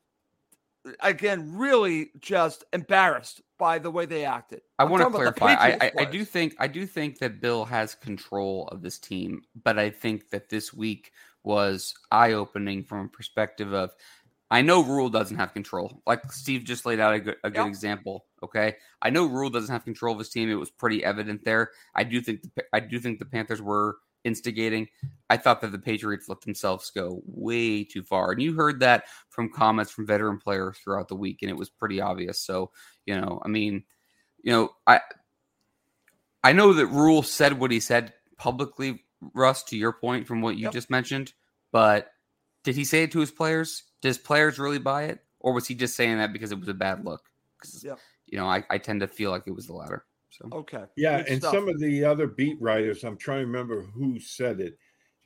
again, 1.00 1.56
really 1.56 2.10
just 2.20 2.64
embarrassed 2.72 3.42
by 3.58 3.78
the 3.78 3.90
way 3.90 4.06
they 4.06 4.24
acted. 4.24 4.62
I 4.78 4.84
want 4.84 5.02
to 5.02 5.10
clarify. 5.10 5.54
I, 5.54 5.78
I, 5.80 5.92
I, 5.98 6.04
do 6.04 6.24
think 6.24 6.54
I 6.58 6.66
do 6.66 6.86
think 6.86 7.18
that 7.18 7.40
Bill 7.40 7.64
has 7.64 7.94
control 7.94 8.68
of 8.68 8.82
this 8.82 8.98
team, 8.98 9.42
but 9.62 9.78
I 9.78 9.90
think 9.90 10.30
that 10.30 10.48
this 10.48 10.74
week 10.74 11.12
was 11.42 11.94
eye 12.10 12.32
opening 12.32 12.82
from 12.82 13.06
a 13.06 13.08
perspective 13.08 13.72
of 13.72 13.94
I 14.50 14.62
know 14.62 14.82
Rhule 14.82 15.08
doesn't 15.08 15.36
have 15.36 15.52
control. 15.52 16.02
Like 16.06 16.30
Steve 16.30 16.64
just 16.64 16.86
laid 16.86 17.00
out 17.00 17.14
a 17.14 17.20
good, 17.20 17.36
a 17.44 17.50
good 17.50 17.58
yep. 17.58 17.66
example. 17.66 18.26
Okay, 18.42 18.76
I 19.00 19.10
know 19.10 19.26
Rhule 19.26 19.50
doesn't 19.50 19.72
have 19.72 19.84
control 19.84 20.12
of 20.12 20.18
his 20.18 20.28
team. 20.28 20.50
It 20.50 20.54
was 20.54 20.70
pretty 20.70 21.04
evident 21.04 21.44
there. 21.44 21.70
I 21.94 22.04
do 22.04 22.20
think 22.20 22.42
the, 22.42 22.64
I 22.72 22.80
do 22.80 22.98
think 22.98 23.18
the 23.18 23.24
Panthers 23.24 23.62
were 23.62 23.96
instigating. 24.24 24.88
I 25.30 25.36
thought 25.36 25.60
that 25.60 25.72
the 25.72 25.78
Patriots 25.78 26.28
let 26.28 26.40
themselves 26.40 26.90
go 26.90 27.22
way 27.26 27.84
too 27.84 28.02
far, 28.02 28.32
and 28.32 28.42
you 28.42 28.54
heard 28.54 28.80
that 28.80 29.04
from 29.28 29.52
comments 29.52 29.92
from 29.92 30.06
veteran 30.06 30.38
players 30.38 30.78
throughout 30.78 31.08
the 31.08 31.16
week, 31.16 31.38
and 31.42 31.50
it 31.50 31.56
was 31.56 31.70
pretty 31.70 32.00
obvious. 32.00 32.40
So 32.40 32.70
you 33.06 33.20
know, 33.20 33.40
I 33.44 33.48
mean, 33.48 33.84
you 34.42 34.52
know, 34.52 34.70
I 34.86 35.00
I 36.42 36.52
know 36.52 36.72
that 36.74 36.86
Rhule 36.86 37.22
said 37.22 37.58
what 37.58 37.70
he 37.70 37.80
said 37.80 38.12
publicly, 38.36 39.04
Russ, 39.34 39.62
to 39.64 39.76
your 39.76 39.92
point 39.92 40.26
from 40.26 40.42
what 40.42 40.56
you 40.56 40.64
yep. 40.64 40.72
just 40.72 40.90
mentioned, 40.90 41.32
but 41.72 42.10
did 42.64 42.76
he 42.76 42.84
say 42.84 43.04
it 43.04 43.12
to 43.12 43.20
his 43.20 43.30
players? 43.30 43.84
Does 44.02 44.18
players 44.18 44.58
really 44.58 44.78
buy 44.78 45.04
it? 45.04 45.20
Or 45.40 45.52
was 45.52 45.66
he 45.66 45.74
just 45.74 45.96
saying 45.96 46.18
that 46.18 46.32
because 46.32 46.52
it 46.52 46.58
was 46.58 46.68
a 46.68 46.74
bad 46.74 47.04
look? 47.04 47.22
Because 47.58 47.84
yep. 47.84 47.98
you 48.26 48.38
know, 48.38 48.46
I, 48.46 48.64
I 48.70 48.78
tend 48.78 49.00
to 49.00 49.08
feel 49.08 49.30
like 49.30 49.44
it 49.46 49.54
was 49.54 49.66
the 49.66 49.74
latter. 49.74 50.04
So 50.38 50.48
okay. 50.52 50.84
Yeah, 50.96 51.18
Good 51.18 51.28
and 51.28 51.40
stuff. 51.40 51.54
some 51.54 51.68
of 51.68 51.78
the 51.78 52.04
other 52.04 52.26
beat 52.26 52.60
writers, 52.60 53.04
I'm 53.04 53.16
trying 53.16 53.40
to 53.40 53.46
remember 53.46 53.82
who 53.82 54.18
said 54.18 54.60
it, 54.60 54.76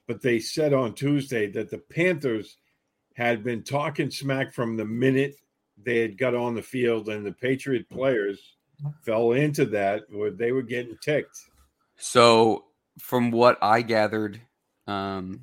but 0.06 0.20
they 0.20 0.38
said 0.38 0.74
on 0.74 0.94
Tuesday 0.94 1.50
that 1.52 1.70
the 1.70 1.78
Panthers 1.78 2.58
had 3.14 3.42
been 3.42 3.62
talking 3.62 4.10
smack 4.10 4.52
from 4.52 4.76
the 4.76 4.84
minute 4.84 5.36
they 5.82 5.98
had 5.98 6.18
got 6.18 6.34
on 6.34 6.54
the 6.54 6.62
field, 6.62 7.08
and 7.08 7.24
the 7.24 7.32
Patriot 7.32 7.88
players 7.88 8.56
fell 9.02 9.32
into 9.32 9.64
that 9.66 10.02
where 10.10 10.30
they 10.30 10.52
were 10.52 10.62
getting 10.62 10.98
ticked. 11.00 11.38
So, 11.96 12.64
from 13.00 13.30
what 13.30 13.58
I 13.62 13.82
gathered, 13.82 14.40
um, 14.86 15.40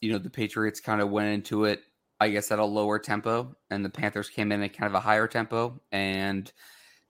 you 0.00 0.12
know, 0.12 0.18
the 0.18 0.30
Patriots 0.30 0.80
kind 0.80 1.00
of 1.00 1.10
went 1.10 1.32
into 1.32 1.64
it, 1.64 1.82
I 2.18 2.30
guess, 2.30 2.50
at 2.50 2.58
a 2.58 2.64
lower 2.64 2.98
tempo, 2.98 3.56
and 3.70 3.84
the 3.84 3.90
Panthers 3.90 4.28
came 4.28 4.52
in 4.52 4.62
at 4.62 4.76
kind 4.76 4.88
of 4.88 4.94
a 4.94 5.00
higher 5.00 5.26
tempo. 5.26 5.80
And, 5.92 6.50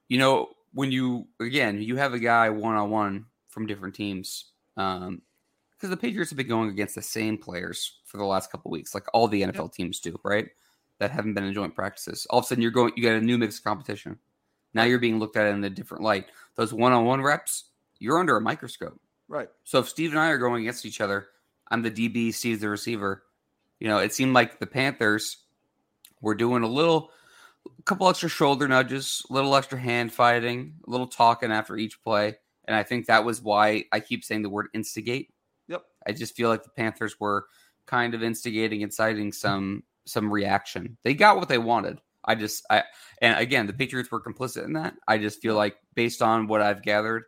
you 0.08 0.18
know, 0.18 0.50
when 0.72 0.92
you, 0.92 1.26
again, 1.40 1.82
you 1.82 1.96
have 1.96 2.14
a 2.14 2.18
guy 2.18 2.50
one 2.50 2.76
on 2.76 2.90
one 2.90 3.26
from 3.48 3.66
different 3.66 3.94
teams, 3.94 4.52
um, 4.76 5.22
because 5.72 5.90
the 5.90 5.96
Patriots 5.96 6.30
have 6.30 6.36
been 6.36 6.48
going 6.48 6.68
against 6.68 6.94
the 6.94 7.02
same 7.02 7.38
players 7.38 8.00
for 8.04 8.18
the 8.18 8.24
last 8.24 8.52
couple 8.52 8.70
weeks, 8.70 8.94
like 8.94 9.06
all 9.14 9.28
the 9.28 9.42
NFL 9.42 9.72
teams 9.72 9.98
do, 9.98 10.18
right? 10.22 10.48
that 11.00 11.10
haven't 11.10 11.34
been 11.34 11.44
in 11.44 11.54
joint 11.54 11.74
practices. 11.74 12.26
All 12.30 12.38
of 12.38 12.44
a 12.44 12.48
sudden, 12.48 12.62
you're 12.62 12.70
going, 12.70 12.92
you 12.94 13.02
got 13.02 13.14
a 13.14 13.20
new 13.20 13.38
mixed 13.38 13.64
competition. 13.64 14.18
Now 14.74 14.84
you're 14.84 15.00
being 15.00 15.18
looked 15.18 15.36
at 15.36 15.52
in 15.52 15.64
a 15.64 15.70
different 15.70 16.04
light. 16.04 16.26
Those 16.54 16.72
one 16.72 16.92
on 16.92 17.06
one 17.06 17.22
reps, 17.22 17.64
you're 17.98 18.20
under 18.20 18.36
a 18.36 18.40
microscope. 18.40 19.00
Right. 19.26 19.48
So 19.64 19.80
if 19.80 19.88
Steve 19.88 20.10
and 20.10 20.20
I 20.20 20.28
are 20.28 20.38
going 20.38 20.62
against 20.62 20.86
each 20.86 21.00
other, 21.00 21.28
I'm 21.70 21.82
the 21.82 21.90
DB, 21.90 22.32
Steve's 22.32 22.60
the 22.60 22.68
receiver. 22.68 23.24
You 23.80 23.88
know, 23.88 23.98
it 23.98 24.12
seemed 24.12 24.34
like 24.34 24.58
the 24.58 24.66
Panthers 24.66 25.38
were 26.20 26.34
doing 26.34 26.62
a 26.62 26.68
little, 26.68 27.10
a 27.80 27.82
couple 27.82 28.08
extra 28.08 28.28
shoulder 28.28 28.68
nudges, 28.68 29.24
a 29.30 29.32
little 29.32 29.56
extra 29.56 29.78
hand 29.78 30.12
fighting, 30.12 30.74
a 30.86 30.90
little 30.90 31.06
talking 31.06 31.50
after 31.50 31.76
each 31.76 32.02
play. 32.02 32.36
And 32.66 32.76
I 32.76 32.82
think 32.82 33.06
that 33.06 33.24
was 33.24 33.40
why 33.42 33.84
I 33.90 34.00
keep 34.00 34.22
saying 34.22 34.42
the 34.42 34.50
word 34.50 34.68
instigate. 34.74 35.32
Yep. 35.68 35.82
I 36.06 36.12
just 36.12 36.36
feel 36.36 36.50
like 36.50 36.62
the 36.62 36.70
Panthers 36.70 37.18
were 37.18 37.46
kind 37.86 38.14
of 38.14 38.22
instigating, 38.22 38.82
inciting 38.82 39.32
some 39.32 39.82
some 40.04 40.30
reaction. 40.30 40.98
They 41.04 41.14
got 41.14 41.36
what 41.36 41.48
they 41.48 41.58
wanted. 41.58 42.00
I 42.24 42.34
just 42.34 42.64
I 42.68 42.84
and 43.22 43.38
again 43.38 43.66
the 43.66 43.72
Patriots 43.72 44.10
were 44.10 44.22
complicit 44.22 44.64
in 44.64 44.74
that. 44.74 44.94
I 45.08 45.16
just 45.16 45.40
feel 45.40 45.54
like 45.54 45.76
based 45.94 46.20
on 46.20 46.48
what 46.48 46.60
I've 46.60 46.82
gathered, 46.82 47.24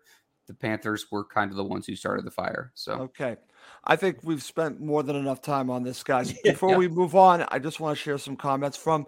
the 0.48 0.54
Panthers 0.54 1.06
were 1.10 1.24
kind 1.24 1.50
of 1.50 1.56
the 1.56 1.64
ones 1.64 1.86
who 1.86 1.96
started 1.96 2.26
the 2.26 2.30
fire. 2.30 2.72
So 2.74 2.92
okay. 2.92 3.36
I 3.84 3.96
think 3.96 4.18
we've 4.22 4.42
spent 4.42 4.80
more 4.80 5.02
than 5.02 5.16
enough 5.16 5.40
time 5.40 5.70
on 5.70 5.82
this, 5.82 6.02
guys. 6.02 6.32
Before 6.44 6.72
yeah. 6.72 6.76
we 6.76 6.88
move 6.88 7.14
on, 7.16 7.46
I 7.48 7.58
just 7.58 7.80
want 7.80 7.96
to 7.96 8.02
share 8.02 8.18
some 8.18 8.36
comments 8.36 8.76
from 8.76 9.06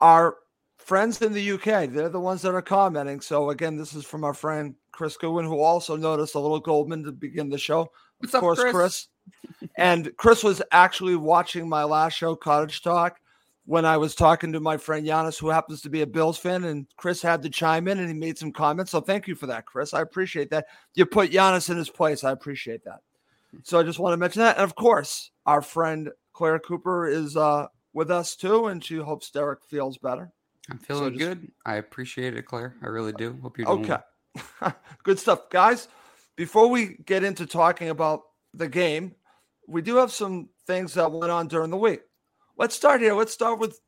our 0.00 0.36
friends 0.82 1.22
in 1.22 1.32
the 1.32 1.52
UK. 1.52 1.90
They're 1.90 2.08
the 2.08 2.20
ones 2.20 2.42
that 2.42 2.54
are 2.54 2.62
commenting. 2.62 3.20
So 3.20 3.50
again, 3.50 3.76
this 3.76 3.94
is 3.94 4.04
from 4.04 4.24
our 4.24 4.34
friend 4.34 4.74
Chris 4.90 5.16
Goodwin, 5.16 5.46
who 5.46 5.60
also 5.60 5.96
noticed 5.96 6.34
a 6.34 6.40
little 6.40 6.60
Goldman 6.60 7.04
to 7.04 7.12
begin 7.12 7.48
the 7.48 7.58
show. 7.58 7.90
What's 8.18 8.34
of 8.34 8.38
up, 8.38 8.40
course, 8.40 8.60
Chris? 8.60 8.72
Chris 8.72 9.08
and 9.76 10.12
Chris 10.16 10.44
was 10.44 10.62
actually 10.70 11.16
watching 11.16 11.68
my 11.68 11.84
last 11.84 12.14
show, 12.14 12.36
Cottage 12.36 12.82
Talk, 12.82 13.20
when 13.64 13.84
I 13.84 13.96
was 13.96 14.14
talking 14.14 14.52
to 14.52 14.60
my 14.60 14.76
friend 14.76 15.06
Giannis, 15.06 15.38
who 15.38 15.48
happens 15.48 15.82
to 15.82 15.90
be 15.90 16.02
a 16.02 16.06
Bills 16.06 16.38
fan, 16.38 16.64
and 16.64 16.86
Chris 16.96 17.22
had 17.22 17.42
to 17.42 17.50
chime 17.50 17.88
in 17.88 17.98
and 17.98 18.08
he 18.08 18.14
made 18.14 18.38
some 18.38 18.52
comments. 18.52 18.90
So 18.90 19.00
thank 19.00 19.28
you 19.28 19.34
for 19.34 19.46
that, 19.46 19.66
Chris. 19.66 19.94
I 19.94 20.02
appreciate 20.02 20.50
that. 20.50 20.66
You 20.94 21.06
put 21.06 21.30
Giannis 21.30 21.70
in 21.70 21.76
his 21.76 21.90
place. 21.90 22.24
I 22.24 22.32
appreciate 22.32 22.84
that. 22.84 23.00
So 23.62 23.78
I 23.78 23.82
just 23.82 23.98
want 23.98 24.14
to 24.14 24.16
mention 24.16 24.42
that. 24.42 24.56
And 24.56 24.64
of 24.64 24.74
course, 24.74 25.30
our 25.46 25.62
friend 25.62 26.10
Claire 26.32 26.58
Cooper 26.58 27.06
is 27.06 27.36
uh, 27.36 27.66
with 27.92 28.10
us 28.10 28.34
too, 28.34 28.66
and 28.66 28.82
she 28.82 28.96
hopes 28.96 29.30
Derek 29.30 29.64
feels 29.64 29.98
better. 29.98 30.32
I'm 30.70 30.78
feeling 30.78 31.04
so 31.04 31.10
just, 31.10 31.18
good. 31.18 31.52
I 31.66 31.76
appreciate 31.76 32.36
it, 32.36 32.46
Claire. 32.46 32.76
I 32.82 32.86
really 32.86 33.12
do. 33.12 33.38
Hope 33.42 33.58
you're 33.58 33.66
doing 33.66 33.90
okay. 33.90 34.02
Well. 34.60 34.76
good 35.02 35.18
stuff, 35.18 35.50
guys. 35.50 35.88
Before 36.36 36.68
we 36.68 36.96
get 37.04 37.24
into 37.24 37.46
talking 37.46 37.90
about 37.90 38.22
the 38.54 38.68
game, 38.68 39.14
we 39.66 39.82
do 39.82 39.96
have 39.96 40.12
some 40.12 40.48
things 40.66 40.94
that 40.94 41.10
went 41.10 41.32
on 41.32 41.48
during 41.48 41.70
the 41.70 41.76
week. 41.76 42.00
Let's 42.56 42.74
start 42.74 43.00
here. 43.00 43.14
Let's 43.14 43.32
start 43.32 43.58
with 43.58 43.78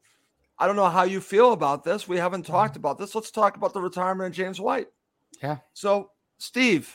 I 0.58 0.66
don't 0.66 0.76
know 0.76 0.88
how 0.88 1.02
you 1.02 1.20
feel 1.20 1.52
about 1.52 1.84
this. 1.84 2.06
We 2.06 2.16
haven't 2.16 2.42
mm-hmm. 2.42 2.52
talked 2.52 2.76
about 2.76 2.98
this. 2.98 3.14
Let's 3.14 3.30
talk 3.30 3.56
about 3.56 3.72
the 3.72 3.80
retirement 3.80 4.28
of 4.28 4.36
James 4.36 4.60
White. 4.60 4.86
Yeah. 5.42 5.58
So, 5.72 6.10
Steve, 6.38 6.92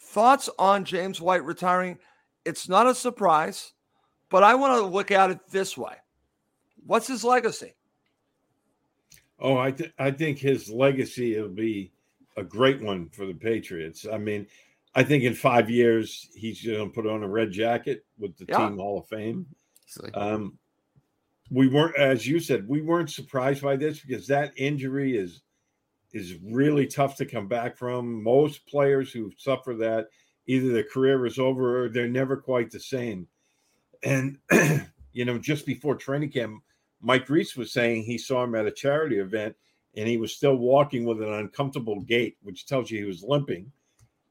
thoughts 0.00 0.48
on 0.58 0.84
James 0.84 1.20
White 1.20 1.44
retiring? 1.44 1.98
It's 2.44 2.68
not 2.68 2.86
a 2.86 2.94
surprise, 2.94 3.72
but 4.30 4.44
I 4.44 4.54
want 4.54 4.80
to 4.80 4.86
look 4.86 5.10
at 5.10 5.30
it 5.30 5.40
this 5.50 5.76
way. 5.76 5.94
What's 6.86 7.06
his 7.06 7.24
legacy? 7.24 7.74
Oh, 9.38 9.58
I 9.58 9.70
th- 9.72 9.92
I 9.98 10.10
think 10.10 10.38
his 10.38 10.70
legacy 10.70 11.38
will 11.40 11.48
be 11.48 11.92
a 12.36 12.42
great 12.42 12.80
one 12.80 13.08
for 13.10 13.26
the 13.26 13.34
Patriots. 13.34 14.06
I 14.10 14.18
mean, 14.18 14.46
I 14.94 15.02
think 15.02 15.24
in 15.24 15.34
five 15.34 15.68
years 15.70 16.28
he's 16.34 16.64
going 16.64 16.88
to 16.88 16.94
put 16.94 17.06
on 17.06 17.22
a 17.22 17.28
red 17.28 17.50
jacket 17.50 18.04
with 18.18 18.36
the 18.38 18.46
yeah. 18.48 18.58
team 18.58 18.78
Hall 18.78 18.98
of 19.00 19.08
Fame. 19.08 19.46
Um, 20.14 20.58
we 21.50 21.68
weren't, 21.68 21.96
as 21.96 22.26
you 22.26 22.40
said, 22.40 22.66
we 22.68 22.80
weren't 22.80 23.10
surprised 23.10 23.62
by 23.62 23.76
this 23.76 24.00
because 24.00 24.26
that 24.28 24.52
injury 24.56 25.16
is 25.16 25.42
is 26.12 26.36
really 26.44 26.86
tough 26.86 27.16
to 27.16 27.26
come 27.26 27.48
back 27.48 27.76
from. 27.76 28.22
Most 28.22 28.66
players 28.66 29.10
who 29.10 29.32
suffer 29.36 29.74
that, 29.74 30.06
either 30.46 30.72
their 30.72 30.84
career 30.84 31.26
is 31.26 31.40
over 31.40 31.84
or 31.84 31.88
they're 31.88 32.08
never 32.08 32.36
quite 32.36 32.70
the 32.70 32.80
same. 32.80 33.26
And 34.04 34.38
you 35.12 35.24
know, 35.24 35.38
just 35.38 35.66
before 35.66 35.96
training 35.96 36.30
camp, 36.30 36.62
Mike 37.04 37.28
Reiss 37.28 37.54
was 37.54 37.70
saying 37.70 38.02
he 38.02 38.16
saw 38.16 38.42
him 38.42 38.54
at 38.54 38.66
a 38.66 38.70
charity 38.70 39.18
event 39.18 39.54
and 39.94 40.08
he 40.08 40.16
was 40.16 40.34
still 40.34 40.56
walking 40.56 41.04
with 41.04 41.22
an 41.22 41.32
uncomfortable 41.32 42.00
gait, 42.00 42.36
which 42.42 42.66
tells 42.66 42.90
you 42.90 42.98
he 42.98 43.04
was 43.04 43.22
limping. 43.22 43.70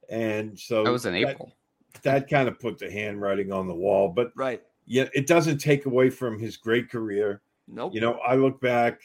And 0.09 0.59
so 0.59 0.83
that 0.83 0.91
was 0.91 1.05
in 1.05 1.13
that, 1.13 1.29
April. 1.29 1.55
That 2.01 2.29
kind 2.29 2.47
of 2.49 2.59
put 2.59 2.79
the 2.79 2.91
handwriting 2.91 3.51
on 3.51 3.67
the 3.67 3.75
wall. 3.75 4.09
But 4.09 4.31
right. 4.35 4.61
Yeah, 4.85 5.07
it 5.13 5.27
doesn't 5.27 5.59
take 5.59 5.85
away 5.85 6.09
from 6.09 6.37
his 6.37 6.57
great 6.57 6.89
career. 6.89 7.41
Nope. 7.67 7.93
You 7.93 8.01
know, 8.01 8.19
I 8.27 8.35
look 8.35 8.59
back, 8.59 9.01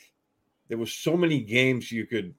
there 0.69 0.79
was 0.79 0.93
so 0.93 1.17
many 1.17 1.41
games 1.41 1.93
you 1.93 2.07
could, 2.07 2.35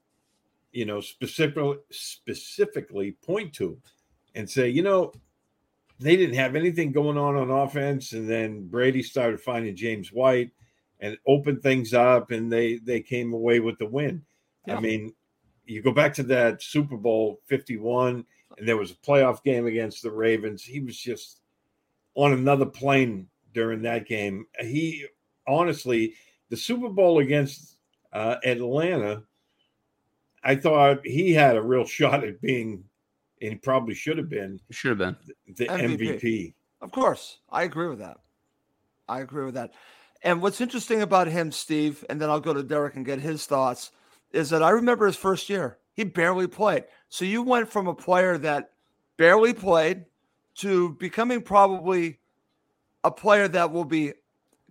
you 0.72 0.84
know, 0.84 1.00
specifically 1.00 1.78
specifically 1.90 3.12
point 3.24 3.54
to 3.54 3.78
and 4.34 4.48
say, 4.48 4.68
you 4.68 4.82
know, 4.82 5.12
they 5.98 6.16
didn't 6.16 6.36
have 6.36 6.56
anything 6.56 6.92
going 6.92 7.16
on 7.16 7.36
on 7.36 7.50
offense, 7.50 8.12
and 8.12 8.28
then 8.28 8.66
Brady 8.66 9.02
started 9.02 9.40
finding 9.40 9.74
James 9.74 10.12
White 10.12 10.50
and 11.00 11.16
opened 11.26 11.62
things 11.62 11.94
up, 11.94 12.30
and 12.30 12.52
they 12.52 12.76
they 12.76 13.00
came 13.00 13.32
away 13.32 13.60
with 13.60 13.78
the 13.78 13.86
win. 13.86 14.22
Yeah. 14.66 14.76
I 14.76 14.80
mean, 14.80 15.14
you 15.64 15.82
go 15.82 15.92
back 15.92 16.14
to 16.14 16.22
that 16.24 16.62
Super 16.62 16.96
Bowl 16.96 17.40
Fifty 17.46 17.76
One, 17.76 18.24
and 18.58 18.68
there 18.68 18.76
was 18.76 18.90
a 18.90 18.94
playoff 18.94 19.42
game 19.42 19.66
against 19.66 20.02
the 20.02 20.10
Ravens. 20.10 20.62
He 20.62 20.80
was 20.80 20.96
just 20.96 21.40
on 22.14 22.32
another 22.32 22.66
plane 22.66 23.28
during 23.54 23.82
that 23.82 24.06
game. 24.06 24.46
He 24.60 25.06
honestly, 25.46 26.14
the 26.48 26.56
Super 26.56 26.88
Bowl 26.88 27.18
against 27.18 27.76
uh, 28.12 28.36
Atlanta, 28.44 29.22
I 30.44 30.56
thought 30.56 31.04
he 31.04 31.32
had 31.32 31.56
a 31.56 31.62
real 31.62 31.84
shot 31.86 32.24
at 32.24 32.40
being, 32.40 32.84
and 33.40 33.52
he 33.52 33.56
probably 33.56 33.94
should 33.94 34.18
have 34.18 34.28
been, 34.28 34.60
should 34.70 34.98
have 34.98 34.98
been 34.98 35.16
the 35.56 35.66
MVP. 35.66 35.98
MVP. 35.98 36.54
Of 36.82 36.92
course, 36.92 37.38
I 37.50 37.64
agree 37.64 37.88
with 37.88 37.98
that. 37.98 38.18
I 39.08 39.20
agree 39.20 39.44
with 39.44 39.54
that. 39.54 39.72
And 40.22 40.42
what's 40.42 40.60
interesting 40.60 41.02
about 41.02 41.28
him, 41.28 41.50
Steve, 41.50 42.04
and 42.10 42.20
then 42.20 42.28
I'll 42.28 42.40
go 42.40 42.52
to 42.52 42.62
Derek 42.62 42.96
and 42.96 43.06
get 43.06 43.20
his 43.20 43.46
thoughts, 43.46 43.90
is 44.32 44.50
that 44.50 44.62
I 44.62 44.70
remember 44.70 45.06
his 45.06 45.16
first 45.16 45.48
year. 45.48 45.78
He 45.94 46.04
barely 46.04 46.46
played. 46.46 46.84
So 47.08 47.24
you 47.24 47.42
went 47.42 47.68
from 47.68 47.86
a 47.86 47.94
player 47.94 48.38
that 48.38 48.72
barely 49.16 49.54
played 49.54 50.04
to 50.56 50.90
becoming 50.94 51.42
probably 51.42 52.20
a 53.02 53.10
player 53.10 53.48
that 53.48 53.72
will 53.72 53.84
be 53.84 54.12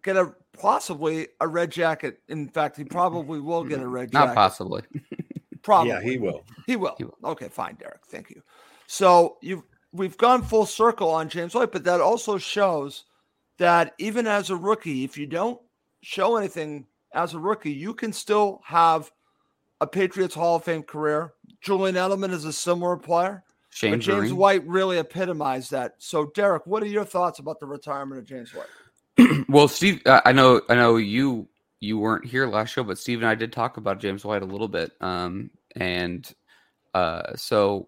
get 0.03 0.15
a 0.15 0.33
possibly 0.53 1.27
a 1.41 1.47
red 1.47 1.71
jacket. 1.71 2.19
In 2.27 2.47
fact, 2.49 2.77
he 2.77 2.83
probably 2.83 3.39
will 3.39 3.63
get 3.63 3.79
a 3.79 3.87
red 3.87 4.11
jacket. 4.11 4.27
Not 4.27 4.35
possibly. 4.35 4.83
probably. 5.61 5.91
Yeah, 5.91 6.01
he 6.01 6.17
will. 6.17 6.45
He 6.65 6.75
will. 6.75 6.95
He 6.97 7.05
will. 7.05 7.17
Okay, 7.23 7.49
fine, 7.49 7.75
Derek. 7.75 8.05
Thank 8.07 8.29
you. 8.29 8.41
So 8.87 9.37
you've 9.41 9.63
we've 9.91 10.17
gone 10.17 10.43
full 10.43 10.65
circle 10.65 11.09
on 11.09 11.29
James 11.29 11.53
White, 11.53 11.71
but 11.71 11.83
that 11.83 12.01
also 12.01 12.37
shows 12.37 13.05
that 13.59 13.93
even 13.99 14.25
as 14.25 14.49
a 14.49 14.55
rookie, 14.55 15.03
if 15.03 15.17
you 15.17 15.27
don't 15.27 15.59
show 16.01 16.35
anything 16.35 16.85
as 17.13 17.33
a 17.33 17.39
rookie, 17.39 17.71
you 17.71 17.93
can 17.93 18.11
still 18.11 18.61
have 18.65 19.11
a 19.81 19.87
Patriots 19.87 20.35
Hall 20.35 20.55
of 20.55 20.63
Fame 20.63 20.83
career. 20.83 21.33
Julian 21.61 21.95
Edelman 21.95 22.31
is 22.31 22.45
a 22.45 22.53
similar 22.53 22.97
player. 22.97 23.43
Shane 23.69 23.91
but 23.91 23.99
James 23.99 24.31
Vereen. 24.31 24.35
White 24.35 24.67
really 24.67 24.97
epitomized 24.97 25.71
that. 25.71 25.95
So, 25.99 26.31
Derek, 26.33 26.65
what 26.65 26.81
are 26.81 26.87
your 26.87 27.05
thoughts 27.05 27.39
about 27.39 27.59
the 27.59 27.67
retirement 27.67 28.19
of 28.19 28.25
James 28.25 28.51
White? 28.53 29.45
well, 29.49 29.67
Steve, 29.67 30.01
I 30.05 30.31
know, 30.31 30.61
I 30.69 30.75
know 30.75 30.97
you 30.97 31.47
you 31.81 31.97
weren't 31.97 32.25
here 32.25 32.45
last 32.45 32.71
show, 32.71 32.83
but 32.83 32.97
Steve 32.97 33.19
and 33.19 33.27
I 33.27 33.35
did 33.35 33.53
talk 33.53 33.77
about 33.77 33.99
James 33.99 34.25
White 34.25 34.41
a 34.41 34.45
little 34.45 34.67
bit. 34.67 34.91
Um, 34.99 35.49
and 35.75 36.29
uh, 36.93 37.35
so, 37.35 37.87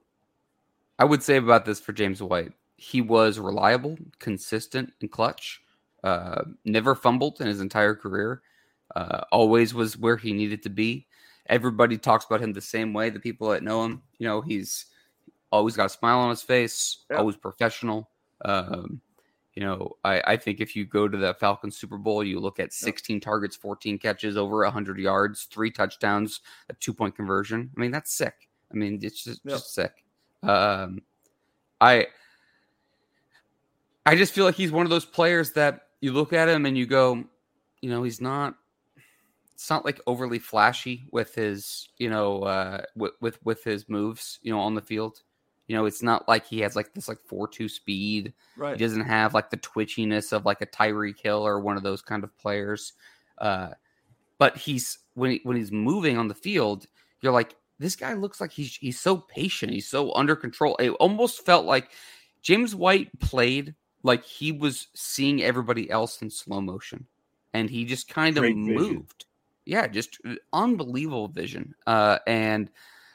I 1.00 1.06
would 1.06 1.24
say 1.24 1.38
about 1.38 1.66
this 1.66 1.80
for 1.80 1.94
James 1.94 2.22
White, 2.22 2.54
he 2.82 3.00
was 3.00 3.38
reliable, 3.38 3.96
consistent, 4.18 4.92
and 5.02 5.12
clutch. 5.12 5.62
Uh, 6.04 6.42
never 6.66 6.96
fumbled 6.96 7.40
in 7.40 7.46
his 7.46 7.62
entire 7.62 7.94
career. 7.94 8.42
Uh, 8.96 9.22
always 9.32 9.72
was 9.72 10.00
where 10.00 10.18
he 10.18 10.34
needed 10.34 10.64
to 10.64 10.70
be. 10.70 11.06
Everybody 11.46 12.00
talks 12.00 12.26
about 12.26 12.42
him 12.42 12.54
the 12.54 12.60
same 12.60 12.92
way. 12.92 13.12
The 13.12 13.20
people 13.20 13.50
that 13.50 13.62
know 13.62 13.86
him, 13.86 14.02
you 14.18 14.28
know, 14.28 14.42
he's 14.42 14.88
always 15.52 15.76
got 15.76 15.86
a 15.86 15.90
smile 15.90 16.18
on 16.18 16.32
his 16.32 16.42
face, 16.42 17.06
yeah. 17.12 17.18
always 17.18 17.36
professional. 17.36 18.10
Um, 18.44 19.00
you 19.54 19.62
know, 19.62 19.92
I, 20.04 20.24
I 20.26 20.38
think 20.38 20.60
if 20.60 20.76
you 20.76 20.84
go 20.84 21.08
to 21.08 21.18
the 21.20 21.36
Falcons 21.36 21.78
Super 21.78 22.00
Bowl, 22.00 22.24
you 22.24 22.40
look 22.40 22.60
at 22.60 22.74
16 22.74 23.18
yeah. 23.18 23.20
targets, 23.20 23.56
14 23.56 24.00
catches, 24.00 24.38
over 24.38 24.64
100 24.64 24.98
yards, 24.98 25.44
three 25.44 25.70
touchdowns, 25.70 26.42
a 26.68 26.74
two 26.74 26.96
point 26.96 27.16
conversion. 27.16 27.70
I 27.78 27.80
mean, 27.80 27.92
that's 27.92 28.12
sick. 28.12 28.50
I 28.72 28.76
mean, 28.76 28.98
it's 29.04 29.24
just, 29.24 29.42
yeah. 29.46 29.52
just 29.52 29.76
sick. 29.76 30.04
Um, 30.42 31.04
I 31.80 32.08
I 34.06 34.16
just 34.16 34.34
feel 34.34 34.46
like 34.46 34.56
he's 34.56 34.72
one 34.72 34.86
of 34.86 34.90
those 34.90 35.06
players 35.06 35.52
that 35.54 35.82
you 36.00 36.12
look 36.12 36.34
at 36.34 36.50
him 36.50 36.66
and 36.66 36.78
you 36.78 36.86
go, 36.86 37.24
you 37.82 37.90
know, 37.90 38.04
he's 38.04 38.22
not 38.22 38.56
it's 39.54 39.70
not 39.70 39.86
like 39.86 40.02
overly 40.08 40.40
flashy 40.40 41.06
with 41.12 41.36
his, 41.36 41.88
you 41.98 42.10
know, 42.10 42.44
uh 42.44 42.82
with 42.96 43.14
with, 43.22 43.46
with 43.46 43.64
his 43.64 43.88
moves, 43.88 44.40
you 44.42 44.52
know, 44.52 44.60
on 44.60 44.76
the 44.76 44.82
field. 44.82 45.22
You 45.68 45.78
know, 45.78 45.86
it's 45.86 46.02
not 46.02 46.28
like 46.28 46.46
he 46.48 46.60
has 46.62 46.76
like 46.76 46.94
this 46.94 47.08
like 47.08 47.20
four 47.22 47.48
two 47.48 47.70
speed. 47.70 48.34
Right. 48.58 48.78
He 48.78 48.84
doesn't 48.84 49.06
have 49.06 49.34
like 49.34 49.52
the 49.52 49.58
twitchiness 49.58 50.34
of 50.34 50.46
like 50.46 50.62
a 50.62 50.66
Tyreek 50.66 51.20
Hill 51.20 51.46
or 51.46 51.60
one 51.60 51.78
of 51.78 51.84
those 51.84 52.02
kind 52.02 52.24
of 52.24 52.36
players. 52.38 52.94
Uh, 53.38 53.70
but 54.38 54.58
he's 54.58 54.98
when 55.14 55.32
he, 55.32 55.42
when 55.44 55.56
he's 55.56 55.72
moving 55.72 56.18
on 56.18 56.28
the 56.28 56.34
field, 56.34 56.88
you're 57.22 57.32
like, 57.32 57.56
this 57.80 57.96
guy 57.96 58.14
looks 58.14 58.42
like 58.42 58.52
he's 58.52 58.76
he's 58.76 59.00
so 59.00 59.18
patient. 59.18 59.72
He's 59.72 59.88
so 59.88 60.12
under 60.14 60.36
control. 60.36 60.76
It 60.78 60.90
almost 60.92 61.46
felt 61.46 61.66
like 61.66 61.92
James 62.42 62.76
White 62.76 63.18
played 63.20 63.76
like 64.04 64.24
he 64.24 64.52
was 64.52 64.88
seeing 64.94 65.44
everybody 65.44 65.90
else 65.90 66.22
in 66.22 66.30
slow 66.30 66.62
motion, 66.62 67.06
and 67.54 67.70
he 67.70 67.86
just 67.86 68.08
kind 68.08 68.38
of 68.38 68.56
moved. 68.56 69.26
Yeah, 69.66 69.88
just 69.88 70.18
uh, 70.26 70.36
unbelievable 70.54 71.28
vision. 71.28 71.76
Uh, 71.86 72.18
and 72.26 72.70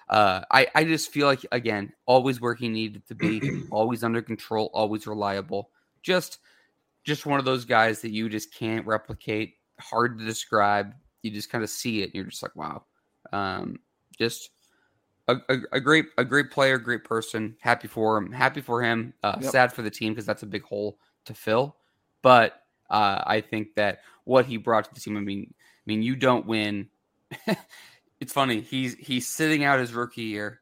uh, 0.09 0.43
I 0.51 0.69
I 0.75 0.85
just 0.85 1.13
feel 1.13 1.27
like 1.27 1.45
again, 1.53 1.93
always 2.07 2.41
where 2.41 2.55
he 2.55 2.69
needed 2.69 3.07
to 3.09 3.15
be, 3.15 3.43
always 3.71 4.05
under 4.05 4.23
control, 4.23 4.71
always 4.73 5.07
reliable. 5.07 5.71
Just 6.03 6.39
just 7.05 7.27
one 7.27 7.39
of 7.39 7.45
those 7.45 7.65
guys 7.65 8.01
that 8.03 8.11
you 8.11 8.29
just 8.29 8.53
can't 8.55 8.87
replicate. 8.87 9.55
Hard 9.81 10.19
to 10.19 10.25
describe. 10.25 10.95
You 11.23 11.31
just 11.31 11.51
kind 11.51 11.65
of 11.65 11.71
see 11.71 12.03
it, 12.03 12.07
and 12.07 12.15
you're 12.15 12.25
just 12.25 12.43
like, 12.43 12.57
wow. 12.57 12.85
Um, 13.33 13.81
just 14.19 14.51
a, 15.29 15.37
a, 15.49 15.57
a, 15.73 15.81
great 15.81 16.07
a 16.19 16.25
great 16.25 16.51
player, 16.51 16.79
great 16.79 17.05
person. 17.05 17.57
Happy 17.61 17.89
for 17.89 18.17
him. 18.17 18.31
Happy 18.33 18.61
for 18.61 18.83
him. 18.83 19.13
Uh, 19.23 19.39
yep. 19.41 19.51
Sad 19.51 19.73
for 19.73 19.83
the 19.83 19.91
team 19.91 20.13
because 20.13 20.27
that's 20.27 20.43
a 20.43 20.47
big 20.47 20.63
hole 20.63 20.99
to 21.25 21.35
fill. 21.35 21.77
But 22.23 22.63
uh, 22.91 23.23
I 23.27 23.41
think 23.41 23.75
that 23.75 24.01
what 24.25 24.47
he 24.47 24.57
brought 24.57 24.85
to 24.85 24.95
the 24.95 25.01
team. 25.01 25.17
I 25.17 25.21
mean, 25.21 25.53
I 25.53 25.83
mean, 25.87 26.03
you 26.03 26.17
don't 26.17 26.47
win. 26.47 26.89
it's 28.21 28.33
funny. 28.33 28.61
He's 28.61 28.95
he's 28.95 29.29
sitting 29.29 29.65
out 29.65 29.79
his 29.79 29.93
rookie 29.95 30.23
year, 30.23 30.61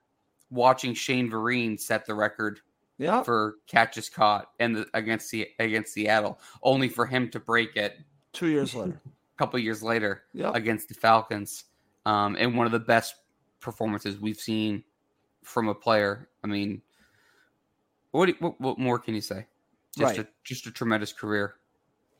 watching 0.51 0.95
Shane 0.95 1.31
Vereen 1.31 1.79
set 1.79 2.07
the 2.07 2.15
record 2.15 2.61
yeah. 2.99 3.23
for 3.23 3.57
catches 3.67 4.09
caught 4.09 4.51
and 4.61 4.87
against 4.95 5.31
the 5.31 5.49
against 5.59 5.93
Seattle, 5.93 6.39
only 6.63 6.89
for 6.89 7.07
him 7.07 7.29
to 7.31 7.41
break 7.41 7.77
it 7.77 7.99
two 8.33 8.47
years 8.49 8.75
later. 8.75 9.01
a 9.05 9.39
couple 9.39 9.59
years 9.59 9.83
later 9.83 10.25
Yep. 10.33 10.55
against 10.55 10.89
the 10.89 10.95
Falcons, 10.95 11.65
um, 12.07 12.37
and 12.39 12.57
one 12.57 12.67
of 12.67 12.73
the 12.73 12.79
best 12.81 13.15
performances 13.65 14.21
we've 14.21 14.39
seen 14.39 14.85
from 15.43 15.69
a 15.69 15.75
player. 15.75 16.29
I 16.45 16.47
mean, 16.47 16.83
what 18.13 18.31
what, 18.41 18.61
what 18.61 18.79
more 18.79 18.99
can 18.99 19.15
you 19.15 19.21
say? 19.21 19.47
Just 19.97 20.19
Right. 20.19 20.27
a 20.27 20.29
just 20.45 20.67
a 20.67 20.71
tremendous 20.71 21.13
career. 21.13 21.55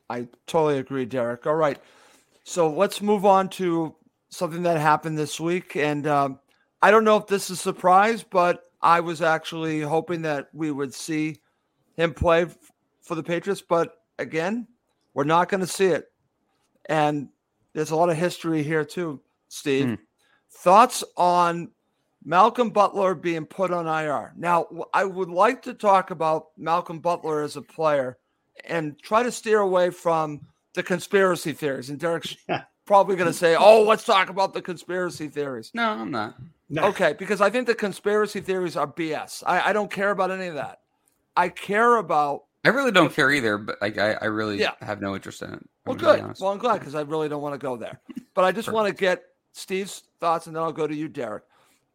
I 0.09 0.27
totally 0.47 0.79
agree, 0.79 1.05
Derek. 1.05 1.47
All 1.47 1.55
right. 1.55 1.79
So 2.43 2.69
let's 2.69 3.01
move 3.01 3.25
on 3.25 3.49
to 3.49 3.95
something 4.29 4.63
that 4.63 4.79
happened 4.79 5.17
this 5.17 5.39
week. 5.39 5.75
And 5.75 6.05
um, 6.05 6.39
I 6.81 6.91
don't 6.91 7.03
know 7.03 7.17
if 7.17 7.27
this 7.27 7.49
is 7.49 7.57
a 7.57 7.61
surprise, 7.61 8.23
but 8.23 8.65
I 8.81 8.99
was 8.99 9.21
actually 9.21 9.81
hoping 9.81 10.21
that 10.23 10.49
we 10.53 10.71
would 10.71 10.93
see 10.93 11.39
him 11.95 12.13
play 12.13 12.45
for 13.01 13.15
the 13.15 13.23
Patriots. 13.23 13.63
But 13.67 14.03
again, 14.19 14.67
we're 15.13 15.23
not 15.23 15.49
going 15.49 15.61
to 15.61 15.67
see 15.67 15.87
it. 15.87 16.11
And 16.87 17.29
there's 17.73 17.91
a 17.91 17.95
lot 17.95 18.09
of 18.09 18.17
history 18.17 18.61
here, 18.61 18.85
too, 18.85 19.21
Steve. 19.47 19.85
Hmm. 19.85 19.95
Thoughts 20.55 21.03
on 21.17 21.71
Malcolm 22.23 22.69
Butler 22.69 23.13
being 23.15 23.45
put 23.45 23.71
on 23.71 23.87
IR? 23.87 24.33
Now, 24.37 24.67
I 24.93 25.03
would 25.05 25.29
like 25.29 25.61
to 25.63 25.73
talk 25.73 26.11
about 26.11 26.47
Malcolm 26.57 26.99
Butler 26.99 27.41
as 27.43 27.55
a 27.55 27.61
player 27.61 28.17
and 28.65 28.97
try 29.01 29.21
to 29.23 29.31
steer 29.31 29.59
away 29.59 29.89
from 29.89 30.41
the 30.73 30.83
conspiracy 30.83 31.51
theories. 31.53 31.89
And 31.89 31.99
Derek's 31.99 32.35
probably 32.85 33.15
going 33.15 33.27
to 33.31 33.37
say, 33.37 33.55
"Oh, 33.55 33.83
let's 33.83 34.03
talk 34.05 34.29
about 34.29 34.53
the 34.53 34.61
conspiracy 34.61 35.27
theories." 35.27 35.71
No, 35.73 35.89
I'm 35.89 36.11
not. 36.11 36.35
No. 36.69 36.85
Okay, 36.85 37.13
because 37.13 37.41
I 37.41 37.49
think 37.49 37.67
the 37.67 37.75
conspiracy 37.75 38.39
theories 38.41 38.75
are 38.75 38.87
BS. 38.87 39.43
I, 39.45 39.69
I 39.69 39.73
don't 39.73 39.91
care 39.91 40.09
about 40.11 40.31
any 40.31 40.47
of 40.47 40.55
that. 40.55 40.79
I 41.37 41.49
care 41.49 41.97
about. 41.97 42.45
I 42.63 42.69
really 42.69 42.91
don't 42.91 43.13
care 43.13 43.29
either, 43.31 43.59
but 43.59 43.79
like 43.81 43.99
I, 43.99 44.13
I 44.13 44.25
really 44.25 44.59
Yeah. 44.59 44.71
have 44.81 44.99
no 44.99 45.13
interest 45.13 45.43
in 45.43 45.53
it. 45.53 45.59
I'm 45.59 45.69
Well, 45.85 45.95
good. 45.95 46.39
Well, 46.39 46.51
I'm 46.51 46.57
glad 46.57 46.79
because 46.79 46.95
I 46.95 47.01
really 47.01 47.29
don't 47.29 47.43
want 47.43 47.53
to 47.53 47.59
go 47.59 47.77
there. 47.77 47.99
But 48.33 48.45
I 48.45 48.51
just 48.51 48.71
want 48.71 48.87
to 48.87 48.93
get 48.99 49.21
Steve's 49.55 50.03
thoughts, 50.19 50.47
and 50.47 50.55
then 50.55 50.63
I'll 50.63 50.73
go 50.73 50.85
to 50.85 50.95
you, 50.95 51.07
Derek, 51.07 51.43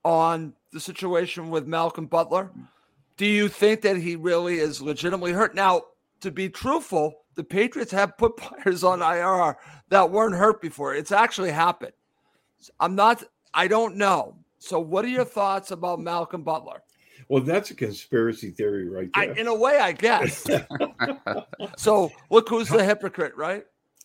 on 0.03 0.55
the 0.73 0.81
situation 0.81 1.51
with 1.51 1.67
Malcolm 1.67 2.07
Butler. 2.07 2.51
Do 3.19 3.27
you 3.27 3.49
think 3.49 3.83
that 3.83 3.99
he 3.99 4.17
really 4.17 4.59
is 4.59 4.81
legitimately 4.81 5.33
hurt? 5.33 5.55
Now, 5.55 5.83
to 6.23 6.31
be 6.31 6.49
truthful, 6.49 7.21
the 7.35 7.45
Patriots 7.45 7.93
have 7.93 8.17
put 8.17 8.37
players 8.39 8.83
on 8.83 9.03
IR 9.03 9.59
that 9.91 10.11
weren't 10.11 10.37
hurt 10.37 10.63
before. 10.63 10.95
It's 10.95 11.13
actually 11.13 11.51
happened. 11.51 11.93
I'm 12.81 12.95
not. 12.95 13.23
I 13.53 13.69
don't 13.69 13.97
know. 13.97 14.37
So, 14.59 14.81
what 14.81 15.05
are 15.05 15.09
your 15.09 15.27
thoughts 15.27 15.71
about 15.71 16.01
Malcolm 16.01 16.43
Butler? 16.43 16.83
Well, 17.29 17.43
that's 17.43 17.71
a 17.71 17.75
conspiracy 17.75 18.51
theory 18.51 18.89
right 18.89 19.11
I, 19.15 19.27
in 19.37 19.49
a 19.49 19.55
way, 19.55 19.79
I 19.79 19.93
guess. 19.93 20.47
so, 21.77 22.11
look 22.31 22.49
who's 22.49 22.69
the 22.69 22.83
hypocrite, 22.83 23.37
right? 23.37 23.65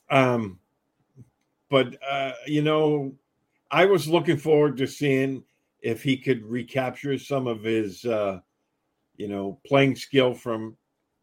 Um, 0.09 0.59
but 1.69 1.97
uh, 2.07 2.33
you 2.47 2.61
know, 2.61 3.15
I 3.71 3.85
was 3.85 4.07
looking 4.07 4.37
forward 4.37 4.77
to 4.77 4.87
seeing 4.87 5.43
if 5.81 6.03
he 6.03 6.17
could 6.17 6.45
recapture 6.45 7.17
some 7.17 7.47
of 7.47 7.63
his, 7.63 8.05
uh, 8.05 8.39
you 9.17 9.27
know, 9.27 9.59
playing 9.65 9.95
skill 9.95 10.33
from. 10.33 10.75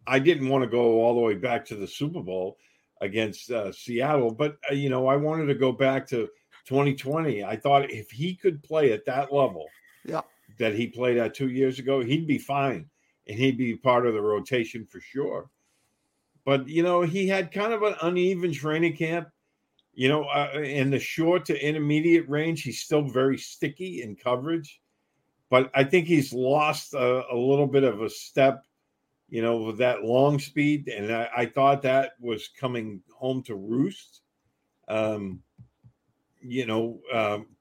I 0.07 0.19
didn't 0.19 0.49
want 0.49 0.65
to 0.65 0.71
go 0.71 1.01
all 1.01 1.15
the 1.15 1.21
way 1.21 1.35
back 1.35 1.65
to 1.67 1.77
the 1.77 1.87
Super 1.87 2.21
Bowl 2.21 2.59
against 3.01 3.51
uh, 3.51 3.71
Seattle, 3.73 4.33
but 4.33 4.57
uh, 4.71 4.75
you 4.75 4.89
know, 4.89 5.07
I 5.07 5.17
wanted 5.17 5.47
to 5.47 5.55
go 5.55 5.71
back 5.73 6.07
to 6.09 6.29
2020. 6.67 7.45
I 7.45 7.57
thought 7.57 7.91
if 7.91 8.11
he 8.11 8.35
could 8.35 8.63
play 8.63 8.93
at 8.93 9.05
that 9.07 9.33
level, 9.33 9.67
Yeah. 10.05 10.23
that 10.59 10.75
he 10.75 10.89
played 10.89 11.19
at 11.19 11.35
two 11.35 11.51
years 11.51 11.79
ago, 11.79 12.01
he'd 12.01 12.27
be 12.27 12.39
fine, 12.39 12.89
and 13.29 13.39
he'd 13.39 13.59
be 13.59 13.77
part 13.77 14.07
of 14.07 14.15
the 14.15 14.21
rotation 14.21 14.85
for 14.87 15.01
sure 15.01 15.49
but 16.45 16.67
you 16.69 16.83
know 16.83 17.03
he 17.03 17.29
had 17.29 17.53
kind 17.53 17.73
of 17.73 17.83
an 17.83 17.95
uneven 18.03 18.53
training 18.53 18.97
camp 18.97 19.29
you 19.95 20.09
know 20.09 20.25
uh, 20.25 20.61
in 20.63 20.91
the 20.91 20.99
short 20.99 21.45
to 21.45 21.67
intermediate 21.67 22.29
range 22.29 22.63
he's 22.63 22.81
still 22.81 23.03
very 23.03 23.39
sticky 23.39 24.03
in 24.03 24.17
coverage 24.17 24.81
but 25.51 25.71
i 25.75 25.85
think 25.85 26.07
he's 26.07 26.33
lost 26.33 26.95
a, 26.95 27.33
a 27.33 27.37
little 27.37 27.67
bit 27.67 27.85
of 27.85 28.03
a 28.03 28.11
step 28.11 28.65
you 29.29 29.43
know 29.43 29.57
with 29.57 29.79
that 29.79 30.03
long 30.05 30.39
speed 30.39 30.89
and 30.89 31.13
i, 31.13 31.29
I 31.37 31.47
thought 31.47 31.83
that 31.83 32.13
was 32.21 32.49
coming 32.49 33.03
home 33.15 33.43
to 33.45 33.55
roost. 33.55 34.23
Um 34.89 35.43
you 36.43 36.67
know 36.67 37.01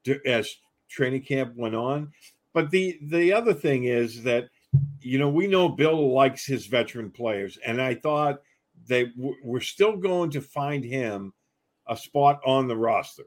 d- 0.02 0.18
as 0.26 0.56
training 0.92 1.22
camp 1.22 1.54
went 1.56 1.74
on. 1.74 2.12
But 2.52 2.70
the 2.70 2.98
the 3.04 3.32
other 3.32 3.54
thing 3.54 3.84
is 3.84 4.22
that 4.24 4.48
you 5.00 5.18
know 5.18 5.28
we 5.28 5.46
know 5.46 5.68
bill 5.68 6.12
likes 6.12 6.44
his 6.44 6.66
veteran 6.66 7.10
players 7.10 7.58
and 7.64 7.80
i 7.80 7.94
thought 7.94 8.40
they 8.86 9.04
w- 9.04 9.36
were 9.42 9.60
still 9.60 9.96
going 9.96 10.30
to 10.30 10.40
find 10.40 10.82
him 10.82 11.32
a 11.86 11.96
spot 11.96 12.40
on 12.44 12.68
the 12.68 12.76
roster. 12.76 13.24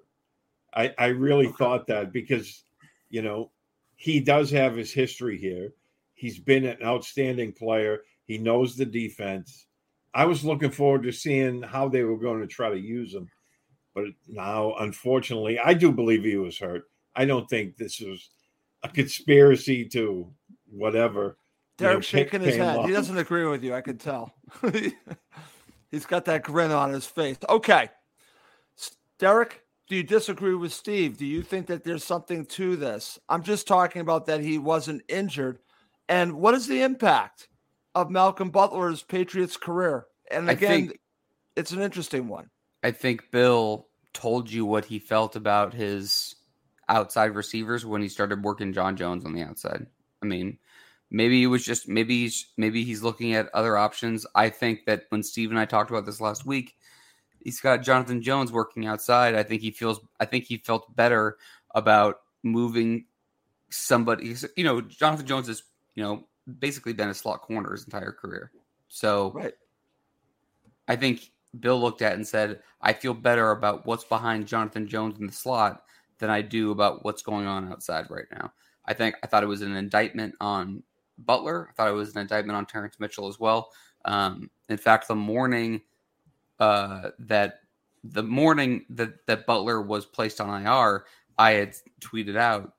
I, 0.73 0.93
I 0.97 1.05
really 1.07 1.47
thought 1.47 1.87
that 1.87 2.11
because, 2.11 2.63
you 3.09 3.21
know, 3.21 3.51
he 3.95 4.19
does 4.19 4.51
have 4.51 4.75
his 4.75 4.91
history 4.91 5.37
here. 5.37 5.73
He's 6.13 6.39
been 6.39 6.65
an 6.65 6.77
outstanding 6.83 7.53
player. 7.53 8.01
He 8.25 8.37
knows 8.37 8.75
the 8.75 8.85
defense. 8.85 9.67
I 10.13 10.25
was 10.25 10.45
looking 10.45 10.71
forward 10.71 11.03
to 11.03 11.11
seeing 11.11 11.61
how 11.61 11.89
they 11.89 12.03
were 12.03 12.17
going 12.17 12.41
to 12.41 12.47
try 12.47 12.69
to 12.69 12.79
use 12.79 13.13
him. 13.13 13.29
But 13.93 14.05
now, 14.27 14.75
unfortunately, 14.79 15.59
I 15.59 15.73
do 15.73 15.91
believe 15.91 16.23
he 16.23 16.37
was 16.37 16.57
hurt. 16.57 16.83
I 17.15 17.25
don't 17.25 17.49
think 17.49 17.77
this 17.77 17.99
was 17.99 18.29
a 18.83 18.89
conspiracy 18.89 19.85
to 19.89 20.29
whatever. 20.69 21.37
you 21.79 21.85
know, 21.85 21.91
Derek's 21.91 22.07
shaking 22.07 22.41
his 22.41 22.57
head. 22.57 22.77
off. 22.77 22.87
He 22.87 22.93
doesn't 22.93 23.17
agree 23.17 23.45
with 23.45 23.63
you. 23.63 23.73
I 23.73 23.81
can 23.81 23.97
tell. 23.97 24.33
He's 25.91 26.05
got 26.05 26.25
that 26.25 26.43
grin 26.43 26.71
on 26.71 26.91
his 26.91 27.05
face. 27.05 27.37
Okay. 27.47 27.89
Derek, 29.19 29.61
do 29.87 29.95
you 29.95 30.03
disagree 30.03 30.55
with 30.55 30.73
Steve? 30.73 31.17
Do 31.17 31.25
you 31.25 31.41
think 31.41 31.67
that 31.67 31.83
there's 31.83 32.03
something 32.03 32.45
to 32.47 32.75
this? 32.75 33.19
I'm 33.29 33.43
just 33.43 33.67
talking 33.67 34.01
about 34.01 34.25
that 34.25 34.41
he 34.41 34.57
wasn't 34.57 35.03
injured. 35.07 35.59
And 36.09 36.33
what 36.33 36.53
is 36.53 36.67
the 36.67 36.81
impact 36.81 37.47
of 37.93 38.09
Malcolm 38.09 38.49
Butler's 38.49 39.03
Patriots 39.03 39.57
career? 39.57 40.07
And 40.29 40.49
again, 40.49 40.87
think- 40.87 40.99
it's 41.55 41.71
an 41.71 41.81
interesting 41.81 42.27
one. 42.27 42.49
I 42.83 42.91
think 42.91 43.31
Bill 43.31 43.87
told 44.13 44.51
you 44.51 44.65
what 44.65 44.85
he 44.85 44.99
felt 44.99 45.35
about 45.35 45.73
his 45.73 46.35
outside 46.89 47.35
receivers 47.35 47.85
when 47.85 48.01
he 48.01 48.09
started 48.09 48.43
working 48.43 48.73
John 48.73 48.95
Jones 48.95 49.25
on 49.25 49.33
the 49.33 49.41
outside. 49.41 49.87
I 50.21 50.25
mean, 50.25 50.57
maybe 51.09 51.43
it 51.43 51.47
was 51.47 51.65
just 51.65 51.87
maybe 51.87 52.21
he's 52.21 52.47
maybe 52.57 52.83
he's 52.83 53.01
looking 53.01 53.33
at 53.33 53.49
other 53.53 53.77
options. 53.77 54.25
I 54.35 54.49
think 54.49 54.85
that 54.85 55.05
when 55.09 55.23
Steve 55.23 55.49
and 55.49 55.59
I 55.59 55.65
talked 55.65 55.89
about 55.89 56.05
this 56.05 56.21
last 56.21 56.45
week, 56.45 56.75
he's 57.45 57.61
got 57.61 57.83
Jonathan 57.83 58.21
Jones 58.21 58.51
working 58.51 58.87
outside. 58.87 59.35
I 59.35 59.43
think 59.43 59.61
he 59.61 59.71
feels 59.71 60.01
I 60.19 60.25
think 60.25 60.43
he 60.43 60.57
felt 60.57 60.93
better 60.95 61.37
about 61.73 62.17
moving 62.43 63.05
somebody 63.69 64.35
you 64.57 64.63
know, 64.63 64.81
Jonathan 64.81 65.25
Jones 65.25 65.47
has, 65.47 65.63
you 65.95 66.03
know, 66.03 66.27
basically 66.59 66.91
been 66.91 67.09
a 67.09 67.13
slot 67.13 67.41
corner 67.41 67.71
his 67.71 67.85
entire 67.85 68.11
career. 68.11 68.51
So 68.89 69.31
Right. 69.31 69.53
I 70.87 70.95
think 70.95 71.31
Bill 71.59 71.79
looked 71.79 72.01
at 72.01 72.13
it 72.13 72.15
and 72.15 72.27
said, 72.27 72.59
I 72.81 72.93
feel 72.93 73.13
better 73.13 73.51
about 73.51 73.85
what's 73.85 74.03
behind 74.03 74.47
Jonathan 74.47 74.87
Jones 74.87 75.19
in 75.19 75.27
the 75.27 75.33
slot 75.33 75.83
than 76.19 76.29
I 76.29 76.41
do 76.41 76.71
about 76.71 77.05
what's 77.05 77.21
going 77.21 77.47
on 77.47 77.71
outside 77.71 78.07
right 78.09 78.25
now. 78.31 78.51
I 78.85 78.93
think 78.93 79.15
I 79.23 79.27
thought 79.27 79.43
it 79.43 79.47
was 79.47 79.61
an 79.61 79.75
indictment 79.75 80.35
on 80.39 80.83
Butler. 81.19 81.69
I 81.69 81.73
thought 81.73 81.89
it 81.89 81.93
was 81.93 82.13
an 82.15 82.21
indictment 82.21 82.57
on 82.57 82.65
Terrence 82.65 82.99
Mitchell 82.99 83.27
as 83.27 83.39
well. 83.39 83.71
Um, 84.05 84.49
in 84.69 84.77
fact, 84.77 85.07
the 85.07 85.15
morning 85.15 85.81
uh, 86.59 87.09
that 87.19 87.59
the 88.03 88.23
morning 88.23 88.85
that, 88.89 89.25
that 89.27 89.45
Butler 89.45 89.81
was 89.81 90.05
placed 90.05 90.39
on 90.39 90.65
IR, 90.65 91.05
I 91.37 91.51
had 91.51 91.75
tweeted 92.01 92.37
out 92.37 92.73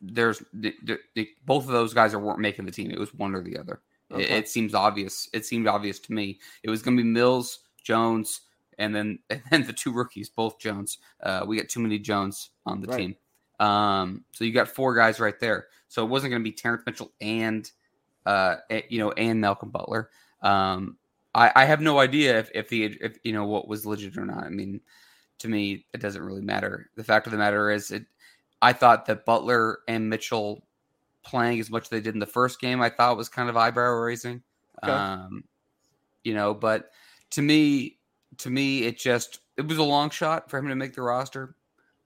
there's 0.00 0.42
the, 0.54 0.74
the, 1.14 1.28
both 1.44 1.64
of 1.66 1.72
those 1.72 1.92
guys 1.92 2.14
are 2.14 2.18
weren't 2.18 2.38
making 2.38 2.64
the 2.64 2.70
team. 2.70 2.90
It 2.90 2.98
was 2.98 3.12
one 3.14 3.34
or 3.34 3.42
the 3.42 3.58
other. 3.58 3.80
It, 4.10 4.14
Okay. 4.14 4.24
it 4.38 4.48
seems 4.48 4.74
obvious. 4.74 5.28
It 5.32 5.44
seemed 5.46 5.68
obvious 5.68 5.98
to 6.00 6.12
me. 6.12 6.40
It 6.62 6.70
was 6.70 6.82
going 6.82 6.96
to 6.96 7.02
be 7.02 7.08
Mills, 7.08 7.60
Jones, 7.84 8.40
and 8.78 8.94
then 8.94 9.18
and 9.30 9.42
then 9.50 9.64
the 9.66 9.72
two 9.72 9.92
rookies, 9.92 10.28
both 10.28 10.58
Jones. 10.58 10.98
Uh, 11.22 11.44
we 11.46 11.56
got 11.56 11.68
too 11.68 11.80
many 11.80 11.98
Jones 11.98 12.50
on 12.66 12.80
the 12.80 12.88
Right. 12.88 12.98
team. 12.98 13.16
Um, 13.60 14.24
so 14.32 14.44
you 14.44 14.52
got 14.52 14.68
four 14.68 14.94
guys 14.94 15.20
right 15.20 15.38
there. 15.38 15.66
So 15.88 16.02
it 16.02 16.08
wasn't 16.08 16.30
going 16.30 16.42
to 16.42 16.44
be 16.50 16.52
Terrence 16.52 16.82
Mitchell 16.86 17.12
and 17.20 17.70
uh, 18.26 18.56
eh, 18.70 18.82
you 18.88 18.98
know, 18.98 19.12
and 19.12 19.40
Malcolm 19.40 19.68
Butler. 19.70 20.10
Um, 20.42 20.96
I, 21.34 21.52
I 21.54 21.64
have 21.64 21.80
no 21.80 21.98
idea 21.98 22.38
if 22.38 22.50
if 22.54 22.68
the 22.68 22.84
if 23.00 23.18
you 23.22 23.32
know 23.32 23.44
what 23.44 23.68
was 23.68 23.86
legit 23.86 24.18
or 24.18 24.26
not. 24.26 24.44
I 24.44 24.50
mean, 24.50 24.80
to 25.38 25.48
me, 25.48 25.86
it 25.92 26.00
doesn't 26.00 26.22
really 26.22 26.42
matter. 26.42 26.90
The 26.96 27.04
fact 27.04 27.26
of 27.26 27.32
the 27.32 27.38
matter 27.38 27.70
is, 27.70 27.90
it. 27.90 28.04
I 28.62 28.72
thought 28.72 29.06
that 29.06 29.24
Butler 29.24 29.78
and 29.88 30.10
Mitchell 30.10 30.66
playing 31.22 31.60
as 31.60 31.70
much 31.70 31.84
as 31.84 31.88
they 31.88 32.00
did 32.00 32.14
in 32.14 32.20
the 32.20 32.26
first 32.26 32.60
game, 32.60 32.80
I 32.80 32.90
thought 32.90 33.16
was 33.16 33.28
kind 33.28 33.48
of 33.48 33.56
eyebrow 33.56 33.92
raising. 33.92 34.42
Okay. 34.82 34.92
Um, 34.92 35.44
you 36.24 36.34
know, 36.34 36.52
but 36.52 36.90
to 37.30 37.42
me, 37.42 37.98
to 38.38 38.50
me, 38.50 38.84
it 38.84 38.98
just 38.98 39.40
it 39.56 39.66
was 39.66 39.78
a 39.78 39.82
long 39.82 40.10
shot 40.10 40.50
for 40.50 40.58
him 40.58 40.68
to 40.68 40.74
make 40.74 40.94
the 40.94 41.02
roster. 41.02 41.56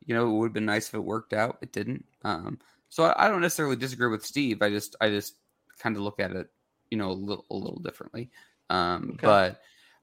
You 0.06 0.14
know, 0.14 0.28
it 0.28 0.32
would 0.32 0.46
have 0.46 0.52
been 0.52 0.66
nice 0.66 0.88
if 0.88 0.94
it 0.94 1.00
worked 1.00 1.32
out. 1.32 1.58
It 1.62 1.72
didn't. 1.72 2.04
Um, 2.22 2.58
so 2.88 3.04
I, 3.04 3.26
I 3.26 3.28
don't 3.28 3.40
necessarily 3.40 3.76
disagree 3.76 4.10
with 4.10 4.24
Steve. 4.24 4.62
I 4.62 4.70
just 4.70 4.96
I 5.00 5.08
just 5.08 5.36
kind 5.78 5.96
of 5.96 6.02
look 6.02 6.20
at 6.20 6.32
it, 6.32 6.48
you 6.90 6.98
know, 6.98 7.10
a 7.10 7.12
little 7.12 7.46
a 7.50 7.54
little 7.54 7.80
differently. 7.80 8.30
Um, 8.70 9.10
Okay. 9.14 9.26
But 9.26 9.60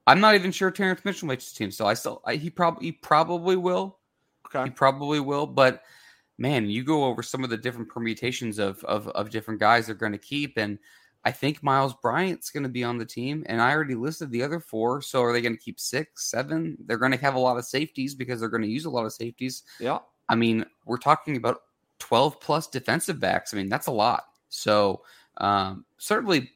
I'm 0.07 0.19
not 0.19 0.35
even 0.35 0.51
sure 0.51 0.71
Terrence 0.71 1.05
Mitchell 1.05 1.27
makes 1.27 1.51
the 1.51 1.57
team. 1.57 1.71
So 1.71 1.85
I 1.85 1.93
still 1.93 2.21
I, 2.25 2.35
he 2.35 2.49
probably 2.49 2.87
he 2.87 2.91
probably 2.91 3.55
will. 3.55 3.99
Okay. 4.47 4.65
He 4.65 4.69
probably 4.71 5.19
will, 5.19 5.47
but 5.47 5.83
man, 6.37 6.69
you 6.69 6.83
go 6.83 7.05
over 7.05 7.23
some 7.23 7.43
of 7.43 7.49
the 7.49 7.57
different 7.57 7.89
permutations 7.89 8.59
of 8.59 8.83
of, 8.83 9.07
of 9.09 9.29
different 9.29 9.59
guys 9.59 9.85
they're 9.85 9.95
going 9.95 10.11
to 10.11 10.17
keep, 10.17 10.57
and 10.57 10.79
I 11.23 11.31
think 11.31 11.61
Myles 11.61 11.93
Bryant's 12.01 12.49
going 12.49 12.63
to 12.63 12.69
be 12.69 12.83
on 12.83 12.97
the 12.97 13.05
team, 13.05 13.43
and 13.47 13.61
I 13.61 13.71
already 13.71 13.95
listed 13.95 14.31
the 14.31 14.43
other 14.43 14.59
four. 14.59 15.01
So 15.01 15.21
are 15.21 15.33
they 15.33 15.41
going 15.41 15.55
to 15.55 15.61
keep 15.61 15.79
six, 15.79 16.29
seven? 16.29 16.77
They're 16.85 16.97
going 16.97 17.11
to 17.11 17.17
have 17.19 17.35
a 17.35 17.39
lot 17.39 17.57
of 17.57 17.65
safeties 17.65 18.15
because 18.15 18.39
they're 18.39 18.49
going 18.49 18.63
to 18.63 18.69
use 18.69 18.85
a 18.85 18.89
lot 18.89 19.05
of 19.05 19.13
safeties. 19.13 19.63
Yeah. 19.79 19.99
I 20.29 20.35
mean, 20.35 20.65
we're 20.85 20.97
talking 20.97 21.37
about 21.37 21.61
12 21.99 22.39
plus 22.39 22.67
defensive 22.67 23.19
backs. 23.19 23.53
I 23.53 23.57
mean, 23.57 23.69
that's 23.69 23.87
a 23.87 23.91
lot. 23.91 24.23
So 24.49 25.03
um, 25.37 25.85
certainly, 25.97 26.49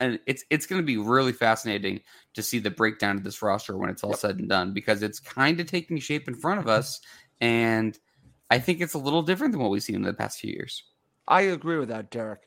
and 0.00 0.18
it's 0.26 0.44
it's 0.50 0.66
going 0.66 0.80
to 0.80 0.86
be 0.86 0.96
really 0.96 1.32
fascinating 1.32 2.00
to 2.34 2.42
see 2.42 2.58
the 2.58 2.70
breakdown 2.70 3.16
of 3.16 3.24
this 3.24 3.42
roster 3.42 3.76
when 3.76 3.90
it's 3.90 4.04
all 4.04 4.10
Yep. 4.10 4.18
said 4.18 4.38
and 4.38 4.48
done 4.48 4.72
because 4.72 5.02
it's 5.02 5.20
kind 5.20 5.58
of 5.60 5.66
taking 5.66 5.98
shape 5.98 6.28
in 6.28 6.34
front 6.34 6.58
of 6.58 6.66
mm-hmm. 6.66 6.78
us, 6.78 7.00
and 7.40 7.98
I 8.50 8.58
think 8.58 8.80
it's 8.80 8.94
a 8.94 8.98
little 8.98 9.22
different 9.22 9.52
than 9.52 9.60
what 9.60 9.70
we've 9.70 9.82
seen 9.82 9.96
in 9.96 10.02
the 10.02 10.12
past 10.12 10.40
few 10.40 10.52
years. 10.52 10.84
I 11.28 11.42
agree 11.42 11.78
with 11.78 11.88
that, 11.88 12.10
Derek. 12.10 12.42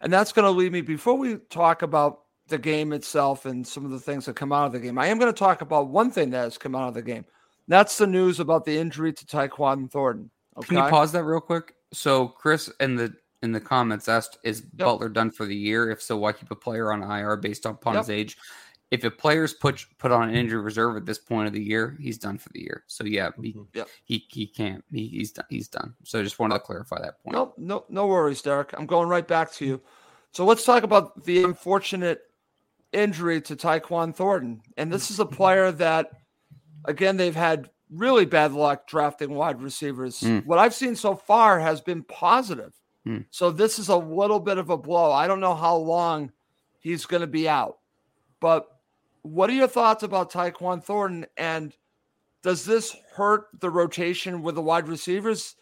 And 0.00 0.12
that's 0.12 0.32
going 0.32 0.44
to 0.44 0.50
lead 0.50 0.72
me 0.72 0.80
before 0.80 1.14
we 1.14 1.36
talk 1.50 1.82
about 1.82 2.22
the 2.48 2.58
game 2.58 2.92
itself 2.92 3.46
and 3.46 3.66
some 3.66 3.84
of 3.84 3.90
the 3.90 4.00
things 4.00 4.26
that 4.26 4.36
come 4.36 4.52
out 4.52 4.66
of 4.66 4.72
the 4.72 4.80
game. 4.80 4.98
I 4.98 5.06
am 5.06 5.18
going 5.18 5.32
to 5.32 5.38
talk 5.38 5.60
about 5.60 5.88
one 5.88 6.10
thing 6.10 6.30
that 6.30 6.42
has 6.42 6.58
come 6.58 6.74
out 6.74 6.88
of 6.88 6.94
the 6.94 7.02
game. 7.02 7.24
That's 7.68 7.96
the 7.96 8.06
news 8.06 8.40
about 8.40 8.64
the 8.64 8.76
injury 8.76 9.12
to 9.12 9.24
Tyquan 9.24 9.90
Thornton. 9.90 10.30
Okay. 10.58 10.68
Can 10.68 10.76
you 10.76 10.90
pause 10.90 11.12
that 11.12 11.24
real 11.24 11.40
quick? 11.40 11.74
So 11.92 12.28
Chris 12.28 12.70
and 12.80 12.98
the 12.98 13.14
in 13.44 13.52
the 13.52 13.60
comments 13.60 14.08
asked, 14.08 14.38
"Is 14.42 14.60
Butler 14.62 15.08
done 15.08 15.30
for 15.30 15.46
the 15.46 15.54
year? 15.54 15.90
If 15.90 16.02
so, 16.02 16.16
why 16.16 16.32
keep 16.32 16.50
a 16.50 16.56
player 16.56 16.92
on 16.92 17.02
IR 17.02 17.36
based 17.36 17.66
upon 17.66 17.96
his 17.96 18.10
age? 18.10 18.36
If 18.90 19.02
a 19.04 19.10
player's 19.10 19.52
put 19.54 19.84
put 19.98 20.10
on 20.12 20.28
an 20.28 20.34
injury 20.34 20.60
reserve 20.60 20.96
at 20.96 21.06
this 21.06 21.18
point 21.18 21.46
of 21.46 21.52
the 21.52 21.62
year, 21.62 21.96
he's 22.00 22.18
done 22.18 22.38
for 22.38 22.48
the 22.50 22.60
year. 22.60 22.84
So 22.86 23.04
yeah, 23.04 23.30
he 23.40 23.56
Yep. 23.74 23.88
he, 24.04 24.24
he 24.28 24.46
can't. 24.46 24.84
He, 24.90 25.08
he's 25.08 25.32
done. 25.32 25.46
He's 25.48 25.68
done. 25.68 25.94
So 26.04 26.20
I 26.20 26.22
just 26.22 26.38
wanted 26.38 26.54
to 26.54 26.60
clarify 26.60 27.00
that 27.00 27.22
point. 27.22 27.34
No, 27.34 27.54
no, 27.56 27.84
no 27.88 28.06
worries, 28.06 28.42
Derek. 28.42 28.72
I'm 28.76 28.86
going 28.86 29.08
right 29.08 29.26
back 29.26 29.52
to 29.54 29.64
you. 29.64 29.80
So 30.32 30.44
let's 30.44 30.64
talk 30.64 30.82
about 30.82 31.24
the 31.24 31.44
unfortunate 31.44 32.22
injury 32.92 33.40
to 33.42 33.56
Tyquan 33.56 34.14
Thornton. 34.14 34.60
And 34.76 34.92
this 34.92 35.10
is 35.10 35.20
a 35.20 35.26
player 35.26 35.72
that, 35.72 36.10
again, 36.84 37.16
they've 37.16 37.34
had 37.34 37.70
really 37.90 38.24
bad 38.24 38.52
luck 38.52 38.86
drafting 38.86 39.34
wide 39.34 39.60
receivers. 39.62 40.20
Mm. 40.20 40.46
What 40.46 40.58
I've 40.58 40.74
seen 40.74 40.96
so 40.96 41.14
far 41.14 41.60
has 41.60 41.80
been 41.80 42.02
positive. 42.04 42.72
Mm. 43.06 43.26
So 43.30 43.50
this 43.50 43.78
is 43.78 43.88
a 43.88 43.96
little 43.96 44.40
bit 44.40 44.58
of 44.58 44.70
a 44.70 44.76
blow. 44.76 45.12
I 45.12 45.26
don't 45.26 45.40
know 45.40 45.54
how 45.54 45.76
long 45.76 46.32
he's 46.80 47.06
going 47.06 47.20
to 47.20 47.26
be 47.26 47.48
out, 47.48 47.78
but 48.40 48.68
what 49.22 49.48
are 49.50 49.54
your 49.54 49.68
thoughts 49.68 50.02
about 50.02 50.30
Tyquan 50.30 50.82
Thornton? 50.82 51.26
And 51.36 51.74
does 52.42 52.64
this 52.64 52.94
hurt 53.14 53.46
the 53.60 53.70
rotation 53.70 54.42
with 54.42 54.54
the 54.54 54.62
wide 54.62 54.88
receivers? 54.88 55.56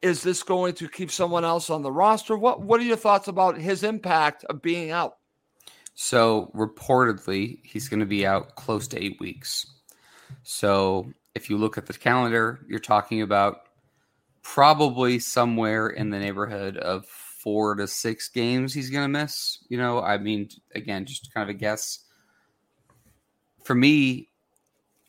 Is 0.00 0.22
this 0.22 0.42
going 0.42 0.74
to 0.74 0.88
keep 0.88 1.10
someone 1.10 1.44
else 1.44 1.70
on 1.70 1.82
the 1.82 1.92
roster? 1.92 2.36
What 2.36 2.62
What 2.62 2.80
are 2.80 2.84
your 2.84 2.96
thoughts 2.96 3.28
about 3.28 3.58
his 3.58 3.82
impact 3.82 4.44
of 4.44 4.62
being 4.62 4.90
out? 4.90 5.16
So 5.94 6.50
reportedly, 6.54 7.60
he's 7.62 7.88
going 7.88 8.00
to 8.00 8.06
be 8.06 8.26
out 8.26 8.56
close 8.56 8.88
to 8.88 9.02
eight 9.02 9.18
weeks. 9.20 9.66
So 10.42 11.12
if 11.34 11.48
you 11.48 11.56
look 11.56 11.78
at 11.78 11.86
the 11.86 11.92
calendar, 11.92 12.60
you're 12.68 12.80
talking 12.80 13.22
about 13.22 13.63
probably 14.44 15.18
somewhere 15.18 15.88
in 15.88 16.10
the 16.10 16.18
neighborhood 16.20 16.76
of 16.76 17.06
four 17.06 17.74
to 17.74 17.88
six 17.88 18.28
games 18.28 18.72
he's 18.72 18.90
going 18.90 19.04
to 19.04 19.08
miss. 19.08 19.58
You 19.68 19.78
know, 19.78 20.00
I 20.00 20.18
mean, 20.18 20.48
again, 20.74 21.06
just 21.06 21.34
kind 21.34 21.42
of 21.50 21.54
a 21.56 21.58
guess. 21.58 21.98
For 23.64 23.74
me, 23.74 24.28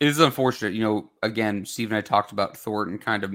it 0.00 0.08
is 0.08 0.18
unfortunate. 0.18 0.72
You 0.74 0.82
know, 0.82 1.10
again, 1.22 1.64
Steve 1.66 1.90
and 1.90 1.96
I 1.98 2.00
talked 2.00 2.32
about 2.32 2.56
Thornton 2.56 2.98
kind 2.98 3.22
of 3.22 3.34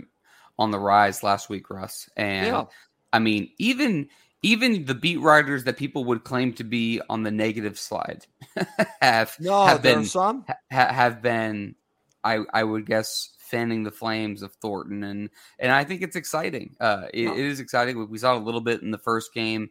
on 0.60 0.72
the 0.72 0.80
rise 0.80 1.24
last 1.24 1.50
week, 1.50 1.70
Russ, 1.70 2.10
and 2.18 2.48
Yeah. 2.48 2.66
I 3.14 3.20
mean, 3.20 3.50
even 3.58 4.10
even 4.44 4.86
the 4.86 4.96
beat 4.96 5.20
writers 5.20 5.66
that 5.66 5.78
people 5.78 6.04
would 6.06 6.24
claim 6.24 6.52
to 6.54 6.64
be 6.64 7.00
on 7.10 7.22
the 7.22 7.30
negative 7.32 7.78
slide 7.78 8.26
have 9.02 9.38
No, 9.40 9.66
have 9.66 9.84
been 9.84 10.06
some. 10.06 10.46
ha- 10.72 10.94
have 10.94 11.22
been 11.22 11.76
I 12.24 12.40
I 12.54 12.64
would 12.64 12.86
guess 12.88 13.30
fanning 13.52 13.84
the 13.84 13.92
flames 13.92 14.42
of 14.42 14.54
Thornton 14.56 15.04
and 15.04 15.30
and 15.60 15.72
I 15.72 15.84
think 15.84 16.02
it's 16.02 16.16
exciting. 16.16 16.76
Uh 16.80 17.04
it, 17.14 17.28
it 17.28 17.38
is 17.38 17.60
exciting. 17.60 18.10
We 18.10 18.18
saw 18.18 18.36
a 18.36 18.40
little 18.40 18.62
bit 18.62 18.82
in 18.82 18.90
the 18.90 18.98
first 18.98 19.34
game. 19.34 19.70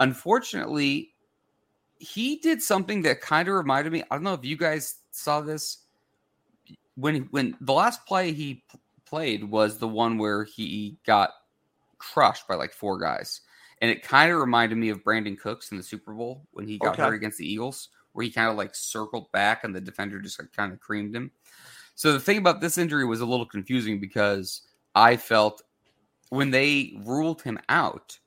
Unfortunately, 0.00 1.14
he 1.98 2.36
did 2.36 2.60
something 2.60 3.02
that 3.02 3.20
kind 3.20 3.46
of 3.48 3.54
reminded 3.54 3.92
me. 3.92 4.02
I 4.10 4.16
don't 4.16 4.24
know 4.24 4.34
if 4.34 4.44
you 4.44 4.56
guys 4.56 4.96
saw 5.12 5.40
this 5.40 5.84
when 6.96 7.28
when 7.30 7.56
the 7.60 7.72
last 7.72 8.04
play 8.06 8.32
he 8.32 8.64
p- 8.70 8.78
played 9.04 9.44
was 9.44 9.78
the 9.78 9.86
one 9.88 10.18
where 10.18 10.44
he 10.44 10.96
got 11.06 11.30
crushed 11.98 12.48
by 12.48 12.54
like 12.56 12.72
four 12.72 12.98
guys. 12.98 13.42
And 13.80 13.90
it 13.90 14.02
kind 14.02 14.30
of 14.32 14.38
reminded 14.38 14.78
me 14.78 14.90
of 14.90 15.02
Brandin 15.02 15.38
Cooks 15.38 15.70
in 15.72 15.76
the 15.76 15.82
Super 15.82 16.12
Bowl 16.12 16.46
when 16.52 16.66
he 16.66 16.78
got 16.78 16.92
Okay. 16.94 17.02
hurt 17.02 17.14
against 17.14 17.38
the 17.38 17.50
Eagles, 17.50 17.88
where 18.12 18.24
he 18.24 18.30
kind 18.30 18.48
of 18.48 18.56
like 18.56 18.74
circled 18.74 19.30
back 19.32 19.64
and 19.64 19.74
the 19.74 19.80
defender 19.80 20.20
just 20.20 20.38
like 20.40 20.52
kind 20.52 20.72
of 20.72 20.80
creamed 20.80 21.14
him. 21.14 21.30
So 21.94 22.12
the 22.12 22.20
thing 22.20 22.38
about 22.38 22.60
this 22.60 22.78
injury 22.78 23.04
was 23.04 23.20
a 23.20 23.26
little 23.26 23.46
confusing 23.46 24.00
because 24.00 24.62
I 24.94 25.16
felt 25.16 25.62
when 26.30 26.50
they 26.50 26.98
ruled 27.04 27.42
him 27.42 27.58
out, 27.68 28.18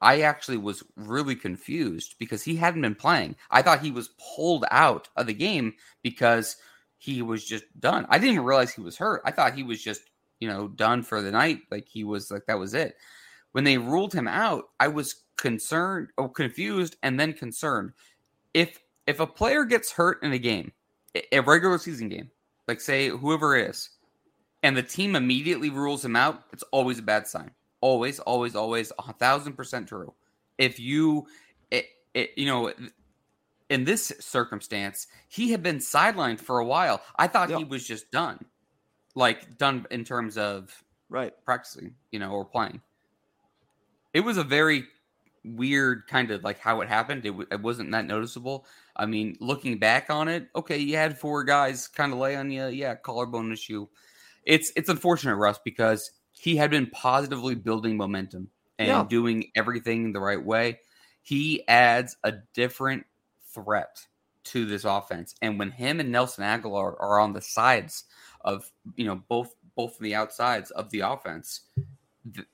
I 0.00 0.20
actually 0.22 0.58
was 0.58 0.82
really 0.96 1.34
confused 1.34 2.16
because 2.18 2.42
he 2.42 2.56
hadn't 2.56 2.82
been 2.82 2.94
playing. 2.94 3.36
I 3.50 3.62
thought 3.62 3.80
he 3.80 3.90
was 3.90 4.10
pulled 4.36 4.64
out 4.70 5.08
of 5.16 5.26
the 5.26 5.34
game 5.34 5.74
because 6.02 6.56
he 6.98 7.22
was 7.22 7.44
just 7.44 7.64
done. 7.80 8.06
I 8.08 8.18
didn't 8.18 8.34
even 8.34 8.44
realize 8.44 8.72
he 8.72 8.80
was 8.80 8.96
hurt. 8.96 9.22
I 9.24 9.30
thought 9.30 9.54
he 9.54 9.62
was 9.62 9.82
just, 9.82 10.02
you 10.40 10.48
know, 10.48 10.68
done 10.68 11.02
for 11.02 11.20
the 11.20 11.30
night. 11.30 11.60
Like 11.70 11.88
he 11.88 12.04
was 12.04 12.30
like 12.30 12.46
that 12.46 12.58
was 12.58 12.74
it. 12.74 12.96
When 13.52 13.64
they 13.64 13.78
ruled 13.78 14.12
him 14.12 14.28
out, 14.28 14.64
I 14.78 14.88
was 14.88 15.22
concerned 15.36 16.08
or 16.16 16.28
confused 16.28 16.96
and 17.02 17.18
then 17.18 17.32
concerned. 17.32 17.92
If 18.54 18.78
if 19.06 19.20
a 19.20 19.26
player 19.26 19.64
gets 19.64 19.90
hurt 19.90 20.22
in 20.22 20.32
a 20.32 20.38
game, 20.38 20.72
a 21.32 21.40
regular 21.40 21.78
season 21.78 22.08
game, 22.08 22.30
like 22.68 22.80
say 22.80 23.08
whoever 23.08 23.56
is, 23.56 23.88
and 24.62 24.76
the 24.76 24.82
team 24.82 25.16
immediately 25.16 25.70
rules 25.70 26.04
him 26.04 26.14
out, 26.14 26.44
it's 26.52 26.64
always 26.70 26.98
a 26.98 27.02
bad 27.02 27.26
sign. 27.26 27.50
Always, 27.80 28.18
always, 28.20 28.54
always, 28.54 28.92
a 28.98 29.12
thousand 29.14 29.54
percent 29.54 29.88
true. 29.88 30.12
If 30.58 30.78
you, 30.78 31.26
it, 31.70 31.86
it, 32.12 32.30
you 32.36 32.46
know, 32.46 32.72
in 33.70 33.84
this 33.84 34.12
circumstance, 34.20 35.06
he 35.28 35.50
had 35.52 35.62
been 35.62 35.78
sidelined 35.78 36.40
for 36.40 36.58
a 36.58 36.64
while. 36.64 37.00
I 37.16 37.28
thought 37.28 37.50
Yeah. 37.50 37.58
he 37.58 37.64
was 37.64 37.86
just 37.86 38.10
done, 38.10 38.44
like 39.14 39.56
done 39.58 39.86
in 39.90 40.04
terms 40.04 40.36
of 40.36 40.84
Right. 41.08 41.32
practicing, 41.44 41.94
you 42.10 42.18
know, 42.18 42.32
or 42.32 42.44
playing. 42.44 42.82
It 44.12 44.20
was 44.20 44.36
a 44.36 44.44
very 44.44 44.84
weird 45.44 46.06
kind 46.08 46.30
of 46.30 46.44
like 46.44 46.58
how 46.58 46.80
it 46.80 46.88
happened. 46.88 47.24
It, 47.24 47.30
w- 47.30 47.48
it 47.50 47.60
wasn't 47.60 47.90
that 47.92 48.06
noticeable. 48.06 48.66
I 48.96 49.06
mean, 49.06 49.36
looking 49.40 49.78
back 49.78 50.10
on 50.10 50.28
it, 50.28 50.48
okay, 50.56 50.78
you 50.78 50.96
had 50.96 51.18
four 51.18 51.44
guys 51.44 51.88
kind 51.88 52.12
of 52.12 52.18
lay 52.18 52.36
on 52.36 52.50
you. 52.50 52.66
Yeah, 52.66 52.94
collarbone 52.96 53.52
issue. 53.52 53.86
It's 54.44 54.72
it's 54.76 54.88
unfortunate, 54.88 55.36
Russ, 55.36 55.58
because 55.64 56.10
he 56.32 56.56
had 56.56 56.70
been 56.70 56.86
positively 56.86 57.54
building 57.54 57.96
momentum 57.96 58.48
and 58.78 58.88
Yeah. 58.88 59.04
doing 59.08 59.50
everything 59.56 60.12
the 60.12 60.20
right 60.20 60.42
way. 60.42 60.80
He 61.22 61.66
adds 61.68 62.16
a 62.24 62.32
different 62.54 63.04
threat 63.52 64.06
to 64.44 64.64
this 64.64 64.84
offense, 64.84 65.34
and 65.42 65.58
when 65.58 65.70
him 65.70 66.00
and 66.00 66.10
Nelson 66.10 66.44
Agholor 66.44 66.94
are 66.98 67.20
on 67.20 67.32
the 67.34 67.42
sides 67.42 68.04
of 68.42 68.70
you 68.96 69.04
know 69.04 69.16
both 69.28 69.54
both 69.74 69.98
the 69.98 70.14
outsides 70.14 70.70
of 70.70 70.90
the 70.90 71.00
offense, 71.00 71.60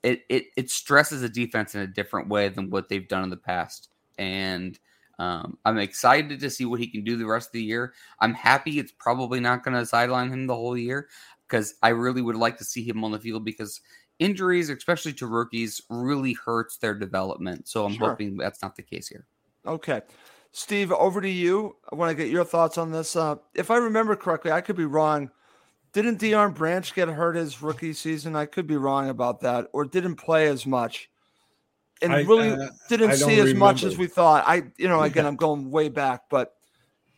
it 0.03 0.23
it 0.29 0.47
it 0.57 0.71
stresses 0.71 1.23
the 1.23 1.29
defense 1.29 1.75
in 1.75 1.81
a 1.81 1.87
different 1.87 2.29
way 2.29 2.49
than 2.49 2.71
what 2.71 2.89
they've 2.89 3.09
done 3.09 3.25
in 3.25 3.31
the 3.31 3.37
past. 3.37 3.89
And 4.19 4.79
um, 5.19 5.59
I'm 5.65 5.79
excited 5.79 6.41
to 6.41 6.51
see 6.51 6.65
what 6.65 6.81
he 6.81 6.87
can 6.87 7.05
do 7.05 7.17
the 7.17 7.27
rest 7.27 7.49
of 7.49 7.53
the 7.53 7.63
year. 7.63 7.95
I'm 8.21 8.35
happy 8.35 8.79
it's 8.79 8.93
probably 8.93 9.41
not 9.41 9.65
going 9.65 9.77
to 9.77 9.87
sideline 9.87 10.31
him 10.33 10.47
the 10.47 10.55
whole 10.55 10.77
year 10.77 11.09
because 11.49 11.75
I 11.83 11.91
really 11.91 12.23
would 12.23 12.37
like 12.37 12.59
to 12.59 12.65
see 12.65 12.83
him 12.83 13.05
on 13.05 13.13
the 13.13 13.19
field 13.19 13.45
because 13.45 13.81
injuries, 14.19 14.71
especially 14.71 15.13
to 15.15 15.27
rookies, 15.27 15.83
really 15.89 16.33
hurts 16.33 16.79
their 16.79 16.95
development. 16.95 17.69
So 17.69 17.85
I'm 17.85 17.95
Sure. 17.95 18.11
hoping 18.11 18.37
that's 18.37 18.63
not 18.63 18.77
the 18.77 18.83
case 18.83 19.09
here. 19.09 19.27
Okay. 19.67 20.03
Steve, 20.53 20.93
over 20.93 21.21
to 21.21 21.29
you. 21.29 21.77
I 21.91 21.97
want 21.97 22.11
to 22.11 22.15
get 22.15 22.31
your 22.31 22.45
thoughts 22.45 22.79
on 22.79 22.93
this. 22.93 23.17
Uh, 23.17 23.37
if 23.55 23.71
I 23.71 23.77
remember 23.77 24.15
correctly, 24.15 24.53
I 24.53 24.61
could 24.61 24.77
be 24.77 24.85
wrong. 24.85 25.31
Didn't 25.95 26.21
Deion 26.21 26.55
Branch 26.55 26.93
get 26.95 27.09
hurt 27.09 27.37
his 27.37 27.63
rookie 27.63 27.93
season? 27.93 28.37
I 28.37 28.47
could 28.47 28.67
be 28.67 28.77
wrong 28.77 29.09
about 29.09 29.41
that, 29.41 29.69
or 29.73 29.85
didn't 29.85 30.17
play 30.17 30.49
as 30.49 30.67
much, 30.67 31.09
and 32.03 32.13
I- 32.13 32.23
really 32.23 32.51
uh, 32.51 32.71
didn't 32.89 33.11
I 33.11 33.15
see 33.15 33.39
as 33.39 33.55
much 33.55 33.85
as 33.85 33.97
we 33.97 34.09
thought. 34.09 34.45
I, 34.47 34.65
you 34.77 34.89
know, 34.89 35.03
again, 35.03 35.25
I'm 35.25 35.37
going 35.37 35.71
way 35.71 35.89
back, 35.89 36.23
but 36.29 36.55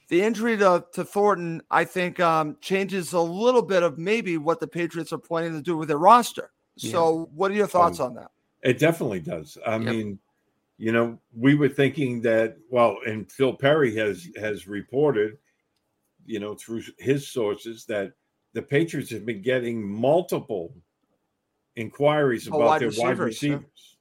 the 0.08 0.22
injury 0.22 0.56
to, 0.58 0.84
to 0.92 1.04
Thornton, 1.04 1.62
I 1.70 1.84
think, 1.84 2.20
um, 2.20 2.58
changes 2.60 3.12
a 3.12 3.20
little 3.20 3.62
bit 3.62 3.82
of 3.82 3.98
maybe 3.98 4.36
what 4.36 4.60
the 4.60 4.68
Patriots 4.68 5.12
are 5.12 5.18
planning 5.18 5.54
to 5.54 5.62
do 5.62 5.76
with 5.76 5.88
their 5.88 5.98
roster. 5.98 6.52
So, 6.76 7.30
what 7.34 7.50
are 7.50 7.54
your 7.54 7.66
thoughts 7.66 7.98
on 7.98 8.14
that? 8.14 8.30
It 8.62 8.78
definitely 8.78 9.20
does. 9.20 9.56
I 9.66 9.78
Yep. 9.78 9.92
mean, 9.94 10.18
you 10.76 10.92
know, 10.92 11.18
we 11.34 11.54
were 11.54 11.70
thinking 11.70 12.20
that 12.22 12.58
well, 12.70 12.98
and 13.06 13.32
Phil 13.32 13.54
Perry 13.54 13.96
has 13.96 14.28
has 14.36 14.68
reported 14.68 15.38
you 16.26 16.40
know, 16.40 16.54
through 16.54 16.82
his 16.98 17.28
sources 17.28 17.84
that 17.86 18.12
the 18.56 18.62
Patriots 18.62 19.10
have 19.10 19.26
been 19.26 19.42
getting 19.42 19.86
multiple 19.86 20.72
inquiries 21.76 22.48
Oh, 22.48 22.56
about 22.56 22.66
wide 22.66 22.80
their 22.80 22.90
wide 22.96 23.18
receivers, 23.18 23.96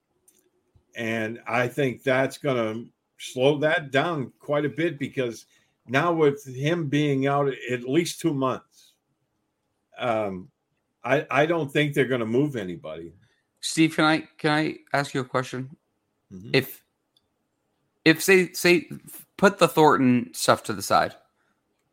yeah. 0.96 1.04
And 1.04 1.42
I 1.46 1.68
think 1.68 2.04
that's 2.04 2.38
going 2.38 2.56
to 2.56 2.90
slow 3.18 3.58
that 3.58 3.92
down 3.92 4.32
quite 4.40 4.64
a 4.64 4.70
bit 4.70 4.98
because 4.98 5.46
now 5.90 6.14
with 6.14 6.46
him 6.46 6.88
being 6.88 7.28
out 7.28 7.54
at 7.70 7.84
least 7.84 8.22
two 8.22 8.34
months, 8.34 8.94
um, 10.00 10.48
I, 11.04 11.28
I 11.30 11.46
don't 11.46 11.70
think 11.70 11.94
they're 11.94 12.06
going 12.06 12.22
to 12.22 12.26
move 12.26 12.56
anybody. 12.56 13.12
Steve, 13.60 13.94
can 13.98 14.06
I 14.06 14.28
can 14.38 14.52
I 14.52 14.78
ask 14.94 15.14
you 15.14 15.20
a 15.20 15.26
question? 15.26 15.76
Mhm. 16.32 16.52
If 16.54 16.82
if 18.06 18.24
say 18.24 18.54
say 18.54 18.90
put 19.36 19.58
the 19.58 19.68
Thornton 19.68 20.34
stuff 20.34 20.64
to 20.64 20.74
the 20.74 20.82
side, 20.82 21.14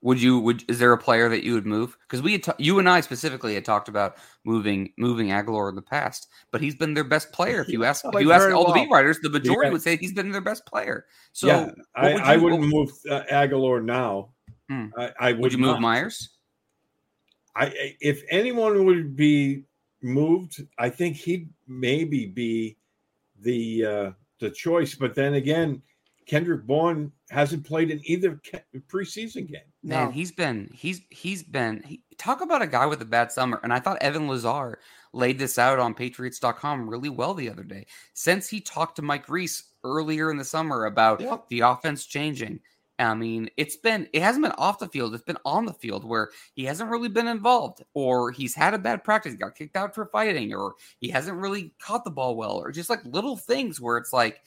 would 0.02 0.20
you 0.20 0.38
would 0.40 0.68
is 0.68 0.78
there 0.78 0.92
a 0.92 0.98
player 0.98 1.28
that 1.28 1.44
you 1.44 1.54
would 1.54 1.64
move? 1.66 1.96
Because 2.02 2.20
we 2.22 2.32
had 2.32 2.42
ta- 2.42 2.54
you 2.58 2.78
and 2.78 2.88
I 2.88 3.00
specifically 3.00 3.54
had 3.54 3.64
talked 3.64 3.88
about 3.88 4.16
moving 4.44 4.92
moving 4.98 5.28
Agholor 5.28 5.68
in 5.68 5.76
the 5.76 5.82
past, 5.82 6.28
but 6.50 6.60
he's 6.60 6.74
been 6.74 6.92
their 6.92 7.04
best 7.04 7.32
player. 7.32 7.60
If 7.62 7.68
you 7.68 7.84
ask 7.90 8.04
if 8.04 8.20
you 8.20 8.32
ask 8.32 8.50
all 8.52 8.64
the 8.64 8.72
well. 8.72 8.84
beat 8.84 8.90
writers, 8.90 9.18
the 9.20 9.30
majority 9.30 9.68
Yeah. 9.68 9.72
would 9.72 9.82
say 9.82 9.96
he's 9.96 10.12
been 10.12 10.30
their 10.32 10.40
best 10.40 10.66
player. 10.66 11.06
So 11.32 11.46
yeah, 11.46 11.70
I, 11.94 12.12
would 12.12 12.22
I 12.22 12.34
you- 12.34 12.42
wouldn't 12.42 12.62
what- 12.62 12.68
move 12.68 12.90
uh, 13.10 13.22
Agholor 13.30 13.82
now. 13.84 14.30
Hmm. 14.68 14.86
I, 14.96 15.12
I 15.20 15.32
would, 15.32 15.40
would 15.42 15.52
you 15.52 15.58
move. 15.58 15.80
Myers? 15.80 16.30
I 17.54 17.72
if 18.00 18.22
anyone 18.30 18.84
would 18.86 19.14
be 19.14 19.64
moved, 20.02 20.66
I 20.78 20.88
think 20.88 21.16
he'd 21.16 21.48
maybe 21.68 22.26
be 22.26 22.76
the 23.40 23.84
uh, 23.84 24.10
the 24.40 24.50
choice. 24.50 24.94
But 24.94 25.14
then 25.14 25.34
again, 25.34 25.82
Kendrick 26.26 26.66
Bourne 26.66 27.10
hasn't 27.30 27.64
played 27.66 27.90
in 27.90 28.00
either 28.04 28.40
preseason 28.88 29.48
game. 29.48 29.62
Man, 29.82 30.06
No. 30.06 30.10
he's 30.10 30.32
been 30.32 30.70
he's 30.74 31.00
he's 31.10 31.42
been 31.42 31.82
he, 31.84 32.02
talk 32.18 32.40
about 32.40 32.62
a 32.62 32.66
guy 32.66 32.86
with 32.86 33.02
a 33.02 33.06
bad 33.06 33.32
summer. 33.32 33.60
And 33.62 33.72
I 33.72 33.80
thought 33.80 34.00
Evan 34.02 34.28
Lazar 34.28 34.78
laid 35.12 35.38
this 35.38 35.58
out 35.58 35.78
on 35.78 35.94
Patriots.com 35.94 36.88
really 36.88 37.08
well 37.08 37.34
the 37.34 37.50
other 37.50 37.64
day. 37.64 37.86
Since 38.14 38.48
he 38.48 38.60
talked 38.60 38.96
to 38.96 39.02
Mike 39.02 39.28
Reiss 39.28 39.64
earlier 39.84 40.30
in 40.30 40.36
the 40.36 40.44
summer 40.44 40.84
about 40.86 41.20
Yep. 41.20 41.48
the 41.48 41.60
offense 41.60 42.06
changing. 42.06 42.60
I 42.98 43.14
mean, 43.14 43.50
it's 43.56 43.74
been 43.76 44.06
it 44.12 44.22
hasn't 44.22 44.44
been 44.44 44.52
off 44.58 44.78
the 44.78 44.86
field, 44.86 45.12
it's 45.14 45.24
been 45.24 45.38
on 45.44 45.64
the 45.66 45.72
field 45.72 46.04
where 46.04 46.30
he 46.54 46.64
hasn't 46.64 46.88
really 46.90 47.08
been 47.08 47.26
involved, 47.26 47.82
or 47.94 48.30
he's 48.30 48.54
had 48.54 48.74
a 48.74 48.78
bad 48.78 49.02
practice, 49.02 49.34
got 49.34 49.56
kicked 49.56 49.76
out 49.76 49.92
for 49.94 50.06
fighting, 50.06 50.54
or 50.54 50.74
he 51.00 51.08
hasn't 51.08 51.36
really 51.38 51.74
caught 51.80 52.04
the 52.04 52.10
ball 52.10 52.36
well, 52.36 52.52
or 52.62 52.70
just 52.70 52.90
like 52.90 53.04
little 53.04 53.36
things 53.36 53.80
where 53.80 53.96
it's 53.96 54.12
like 54.12 54.42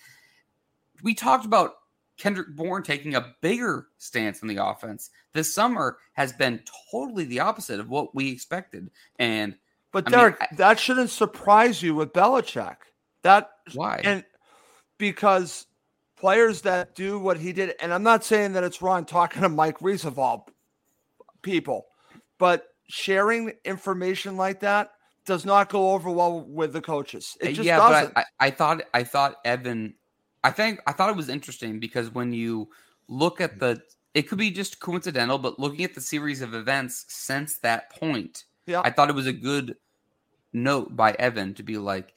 we 1.03 1.13
talked 1.13 1.45
about 1.45 1.73
Kendrick 2.17 2.55
Bourne 2.55 2.83
taking 2.83 3.15
a 3.15 3.35
bigger 3.41 3.87
stance 3.97 4.41
in 4.41 4.47
the 4.47 4.63
offense 4.63 5.09
this 5.33 5.53
summer 5.53 5.97
has 6.13 6.31
been 6.31 6.61
totally 6.91 7.25
the 7.25 7.41
opposite 7.41 7.79
of 7.79 7.89
what 7.89 8.15
we 8.15 8.31
expected. 8.31 8.89
And 9.19 9.55
But 9.91 10.05
I 10.07 10.09
mean, 10.09 10.19
Derek, 10.19 10.41
I- 10.41 10.47
that 10.55 10.79
shouldn't 10.79 11.09
surprise 11.09 11.81
you 11.83 11.93
with 11.95 12.13
Belichick. 12.13 12.77
That 13.23 13.49
why? 13.73 14.01
and 14.03 14.23
because 14.97 15.67
players 16.15 16.61
that 16.61 16.95
do 16.95 17.19
what 17.19 17.37
he 17.37 17.51
did, 17.51 17.75
and 17.81 17.93
I'm 17.93 18.03
not 18.03 18.23
saying 18.23 18.53
that 18.53 18.63
it's 18.63 18.81
wrong 18.81 19.03
talking 19.05 19.41
to 19.41 19.49
Mike 19.49 19.81
Reiss 19.81 20.05
of 20.05 20.17
all 20.17 20.47
people, 21.41 21.87
but 22.37 22.67
sharing 22.87 23.51
information 23.65 24.37
like 24.37 24.61
that 24.61 24.91
does 25.25 25.43
not 25.45 25.69
go 25.69 25.91
over 25.91 26.09
well 26.09 26.41
with 26.41 26.71
the 26.71 26.81
coaches. 26.81 27.35
It 27.41 27.49
just 27.53 27.59
Uh, 27.61 27.63
yeah, 27.63 27.77
doesn't. 27.77 28.13
but 28.13 28.19
I, 28.39 28.45
I, 28.45 28.47
I 28.47 28.51
thought 28.51 28.81
I 28.93 29.03
thought 29.03 29.35
Evan, 29.43 29.95
I 30.45 30.51
think 30.51 30.79
I 30.85 30.91
thought 30.91 31.09
it 31.09 31.15
was 31.15 31.27
interesting 31.27 31.79
because 31.79 32.13
when 32.13 32.31
you 32.31 32.69
look 33.07 33.41
at 33.41 33.57
the, 33.59 33.81
it 34.13 34.29
could 34.29 34.37
be 34.37 34.51
just 34.51 34.79
coincidental, 34.79 35.39
but 35.39 35.57
looking 35.59 35.83
at 35.83 35.95
the 35.95 36.01
series 36.01 36.43
of 36.43 36.53
events 36.53 37.05
since 37.07 37.57
that 37.59 37.89
point, 37.89 38.43
Yeah. 38.67 38.81
I 38.85 38.91
thought 38.91 39.09
it 39.09 39.15
was 39.15 39.25
a 39.25 39.33
good 39.33 39.75
note 40.53 40.95
by 40.95 41.13
Evan 41.13 41.55
to 41.55 41.63
be 41.63 41.79
like, 41.79 42.13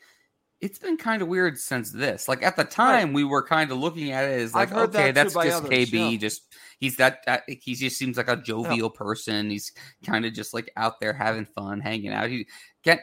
it's 0.60 0.78
been 0.78 0.96
kind 0.98 1.22
of 1.22 1.28
weird 1.28 1.56
since 1.56 1.90
this. 1.90 2.28
Like 2.28 2.42
at 2.42 2.56
the 2.56 2.64
time, 2.64 3.12
we 3.14 3.24
were 3.24 3.42
kind 3.42 3.70
of 3.70 3.78
looking 3.78 4.10
at 4.10 4.24
it 4.24 4.40
as 4.40 4.54
like, 4.54 4.72
okay, 4.72 5.12
that 5.12 5.14
that's 5.14 5.34
just 5.34 5.64
others, 5.64 5.70
KB. 5.70 6.12
yeah. 6.12 6.18
Just 6.18 6.42
he's 6.80 6.96
that, 6.96 7.24
that 7.26 7.44
he 7.48 7.74
just 7.74 7.96
seems 7.96 8.16
like 8.18 8.28
a 8.28 8.36
jovial 8.36 8.90
person. 8.90 9.48
He's 9.50 9.72
kind 10.04 10.26
of 10.26 10.34
just 10.34 10.52
like 10.52 10.70
out 10.76 11.00
there 11.00 11.12
having 11.14 11.46
fun, 11.46 11.80
hanging 11.80 12.12
out. 12.12 12.28
He 12.28 12.46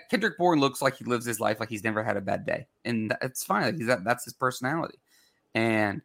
Kendrick 0.09 0.37
Bourne 0.37 0.59
looks 0.59 0.81
like 0.81 0.97
he 0.97 1.05
lives 1.05 1.25
his 1.25 1.39
life 1.39 1.59
like 1.59 1.69
he's 1.69 1.83
never 1.83 2.03
had 2.03 2.17
a 2.17 2.21
bad 2.21 2.45
day, 2.45 2.67
and 2.83 3.15
that's 3.21 3.43
fine. 3.43 3.63
Like 3.63 3.77
he's 3.77 3.87
that, 3.87 4.03
that's 4.03 4.25
his 4.25 4.33
personality. 4.33 4.97
And 5.55 6.01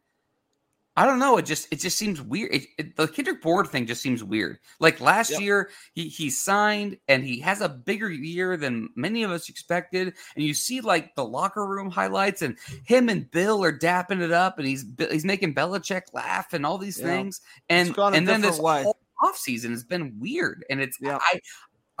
I 0.97 1.05
don't 1.05 1.19
know. 1.19 1.37
It 1.37 1.45
just 1.45 1.67
it 1.71 1.79
just 1.79 1.97
seems 1.97 2.21
weird. 2.21 2.53
It, 2.53 2.63
it, 2.77 2.95
the 2.97 3.07
Kendrick 3.07 3.41
Bourne 3.41 3.65
thing 3.65 3.85
just 3.85 4.01
seems 4.01 4.23
weird. 4.23 4.59
Like 4.79 4.99
last 4.99 5.31
Yep. 5.31 5.41
year, 5.41 5.69
he 5.93 6.07
he 6.09 6.29
signed 6.29 6.97
and 7.07 7.23
he 7.23 7.39
has 7.39 7.61
a 7.61 7.69
bigger 7.69 8.09
year 8.09 8.57
than 8.57 8.89
many 8.95 9.23
of 9.23 9.31
us 9.31 9.47
expected. 9.49 10.13
And 10.35 10.43
you 10.43 10.53
see 10.53 10.81
like 10.81 11.15
the 11.15 11.23
locker 11.23 11.65
room 11.65 11.89
highlights, 11.89 12.41
and 12.41 12.57
him 12.83 13.07
and 13.07 13.29
Bill 13.31 13.63
are 13.63 13.77
dapping 13.77 14.21
it 14.21 14.31
up, 14.31 14.57
and 14.57 14.67
he's 14.67 14.85
he's 15.11 15.25
making 15.25 15.53
Belichick 15.55 16.03
laugh 16.13 16.53
and 16.53 16.65
all 16.65 16.77
these 16.77 16.99
Yeah. 16.99 17.05
things. 17.05 17.41
And 17.69 17.97
and 17.97 18.27
then 18.27 18.41
this 18.41 18.59
way. 18.59 18.83
whole 18.83 18.97
offseason 19.23 19.69
has 19.69 19.83
been 19.83 20.19
weird, 20.19 20.65
and 20.69 20.81
it's 20.81 20.97
Yeah. 20.99 21.19
I. 21.21 21.39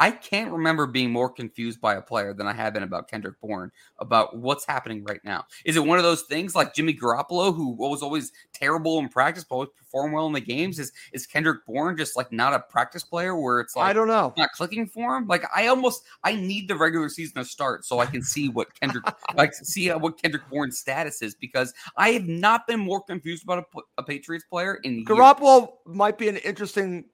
I 0.01 0.09
can't 0.09 0.51
remember 0.51 0.87
being 0.87 1.11
more 1.11 1.29
confused 1.29 1.79
by 1.79 1.93
a 1.93 2.01
player 2.01 2.33
than 2.33 2.47
I 2.47 2.53
have 2.53 2.73
been 2.73 2.81
about 2.81 3.07
Kendrick 3.07 3.39
Bourne 3.39 3.71
about 3.99 4.35
what's 4.35 4.65
happening 4.65 5.03
right 5.03 5.19
now. 5.23 5.45
Is 5.63 5.75
it 5.75 5.85
one 5.85 5.99
of 5.99 6.03
those 6.03 6.23
things 6.23 6.55
like 6.55 6.73
Jimmy 6.73 6.95
Garoppolo, 6.95 7.55
who 7.55 7.75
was 7.75 8.01
always 8.01 8.31
terrible 8.51 8.97
in 8.97 9.09
practice 9.09 9.45
but 9.47 9.53
always 9.53 9.69
perform 9.77 10.11
well 10.11 10.25
in 10.25 10.33
the 10.33 10.41
games? 10.41 10.79
Is 10.79 10.91
is 11.13 11.27
Kendrick 11.27 11.63
Bourne 11.67 11.95
just 11.95 12.17
like 12.17 12.31
not 12.31 12.55
a 12.55 12.61
practice 12.61 13.03
player 13.03 13.39
where 13.39 13.59
it's 13.59 13.75
like 13.75 13.91
I 13.91 13.93
don't 13.93 14.07
know. 14.07 14.33
not 14.37 14.51
clicking 14.53 14.87
for 14.87 15.15
him? 15.15 15.27
Like 15.27 15.45
I 15.55 15.67
almost 15.67 16.03
I 16.23 16.33
need 16.33 16.67
the 16.67 16.75
regular 16.75 17.07
season 17.07 17.35
to 17.35 17.45
start 17.45 17.85
so 17.85 17.99
I 17.99 18.07
can 18.07 18.23
see 18.23 18.49
what 18.49 18.73
Kendrick 18.79 19.05
like 19.35 19.53
see 19.53 19.89
what 19.89 20.19
Kendrick 20.19 20.49
Bourne's 20.49 20.79
status 20.79 21.21
is 21.21 21.35
because 21.35 21.75
I 21.95 22.09
have 22.13 22.27
not 22.27 22.65
been 22.65 22.79
more 22.79 23.03
confused 23.03 23.43
about 23.43 23.65
a, 23.75 23.79
a 23.99 24.03
Patriots 24.03 24.45
player 24.49 24.79
in 24.83 24.95
years. 24.95 25.05
Garoppolo 25.07 25.73
might 25.85 26.17
be 26.17 26.27
an 26.27 26.37
interesting 26.37 27.05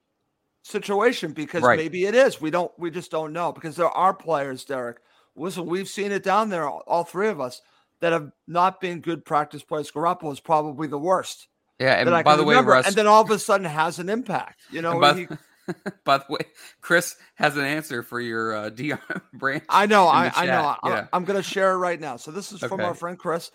situation 0.62 1.32
because 1.32 1.62
Right. 1.62 1.76
maybe 1.78 2.04
it 2.04 2.14
is. 2.14 2.40
We 2.40 2.50
don't. 2.50 2.70
We 2.78 2.90
just 2.90 3.10
don't 3.10 3.32
know 3.32 3.52
because 3.52 3.76
there 3.76 3.88
are 3.88 4.14
players, 4.14 4.64
Derek. 4.64 4.98
Listen, 5.36 5.66
we've 5.66 5.88
seen 5.88 6.10
it 6.12 6.22
down 6.24 6.48
there, 6.50 6.68
all, 6.68 6.82
all 6.86 7.04
three 7.04 7.28
of 7.28 7.40
us, 7.40 7.60
that 8.00 8.12
have 8.12 8.30
not 8.46 8.80
been 8.80 9.00
good 9.00 9.24
practice 9.24 9.62
players. 9.62 9.90
Garoppolo 9.92 10.32
is 10.32 10.40
probably 10.40 10.88
the 10.88 10.98
worst. 10.98 11.48
Yeah, 11.78 11.94
and 11.94 12.10
by 12.24 12.34
the 12.34 12.42
way, 12.42 12.54
remember, 12.54 12.72
Russ, 12.72 12.86
and 12.88 12.96
then 12.96 13.06
all 13.06 13.22
of 13.22 13.30
a 13.30 13.38
sudden 13.38 13.64
has 13.66 14.00
an 14.00 14.08
impact. 14.08 14.60
You 14.72 14.82
know, 14.82 14.98
by, 14.98 15.14
he- 15.14 15.28
by 16.04 16.18
the 16.18 16.24
way, 16.28 16.40
Chris 16.80 17.14
has 17.36 17.56
an 17.56 17.64
answer 17.64 18.02
for 18.02 18.20
your 18.20 18.52
uh, 18.56 18.70
Deion 18.74 18.98
Branch. 19.32 19.62
I 19.68 19.86
know, 19.86 20.06
I, 20.08 20.32
I 20.34 20.46
know. 20.46 20.52
chat, 20.52 20.78
I, 20.82 20.88
yeah. 20.88 21.06
I'm 21.12 21.24
going 21.24 21.36
to 21.36 21.42
share 21.48 21.70
it 21.72 21.76
right 21.76 22.00
now. 22.00 22.16
So 22.16 22.32
this 22.32 22.50
is 22.50 22.58
from 22.58 22.72
Okay. 22.80 22.84
our 22.84 22.94
friend 22.94 23.16
Chris. 23.16 23.52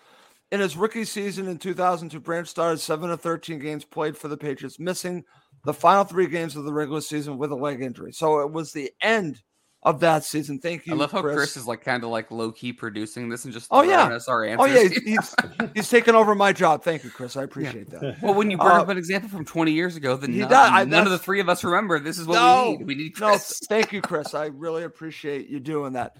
In 0.50 0.60
his 0.60 0.74
rookie 0.76 1.04
season 1.04 1.48
in 1.48 1.58
2002, 1.58 2.18
Branch 2.20 2.48
started 2.48 2.78
seven 2.78 3.10
of 3.10 3.20
13 3.20 3.58
games 3.58 3.84
played 3.84 4.16
for 4.16 4.28
the 4.28 4.36
Patriots, 4.38 4.78
missing 4.78 5.24
the 5.64 5.74
final 5.74 6.04
three 6.04 6.26
games 6.26 6.56
of 6.56 6.64
the 6.64 6.72
regular 6.72 7.00
season 7.00 7.38
with 7.38 7.50
a 7.50 7.56
leg 7.56 7.82
injury. 7.82 8.12
So 8.12 8.40
it 8.40 8.52
was 8.52 8.72
the 8.72 8.90
end 9.00 9.40
of 9.82 10.00
that 10.00 10.24
season. 10.24 10.58
Thank 10.60 10.86
you. 10.86 10.94
I 10.94 10.96
love 10.96 11.12
how 11.12 11.20
Chris. 11.20 11.36
Chris, 11.36 11.56
is 11.58 11.66
like 11.66 11.82
kind 11.82 12.02
of 12.04 12.10
like 12.10 12.30
low 12.30 12.50
key 12.52 12.72
producing 12.72 13.28
this 13.28 13.44
and 13.44 13.52
just 13.52 13.68
Oh, 13.70 13.82
yeah. 13.82 14.04
us 14.06 14.28
our 14.28 14.46
Oh 14.58 14.64
yeah, 14.64 14.88
he's 14.88 15.34
he's 15.74 15.90
taken 15.90 16.14
over 16.14 16.34
my 16.34 16.52
job. 16.54 16.82
Thank 16.82 17.04
you, 17.04 17.10
Chris. 17.10 17.36
I 17.36 17.42
appreciate 17.42 17.90
that. 17.90 18.16
well, 18.22 18.32
when 18.34 18.50
you 18.50 18.56
bring 18.56 18.70
Uh, 18.70 18.80
up 18.80 18.88
an 18.88 18.96
example 18.96 19.28
from 19.28 19.44
20 19.44 19.72
years 19.72 19.96
ago, 19.96 20.16
then 20.16 20.36
none, 20.38 20.48
does. 20.48 20.70
I- 20.72 20.84
none 20.84 21.04
of 21.04 21.12
the 21.12 21.18
three 21.18 21.40
of 21.40 21.48
us 21.50 21.62
remember. 21.64 21.98
This 21.98 22.18
is 22.18 22.26
what 22.26 22.36
No, 22.36 22.70
we 22.70 22.76
need. 22.78 22.86
We 22.86 22.94
need 22.94 23.20
No, 23.20 23.36
thank 23.38 23.92
you, 23.92 24.00
Chris. 24.00 24.32
I 24.34 24.46
really 24.46 24.84
appreciate 24.84 25.48
you 25.48 25.60
doing 25.60 25.92
that. 25.94 26.16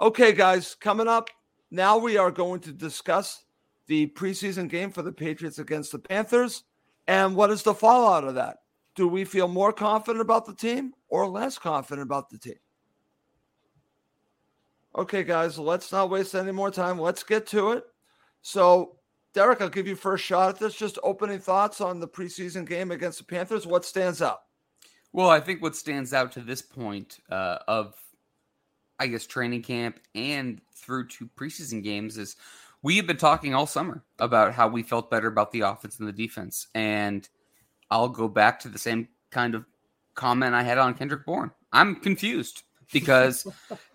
Okay, 0.00 0.32
guys, 0.32 0.74
coming 0.74 1.06
up 1.08 1.30
now, 1.70 1.98
we 1.98 2.16
are 2.16 2.30
going 2.30 2.60
to 2.60 2.72
discuss 2.72 3.44
the 3.86 4.06
preseason 4.08 4.68
game 4.68 4.90
for 4.90 5.02
the 5.02 5.12
Patriots 5.12 5.58
against 5.58 5.92
the 5.92 5.98
Panthers 5.98 6.64
and 7.06 7.34
what 7.36 7.50
is 7.50 7.62
the 7.62 7.74
fallout 7.74 8.24
of 8.24 8.34
that. 8.34 8.58
Do 8.98 9.06
we 9.06 9.24
feel 9.24 9.46
more 9.46 9.72
confident 9.72 10.20
about 10.20 10.44
the 10.44 10.52
team 10.52 10.92
or 11.08 11.28
less 11.28 11.56
confident 11.56 12.04
about 12.04 12.30
the 12.30 12.36
team? 12.36 12.58
Okay, 14.92 15.22
guys, 15.22 15.56
let's 15.56 15.92
not 15.92 16.10
waste 16.10 16.34
any 16.34 16.50
more 16.50 16.72
time. 16.72 16.98
Let's 16.98 17.22
get 17.22 17.46
to 17.46 17.70
it. 17.70 17.84
So, 18.42 18.96
Derek, 19.34 19.60
I'll 19.60 19.68
give 19.68 19.86
you 19.86 19.94
first 19.94 20.24
shot 20.24 20.48
at 20.48 20.58
this. 20.58 20.74
Just 20.74 20.98
opening 21.04 21.38
thoughts 21.38 21.80
on 21.80 22.00
the 22.00 22.08
preseason 22.08 22.68
game 22.68 22.90
against 22.90 23.18
the 23.18 23.24
Panthers. 23.24 23.68
What 23.68 23.84
stands 23.84 24.20
out? 24.20 24.40
Well, 25.12 25.30
I 25.30 25.38
think 25.38 25.62
what 25.62 25.76
stands 25.76 26.12
out 26.12 26.32
to 26.32 26.40
this 26.40 26.60
point 26.60 27.20
uh, 27.30 27.58
of, 27.68 27.94
I 28.98 29.06
guess, 29.06 29.28
training 29.28 29.62
camp 29.62 30.00
and 30.16 30.60
through 30.74 31.06
to 31.06 31.30
preseason 31.36 31.84
games 31.84 32.18
is 32.18 32.34
we 32.82 32.96
have 32.96 33.06
been 33.06 33.16
talking 33.16 33.54
all 33.54 33.68
summer 33.68 34.02
about 34.18 34.54
how 34.54 34.66
we 34.66 34.82
felt 34.82 35.08
better 35.08 35.28
about 35.28 35.52
the 35.52 35.60
offense 35.60 36.00
and 36.00 36.08
the 36.08 36.12
defense. 36.12 36.66
And 36.74 37.28
I'll 37.90 38.08
go 38.08 38.28
back 38.28 38.60
to 38.60 38.68
the 38.68 38.78
same 38.78 39.08
kind 39.30 39.54
of 39.54 39.64
comment 40.14 40.54
I 40.54 40.62
had 40.62 40.78
on 40.78 40.94
Kendrick 40.94 41.24
Bourne. 41.24 41.50
I'm 41.72 41.96
confused. 41.96 42.62
Because 42.92 43.46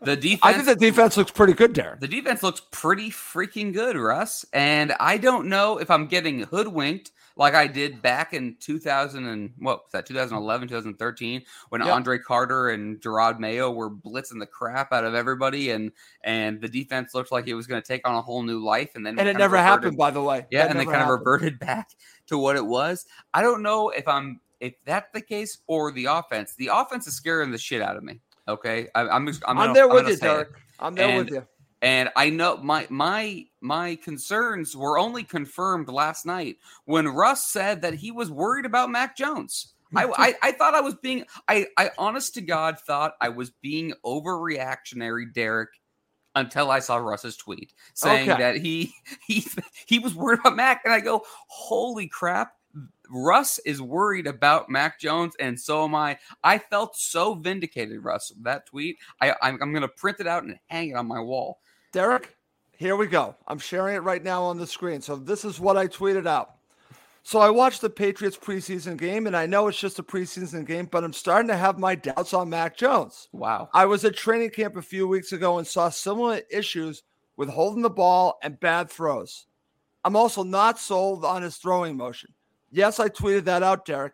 the 0.01 0.15
defense. 0.15 0.39
I 0.43 0.53
think 0.53 0.65
the 0.65 0.75
defense 0.75 1.17
looks 1.17 1.31
pretty 1.31 1.53
good, 1.53 1.73
Derek. 1.73 1.99
The 1.99 2.07
defense 2.07 2.43
looks 2.43 2.61
pretty 2.71 3.09
freaking 3.09 3.73
good, 3.73 3.95
Russ. 3.95 4.45
And 4.53 4.93
I 4.99 5.17
don't 5.17 5.47
know 5.47 5.79
if 5.79 5.89
I'm 5.89 6.07
getting 6.07 6.41
hoodwinked 6.41 7.11
like 7.35 7.55
I 7.55 7.67
did 7.67 8.01
back 8.01 8.33
in 8.33 8.55
2000 8.59 9.25
and 9.25 9.53
what 9.57 9.83
was 9.83 9.91
that 9.91 10.05
2011, 10.05 10.67
2013 10.67 11.41
when 11.69 11.81
yep. 11.81 11.89
Andre 11.89 12.19
Carter 12.19 12.69
and 12.69 12.99
Jerod 13.01 13.39
Mayo 13.39 13.71
were 13.71 13.89
blitzing 13.89 14.39
the 14.39 14.45
crap 14.45 14.91
out 14.91 15.03
of 15.03 15.15
everybody 15.15 15.71
and 15.71 15.91
and 16.23 16.61
the 16.61 16.69
defense 16.69 17.13
looked 17.13 17.31
like 17.31 17.47
it 17.47 17.55
was 17.55 17.67
going 17.67 17.81
to 17.81 17.87
take 17.87 18.07
on 18.07 18.15
a 18.15 18.21
whole 18.21 18.43
new 18.43 18.63
life 18.63 18.91
and 18.95 19.05
then 19.05 19.17
and 19.17 19.27
it 19.27 19.37
never 19.37 19.55
reverted, 19.55 19.65
happened 19.65 19.97
by 19.97 20.11
the 20.11 20.21
way. 20.21 20.45
Yeah, 20.51 20.63
that 20.63 20.71
and 20.71 20.79
they 20.79 20.85
kind 20.85 20.97
happened. 20.97 21.13
of 21.13 21.19
reverted 21.19 21.59
back 21.59 21.89
to 22.27 22.37
what 22.37 22.55
it 22.55 22.65
was. 22.65 23.05
I 23.33 23.41
don't 23.41 23.63
know 23.63 23.89
if 23.89 24.07
I'm 24.07 24.39
if 24.59 24.75
that's 24.85 25.11
the 25.13 25.21
case 25.21 25.57
or 25.67 25.91
the 25.91 26.05
offense. 26.05 26.55
The 26.55 26.69
offense 26.71 27.07
is 27.07 27.15
scaring 27.15 27.51
the 27.51 27.57
shit 27.57 27.81
out 27.81 27.97
of 27.97 28.03
me. 28.03 28.19
Okay, 28.47 28.87
I, 28.93 29.01
am 29.01 29.27
I'm, 29.27 29.35
I'm, 29.47 29.57
I'm 29.57 29.73
there 29.73 29.87
with 29.87 30.07
you, 30.07 30.17
Derek. 30.17 30.49
It. 30.49 30.55
I'm 30.79 30.95
there 30.95 31.09
and, 31.09 31.17
with 31.17 31.29
you. 31.29 31.47
And 31.81 32.09
I 32.15 32.29
know 32.29 32.57
my 32.57 32.87
my 32.89 33.45
my 33.61 33.95
concerns 33.95 34.75
were 34.75 34.97
only 34.97 35.23
confirmed 35.23 35.89
last 35.89 36.25
night 36.25 36.57
when 36.85 37.07
Russ 37.07 37.47
said 37.51 37.81
that 37.81 37.93
he 37.93 38.11
was 38.11 38.31
worried 38.31 38.65
about 38.65 38.89
Mac 38.89 39.17
Jones. 39.17 39.73
I, 39.95 40.05
I, 40.17 40.35
I 40.41 40.51
thought 40.53 40.75
I 40.75 40.81
was 40.81 40.95
being 40.95 41.25
I 41.47 41.67
I 41.77 41.91
honest 41.97 42.33
to 42.35 42.41
God 42.41 42.79
thought 42.79 43.13
I 43.21 43.29
was 43.29 43.51
being 43.61 43.93
overreactionary, 44.05 45.33
Derek, 45.33 45.69
until 46.35 46.71
I 46.71 46.79
saw 46.79 46.97
Russ's 46.97 47.37
tweet 47.37 47.73
saying 47.93 48.29
okay. 48.29 48.41
that 48.41 48.57
he 48.57 48.93
he 49.27 49.45
he 49.85 49.99
was 49.99 50.15
worried 50.15 50.39
about 50.39 50.55
Mac, 50.55 50.81
and 50.85 50.93
I 50.93 50.99
go, 50.99 51.23
holy 51.47 52.07
crap! 52.07 52.53
Russ 53.09 53.59
is 53.59 53.81
worried 53.81 54.27
about 54.27 54.69
Mac 54.69 54.99
Jones, 54.99 55.35
and 55.39 55.59
so 55.59 55.83
am 55.83 55.93
I. 55.93 56.17
I 56.43 56.57
felt 56.57 56.95
so 56.95 57.35
vindicated, 57.35 58.03
Russ. 58.03 58.33
That 58.41 58.65
tweet, 58.65 58.97
I 59.21 59.33
I'm, 59.41 59.59
I'm 59.61 59.71
going 59.71 59.81
to 59.81 59.87
print 59.87 60.19
it 60.19 60.27
out 60.27 60.43
and 60.43 60.57
hang 60.67 60.89
it 60.89 60.95
on 60.95 61.07
my 61.07 61.19
wall. 61.19 61.59
Derek, 61.91 62.35
here 62.75 62.95
we 62.95 63.07
go. 63.07 63.35
I'm 63.47 63.59
sharing 63.59 63.95
it 63.95 64.03
right 64.03 64.23
now 64.23 64.43
on 64.43 64.57
the 64.57 64.65
screen. 64.65 65.01
So 65.01 65.15
this 65.15 65.45
is 65.45 65.59
what 65.59 65.77
I 65.77 65.87
tweeted 65.87 66.27
out. 66.27 66.55
So 67.25 67.39
I 67.39 67.49
watched 67.49 67.79
the 67.79 67.89
Patriots 67.89 68.37
preseason 68.37 68.97
game, 68.97 69.27
and 69.27 69.37
I 69.37 69.45
know 69.45 69.67
it's 69.67 69.79
just 69.79 69.99
a 69.99 70.03
preseason 70.03 70.65
game, 70.65 70.89
but 70.91 71.05
I'm 71.05 71.13
starting 71.13 71.47
to 71.47 71.55
have 71.55 71.79
my 71.79 71.95
doubts 71.95 72.33
on 72.33 72.49
Mac 72.49 72.75
Jones. 72.75 73.29
Wow. 73.31 73.69
I 73.73 73.85
was 73.85 74.03
at 74.03 74.17
training 74.17 74.49
camp 74.49 74.75
a 74.75 74.81
few 74.81 75.07
weeks 75.07 75.31
ago 75.31 75.57
and 75.57 75.65
saw 75.65 75.87
similar 75.89 76.41
issues 76.51 77.03
with 77.37 77.47
holding 77.47 77.81
the 77.81 77.89
ball 77.89 78.39
and 78.43 78.59
bad 78.59 78.89
throws. 78.89 79.45
I'm 80.03 80.17
also 80.17 80.43
not 80.43 80.79
sold 80.79 81.23
on 81.23 81.43
his 81.43 81.55
throwing 81.55 81.95
motion. 81.95 82.33
Yes, 82.73 82.99
I 82.99 83.07
tweeted 83.07 83.45
that 83.45 83.61
out, 83.61 83.85
Derek. 83.85 84.13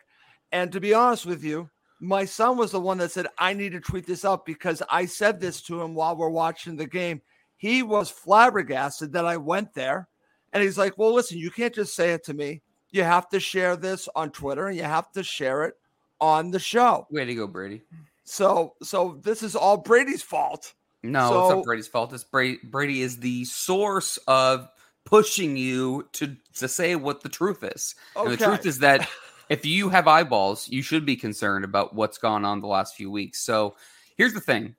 And 0.52 0.70
to 0.74 0.82
be 0.82 0.94
honest 0.94 1.26
with 1.26 1.44
you, 1.46 1.70
my 2.02 2.26
son 2.26 2.58
was 2.58 2.72
the 2.72 2.80
one 2.80 2.98
that 2.98 3.12
said, 3.12 3.28
I 3.38 3.54
need 3.54 3.72
to 3.72 3.80
tweet 3.80 4.06
this 4.06 4.26
out 4.26 4.46
because 4.46 4.84
I 4.90 5.06
said 5.06 5.40
this 5.40 5.62
to 5.64 5.82
him 5.82 5.96
while 5.96 6.18
we're 6.18 6.30
watching 6.30 6.76
the 6.76 6.86
game. 6.86 7.22
He 7.56 7.84
was 7.84 8.10
flabbergasted 8.10 9.14
that 9.14 9.26
I 9.26 9.38
went 9.38 9.74
there. 9.74 10.10
And 10.52 10.62
he's 10.62 10.78
like, 10.78 10.98
Well, 10.98 11.14
listen, 11.14 11.38
you 11.38 11.52
can't 11.52 11.74
just 11.74 11.96
say 11.96 12.12
it 12.12 12.26
to 12.26 12.34
me. 12.34 12.62
You 12.92 13.04
have 13.04 13.30
to 13.30 13.40
share 13.40 13.78
this 13.78 14.10
on 14.14 14.32
Twitter 14.32 14.68
and 14.68 14.78
you 14.78 14.84
have 14.84 15.12
to 15.14 15.24
share 15.24 15.64
it 15.64 15.76
on 16.20 16.52
the 16.52 16.60
show. 16.60 17.08
Way 17.12 17.26
to 17.26 17.36
go, 17.36 17.48
Brady. 17.48 17.84
So, 18.26 18.74
so 18.84 19.20
this 19.24 19.42
is 19.42 19.56
all 19.56 19.78
Brady's 19.78 20.24
fault. 20.24 20.74
No, 21.02 21.30
so, 21.30 21.42
it's 21.46 21.56
not 21.56 21.66
Brady's 21.66 21.88
fault. 21.88 22.14
It's 22.14 22.24
Brady. 22.26 22.60
Brady 22.64 23.02
is 23.02 23.18
the 23.20 23.46
source 23.46 24.18
of 24.28 24.68
pushing 25.10 25.58
you 25.58 26.08
to 26.14 26.36
to 26.56 26.68
say 26.68 26.96
what 26.96 27.22
the 27.22 27.30
truth 27.30 27.64
is. 27.64 27.96
Okay. 28.16 28.30
And 28.30 28.38
the 28.38 28.46
truth 28.46 28.66
is 28.66 28.80
that 28.80 29.10
if 29.50 29.66
you 29.66 29.90
have 29.90 30.08
eyeballs, 30.08 30.70
you 30.70 30.82
should 30.84 31.06
be 31.06 31.16
concerned 31.16 31.66
about 31.66 31.96
what's 31.96 32.18
gone 32.18 32.46
on 32.46 32.62
the 32.62 32.68
last 32.68 32.96
few 32.96 33.10
weeks. 33.10 33.40
So 33.42 33.76
here's 34.16 34.34
the 34.34 34.40
thing. 34.40 34.76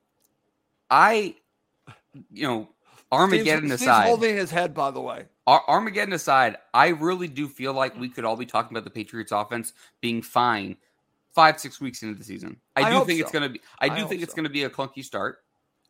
I 0.89 1.35
you 2.31 2.47
know, 2.47 2.69
Armageddon 3.11 3.67
Steve's, 3.67 3.81
aside. 3.81 4.01
Steve's 4.01 4.07
holding 4.07 4.37
his 4.37 4.51
head, 4.51 4.73
by 4.73 4.91
the 4.91 5.01
way. 5.01 5.25
Armageddon 5.47 6.13
aside, 6.13 6.57
I 6.73 6.89
really 6.89 7.27
do 7.27 7.49
feel 7.49 7.73
like 7.73 7.99
we 7.99 8.07
could 8.07 8.23
all 8.23 8.37
be 8.37 8.45
talking 8.45 8.75
about 8.75 8.85
the 8.85 8.89
Patriots 8.89 9.33
offense 9.33 9.73
being 9.99 10.21
fine 10.21 10.77
five, 11.33 11.59
six 11.59 11.81
weeks 11.81 12.03
into 12.03 12.17
the 12.17 12.23
season. 12.23 12.57
I, 12.75 12.83
I 12.83 12.91
do 12.91 13.05
think 13.05 13.19
so. 13.19 13.23
it's 13.23 13.31
gonna 13.31 13.49
be 13.49 13.61
I 13.79 13.89
do 13.89 14.05
I 14.05 14.07
think 14.07 14.21
it's 14.21 14.31
so. 14.31 14.35
gonna 14.37 14.49
be 14.49 14.63
a 14.63 14.69
clunky 14.69 15.03
start. 15.03 15.39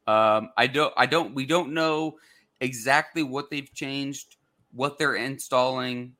Um, 0.07 0.49
I 0.57 0.65
don't 0.67 0.93
I 0.97 1.05
don't 1.05 1.35
we 1.35 1.45
don't 1.45 1.73
know 1.73 2.15
exactly 2.61 3.23
what 3.23 3.49
they've 3.49 3.73
changed, 3.73 4.37
what 4.71 4.97
they're 4.97 5.15
installing, 5.15 6.13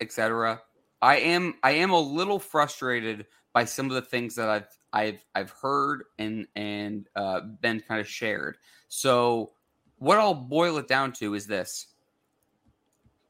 etc. 0.00 0.60
I 1.02 1.16
am 1.16 1.54
I 1.62 1.72
am 1.72 1.90
a 1.90 1.98
little 1.98 2.38
frustrated 2.38 3.26
by 3.52 3.64
some 3.64 3.86
of 3.86 3.94
the 3.94 4.02
things 4.02 4.36
that 4.36 4.48
I've 4.48 4.68
I've 4.92 5.24
I've 5.34 5.50
heard 5.50 6.04
and 6.18 6.46
and 6.54 7.08
uh, 7.16 7.40
been 7.40 7.80
kind 7.80 8.00
of 8.00 8.06
shared. 8.06 8.58
So 8.88 9.52
what 9.96 10.18
I'll 10.18 10.34
boil 10.34 10.78
it 10.78 10.86
down 10.86 11.12
to 11.14 11.34
is 11.34 11.46
this: 11.46 11.86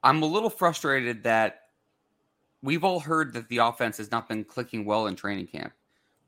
I'm 0.03 0.23
a 0.23 0.27
little 0.27 0.51
frustrated 0.51 1.23
that 1.23 1.61
we've 2.63 2.85
all 2.85 3.01
heard 3.01 3.33
that 3.35 3.49
the 3.49 3.59
offense 3.59 3.97
has 3.99 4.11
not 4.11 4.29
been 4.29 4.45
clicking 4.45 4.85
well 4.85 5.07
in 5.07 5.15
training 5.15 5.47
camp, 5.47 5.73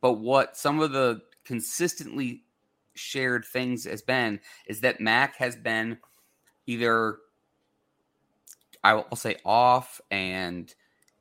but 0.00 0.14
what 0.14 0.56
some 0.56 0.80
of 0.80 0.92
the 0.92 1.20
consistently 1.44 2.44
shared 2.94 3.44
things 3.44 3.84
has 3.84 4.02
been 4.02 4.40
is 4.66 4.80
that 4.80 5.00
Mac 5.00 5.36
has 5.36 5.56
been 5.56 5.98
either 6.68 7.18
I'll 8.84 9.16
say 9.16 9.36
off 9.44 10.00
and 10.10 10.72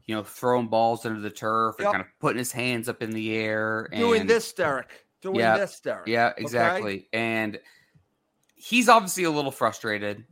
you 0.06 0.16
know 0.16 0.24
throwing 0.24 0.68
balls 0.68 1.06
into 1.06 1.20
the 1.22 1.30
turf 1.30 1.76
and 1.80 1.88
kind 1.88 2.02
of 2.02 2.08
putting 2.20 2.38
his 2.38 2.52
hands 2.52 2.88
up 2.88 3.02
in 3.02 3.10
the 3.12 3.36
air 3.36 3.90
and 3.92 4.00
Doing 4.00 4.28
this, 4.28 4.54
Derek. 4.54 5.06
Doing 5.22 5.38
Yeah. 5.40 5.58
this, 5.58 5.80
Derek. 5.80 6.08
yeah 6.08 6.28
Okay? 6.34 6.42
exactly 6.42 7.08
and 7.14 7.60
he's 8.56 8.88
obviously 8.90 9.24
a 9.24 9.32
little 9.32 9.52
frustrated 9.52 10.24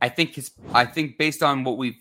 I 0.00 0.08
think 0.08 0.34
his 0.34 0.52
I 0.72 0.84
think 0.84 1.18
based 1.18 1.42
on 1.42 1.64
what 1.64 1.76
we've 1.78 1.98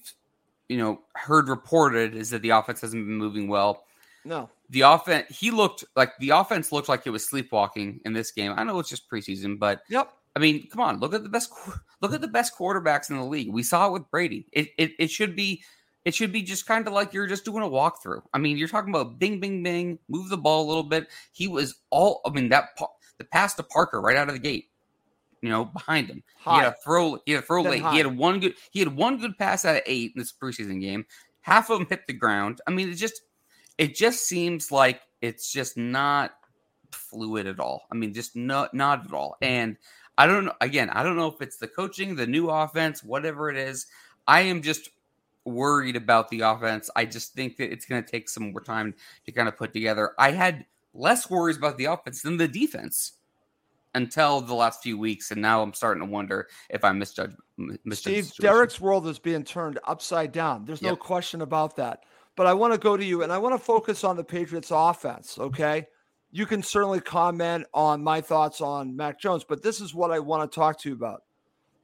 you 0.70 0.78
know 0.78 1.02
heard 1.16 1.50
reported 1.50 2.16
is 2.16 2.30
that 2.30 2.42
the 2.44 2.50
offense 2.52 2.82
hasn't 2.82 3.06
been 3.06 3.18
moving 3.18 3.48
well 3.48 3.84
No. 4.24 4.50
the 4.70 4.82
offense 4.82 5.26
he 5.36 5.50
looked 5.52 5.84
like 5.96 6.12
the 6.20 6.30
offense 6.30 6.72
looked 6.72 6.90
like 6.90 7.08
it 7.08 7.10
was 7.12 7.26
sleepwalking 7.26 8.00
in 8.06 8.14
this 8.14 8.32
game 8.32 8.54
I 8.56 8.64
know 8.64 8.78
it's 8.80 8.90
just 8.90 9.10
preseason 9.10 9.58
but 9.58 9.82
Yep. 9.90 10.14
I 10.38 10.40
mean, 10.40 10.68
come 10.70 10.82
on, 10.82 11.00
look 11.00 11.16
at 11.16 11.24
the 11.24 11.30
best 11.30 11.52
look 12.02 12.14
at 12.14 12.22
the 12.22 12.28
best 12.28 12.56
quarterbacks 12.56 13.10
in 13.10 13.18
the 13.18 13.24
league. 13.24 13.52
We 13.52 13.64
saw 13.64 13.88
it 13.88 13.94
with 13.94 14.12
Brady. 14.12 14.46
It 14.52 14.68
it, 14.78 14.92
it 15.00 15.10
should 15.10 15.36
be 15.36 15.64
it 16.06 16.14
should 16.14 16.32
be 16.32 16.44
just 16.44 16.68
kind 16.68 16.86
of 16.86 16.94
like 16.94 17.12
you're 17.12 17.26
just 17.26 17.44
doing 17.44 17.64
a 17.64 17.68
walkthrough. 17.68 18.22
I 18.36 18.38
mean, 18.38 18.56
you're 18.56 18.68
talking 18.68 18.92
about 18.94 19.18
bing 19.18 19.40
bing 19.40 19.64
bing, 19.64 19.98
move 20.08 20.30
the 20.30 20.38
ball 20.38 20.64
a 20.64 20.68
little 20.68 20.84
bit. 20.84 21.08
He 21.32 21.48
was 21.48 21.74
all 21.90 22.22
I 22.24 22.30
mean 22.30 22.50
that 22.50 22.78
the 23.18 23.26
pass 23.26 23.56
to 23.56 23.64
Parker 23.64 24.00
right 24.00 24.16
out 24.16 24.28
of 24.28 24.36
the 24.36 24.40
gate. 24.40 24.66
You 25.42 25.50
know, 25.50 25.66
behind 25.66 26.08
him. 26.08 26.24
He 26.44 26.50
had 26.52 26.66
a 26.66 26.76
throw. 26.84 27.18
He 27.26 27.32
had 27.32 27.44
a 27.44 27.46
throw 27.46 27.64
late. 27.64 27.82
high. 27.82 27.94
He 27.94 27.98
had 27.98 28.16
one 28.16 28.40
good. 28.40 28.54
He 28.70 28.80
had 28.80 28.96
one 28.96 29.18
good 29.18 29.38
pass 29.40 29.66
out 29.66 29.76
of 29.76 29.82
eight 29.88 30.12
in 30.16 30.20
this 30.20 30.34
preseason 30.34 30.82
game. 30.82 31.06
Half 31.42 31.72
of 31.72 31.80
them 31.80 31.88
hit 31.90 32.06
the 32.06 32.14
ground. 32.14 32.62
I 32.68 32.72
mean, 32.72 32.90
it 32.90 32.96
just 32.96 33.22
it 33.80 33.96
just 33.96 34.28
seems 34.28 34.72
like 34.72 35.02
it's 35.22 35.52
just 35.52 35.78
not 35.78 36.34
fluid 36.92 37.48
at 37.48 37.60
all. 37.60 37.84
I 37.92 37.96
mean, 37.96 38.14
just 38.14 38.36
not 38.36 38.74
not 38.74 39.06
at 39.06 39.14
all. 39.14 39.38
And 39.42 39.78
I 40.18 40.26
don't 40.26 40.46
know. 40.46 40.54
Again, 40.62 40.90
I 40.90 41.04
don't 41.04 41.16
know 41.16 41.28
if 41.28 41.42
it's 41.42 41.58
the 41.58 41.68
coaching, 41.68 42.16
the 42.16 42.28
new 42.28 42.50
offense, 42.50 43.04
whatever 43.04 43.50
it 43.50 43.58
is. 43.58 43.86
I 44.28 44.42
am 44.42 44.62
just 44.62 44.90
worried 45.46 45.96
about 45.96 46.30
the 46.30 46.42
offense. 46.42 46.90
I 46.96 47.06
just 47.06 47.34
think 47.34 47.58
that 47.58 47.72
it's 47.72 47.86
going 47.86 48.04
to 48.04 48.10
take 48.10 48.28
some 48.28 48.52
more 48.52 48.62
time 48.62 48.94
to 49.26 49.32
kind 49.32 49.48
of 49.48 49.56
put 49.56 49.74
together. 49.74 50.14
I 50.18 50.32
had 50.32 50.66
less 50.94 51.30
worries 51.30 51.58
about 51.58 51.78
the 51.78 51.86
offense 51.86 52.22
than 52.22 52.38
the 52.38 52.48
defense 52.48 53.14
until 53.96 54.42
the 54.42 54.54
last 54.54 54.84
few 54.84 54.98
weeks, 54.98 55.32
and 55.32 55.42
now 55.42 55.62
I'm 55.62 55.74
starting 55.74 56.04
to 56.04 56.10
wonder 56.12 56.48
if 56.70 56.84
I 56.84 56.92
misjudged. 56.92 57.36
misjudged 57.58 58.28
Steve. 58.28 58.32
Derek's 58.40 58.82
world 58.82 59.08
is 59.08 59.18
being 59.20 59.44
turned 59.44 59.80
upside 59.86 60.32
down. 60.32 60.66
There's 60.66 60.82
no 60.82 60.90
Yep. 60.90 61.00
question 61.00 61.42
about 61.42 61.76
that. 61.78 62.04
But 62.36 62.46
I 62.46 62.54
want 62.54 62.74
to 62.74 62.80
go 62.80 62.96
to 62.98 63.04
you 63.04 63.24
and 63.24 63.32
I 63.32 63.38
want 63.40 63.56
to 63.56 63.60
focus 63.60 64.04
on 64.04 64.16
the 64.16 64.24
Patriots 64.24 64.72
offense. 64.72 65.40
Okay. 65.40 65.88
You 66.32 66.46
can 66.46 66.62
certainly 66.62 67.00
comment 67.00 67.66
on 67.74 68.04
my 68.04 68.22
thoughts 68.22 68.62
on 68.62 68.96
Mac 68.96 69.20
Jones, 69.20 69.44
but 69.44 69.64
this 69.64 69.82
is 69.82 69.96
what 69.96 70.12
I 70.12 70.20
want 70.20 70.50
to 70.50 70.56
talk 70.56 70.80
to 70.82 70.90
you 70.90 70.96
about 70.96 71.24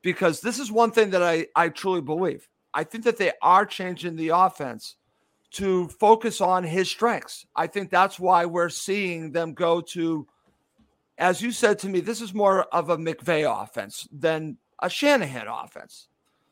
because 0.01 0.41
this 0.41 0.59
is 0.59 0.71
one 0.71 0.91
thing 0.91 1.09
that 1.11 1.23
I, 1.23 1.47
I 1.55 1.69
truly 1.69 2.01
believe. 2.01 2.47
I 2.73 2.83
think 2.83 3.05
that 3.05 3.17
they 3.17 3.31
are 3.41 3.65
changing 3.65 4.15
the 4.15 4.29
offense 4.29 4.97
to 5.51 5.87
focus 5.87 6.41
on 6.41 6.63
his 6.63 6.89
strengths. 6.89 7.45
I 7.55 7.67
think 7.67 7.89
that's 7.89 8.19
why 8.19 8.45
we're 8.45 8.69
seeing 8.69 9.31
them 9.31 9.53
go 9.53 9.81
to, 9.81 10.27
as 11.17 11.41
you 11.41 11.51
said 11.51 11.79
to 11.79 11.89
me, 11.89 11.99
this 11.99 12.21
is 12.21 12.33
more 12.33 12.63
of 12.63 12.89
a 12.89 12.97
McVay 12.97 13.63
offense 13.63 14.07
than 14.11 14.57
a 14.81 14.89
Shanahan 14.89 15.47
offense. 15.47 16.09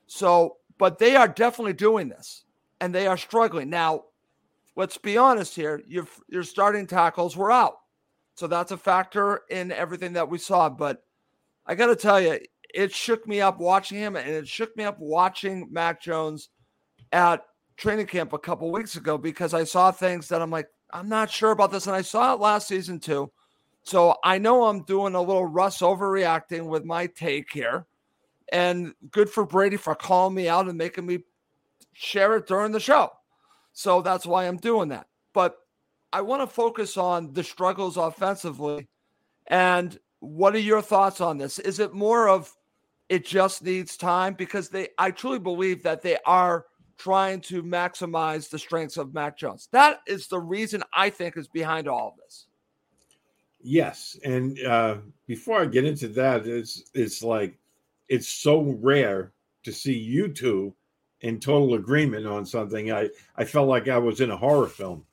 So, 0.08 0.58
but 0.78 1.00
they 1.00 1.16
are 1.16 1.28
definitely 1.28 1.74
doing 1.74 2.10
this 2.10 2.46
and 2.80 2.94
they 2.94 3.08
are 3.08 3.18
struggling. 3.18 3.70
Now, 3.70 4.06
let's 4.82 4.98
be 4.98 5.16
honest 5.16 5.56
here. 5.56 5.84
Your, 5.88 6.08
your 6.28 6.42
starting 6.42 6.88
tackles 6.88 7.38
were 7.38 7.52
out. 7.52 7.76
So 8.34 8.48
that's 8.48 8.72
a 8.72 8.78
factor 8.78 9.42
in 9.52 9.72
everything 9.72 10.14
that 10.14 10.28
we 10.28 10.40
saw. 10.40 10.70
But 10.70 11.04
I 11.68 11.76
got 11.76 11.86
to 11.86 11.96
tell 11.96 12.20
you, 12.20 12.40
it 12.74 12.92
shook 12.92 13.28
me 13.28 13.42
up 13.42 13.60
watching 13.60 14.00
him 14.00 14.16
and 14.16 14.28
it 14.28 14.48
shook 14.48 14.76
me 14.76 14.84
up 14.84 14.98
watching 14.98 15.68
Mac 15.70 16.02
Jones 16.02 16.50
at 17.12 17.46
training 17.78 18.08
camp 18.08 18.34
a 18.34 18.40
couple 18.40 18.72
weeks 18.72 18.96
ago 18.96 19.20
because 19.20 19.54
I 19.54 19.66
saw 19.66 19.92
things 19.92 20.28
that 20.30 20.42
I'm 20.42 20.50
like, 20.50 20.68
I'm 20.92 21.08
not 21.08 21.30
sure 21.30 21.52
about 21.52 21.72
this. 21.72 21.86
And 21.86 21.96
I 21.96 22.02
saw 22.02 22.34
it 22.34 22.40
last 22.40 22.68
season 22.68 23.00
too. 23.00 23.32
So 23.84 24.16
I 24.24 24.40
know 24.40 24.64
I'm 24.64 24.82
doing 24.86 25.14
a 25.14 25.22
little 25.22 25.46
Russ 25.46 25.78
overreacting 25.82 26.66
with 26.66 26.86
my 26.86 27.06
take 27.06 27.52
here. 27.52 27.86
And 28.52 28.96
good 29.12 29.30
for 29.30 29.46
Brady 29.46 29.78
for 29.78 29.94
calling 29.94 30.34
me 30.34 30.50
out 30.50 30.68
and 30.68 30.76
making 30.76 31.06
me 31.06 31.20
share 31.94 32.36
it 32.36 32.48
during 32.48 32.72
the 32.72 32.80
show. 32.80 33.12
So 33.74 34.02
that's 34.02 34.26
why 34.26 34.48
I'm 34.48 34.58
doing 34.58 34.90
that. 34.90 35.08
But 35.34 35.58
I 36.14 36.22
want 36.22 36.42
to 36.42 36.48
focus 36.48 36.98
on 36.98 37.34
the 37.34 37.44
struggles 37.44 37.98
offensively. 37.98 38.88
And 39.48 39.98
what 40.20 40.56
are 40.56 40.60
your 40.60 40.82
thoughts 40.82 41.22
on 41.22 41.38
this? 41.38 41.60
Is 41.60 41.80
it 41.80 41.94
more 41.94 42.30
of 42.30 42.54
it 43.10 43.26
just 43.26 43.64
needs 43.64 43.98
time? 43.98 44.34
Because 44.34 44.70
they 44.70 44.90
I 44.98 45.12
truly 45.12 45.40
believe 45.40 45.84
that 45.84 46.02
they 46.02 46.18
are 46.26 46.66
trying 46.98 47.42
to 47.42 47.64
maximize 47.64 48.50
the 48.50 48.60
strengths 48.60 48.98
of 48.98 49.14
Mac 49.14 49.38
Jones. 49.38 49.68
That 49.72 50.02
is 50.06 50.28
the 50.28 50.40
reason 50.40 50.84
I 50.94 51.10
think 51.10 51.36
is 51.36 51.48
behind 51.48 51.88
all 51.88 52.10
of 52.10 52.18
this. 52.24 52.46
Yes, 53.64 54.20
and 54.24 54.60
uh, 54.66 54.98
before 55.28 55.62
I 55.62 55.66
get 55.66 55.86
into 55.86 56.08
that, 56.10 56.48
it's 56.48 56.84
it's 56.94 57.24
like 57.24 57.58
it's 58.10 58.28
so 58.28 58.78
rare 58.82 59.32
to 59.64 59.72
see 59.72 59.98
you 59.98 60.28
two 60.28 60.74
in 61.22 61.40
total 61.40 61.76
agreement 61.76 62.26
on 62.28 62.46
something. 62.46 62.92
I 62.92 63.10
I 63.36 63.46
felt 63.46 63.68
like 63.68 63.88
I 63.88 63.98
was 63.98 64.22
in 64.22 64.32
a 64.32 64.38
horror 64.38 64.68
film. 64.68 65.06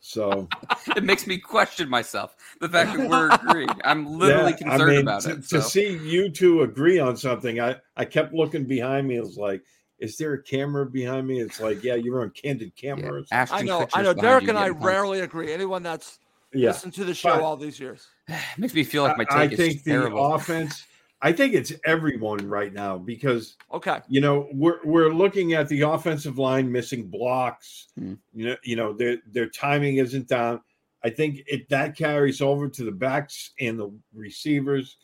So 0.00 0.48
it 0.96 1.04
makes 1.04 1.26
me 1.26 1.38
question 1.38 1.88
myself. 1.88 2.36
The 2.60 2.68
fact 2.68 2.96
that 2.96 3.08
we're 3.08 3.28
agreeing, 3.30 3.68
I'm 3.84 4.18
literally 4.18 4.52
yeah, 4.52 4.56
concerned 4.56 4.82
I 4.82 4.86
mean, 4.86 5.00
about 5.00 5.22
to, 5.22 5.30
it. 5.32 5.44
So. 5.44 5.56
To 5.58 5.62
see 5.62 5.98
you 5.98 6.30
two 6.30 6.62
agree 6.62 6.98
on 6.98 7.16
something, 7.16 7.60
I 7.60 7.76
I 7.96 8.04
kept 8.04 8.32
looking 8.32 8.64
behind 8.64 9.08
me. 9.08 9.16
It 9.16 9.22
was 9.22 9.36
like, 9.36 9.62
is 9.98 10.16
there 10.16 10.34
a 10.34 10.42
camera 10.42 10.86
behind 10.86 11.26
me? 11.26 11.40
It's 11.40 11.60
like, 11.60 11.82
yeah, 11.82 11.94
you're 11.94 12.22
on 12.22 12.30
candid 12.30 12.76
camera. 12.76 13.24
Yeah, 13.32 13.46
I 13.50 13.62
know, 13.62 13.86
I 13.94 14.02
know. 14.02 14.14
Derek 14.14 14.48
and 14.48 14.58
I 14.58 14.68
rarely 14.68 15.20
agree. 15.20 15.52
Anyone 15.52 15.82
that's 15.82 16.18
yeah. 16.52 16.68
listened 16.68 16.94
to 16.94 17.04
the 17.04 17.14
show 17.14 17.30
but, 17.30 17.42
all 17.42 17.56
these 17.56 17.80
years 17.80 18.06
makes 18.58 18.74
me 18.74 18.84
feel 18.84 19.02
like 19.02 19.18
my 19.18 19.24
take 19.24 19.34
I 19.34 19.44
is 19.46 19.58
think 19.58 19.84
terrible. 19.84 20.28
the 20.28 20.34
offense. 20.34 20.84
I 21.22 21.32
think 21.32 21.54
it's 21.54 21.72
everyone 21.84 22.46
right 22.48 22.72
now 22.72 22.98
because 22.98 23.56
okay, 23.72 24.00
you 24.08 24.20
know 24.20 24.48
we're 24.52 24.80
we're 24.84 25.12
looking 25.12 25.54
at 25.54 25.68
the 25.68 25.82
offensive 25.82 26.38
line 26.38 26.70
missing 26.70 27.08
blocks. 27.08 27.88
Hmm. 27.98 28.14
You 28.34 28.48
know, 28.48 28.56
you 28.62 28.76
know 28.76 28.92
their 28.92 29.18
their 29.30 29.48
timing 29.48 29.96
isn't 29.96 30.28
down. 30.28 30.60
I 31.02 31.10
think 31.10 31.42
it 31.46 31.68
that 31.70 31.96
carries 31.96 32.40
over 32.40 32.68
to 32.68 32.84
the 32.84 32.92
backs 32.92 33.52
and 33.58 33.78
the 33.78 33.90
receivers, 34.14 34.98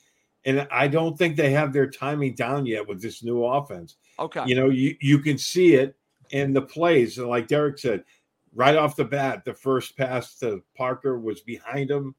and 0.45 0.67
I 0.71 0.89
don't 0.89 1.17
think 1.17 1.37
they 1.37 1.51
have 1.53 1.73
their 1.73 1.91
timing 1.91 2.35
down 2.35 2.67
yet 2.67 2.87
with 2.87 3.01
this 3.01 3.23
new 3.23 3.45
offense. 3.45 3.97
Okay, 4.19 4.45
you 4.47 4.55
know 4.55 4.69
you 4.69 4.95
you 5.01 5.19
can 5.19 5.39
see 5.39 5.75
it 5.77 5.97
in 6.31 6.53
the 6.53 6.63
plays, 6.63 7.17
and 7.17 7.29
like 7.29 7.49
Derek 7.49 7.79
said, 7.79 8.05
right 8.55 8.77
off 8.77 8.97
the 8.97 9.05
bat, 9.05 9.45
the 9.47 9.55
first 9.55 9.97
pass 9.97 10.39
to 10.41 10.63
Parker 10.77 11.19
was 11.19 11.41
behind 11.41 11.91
him, 11.91 12.15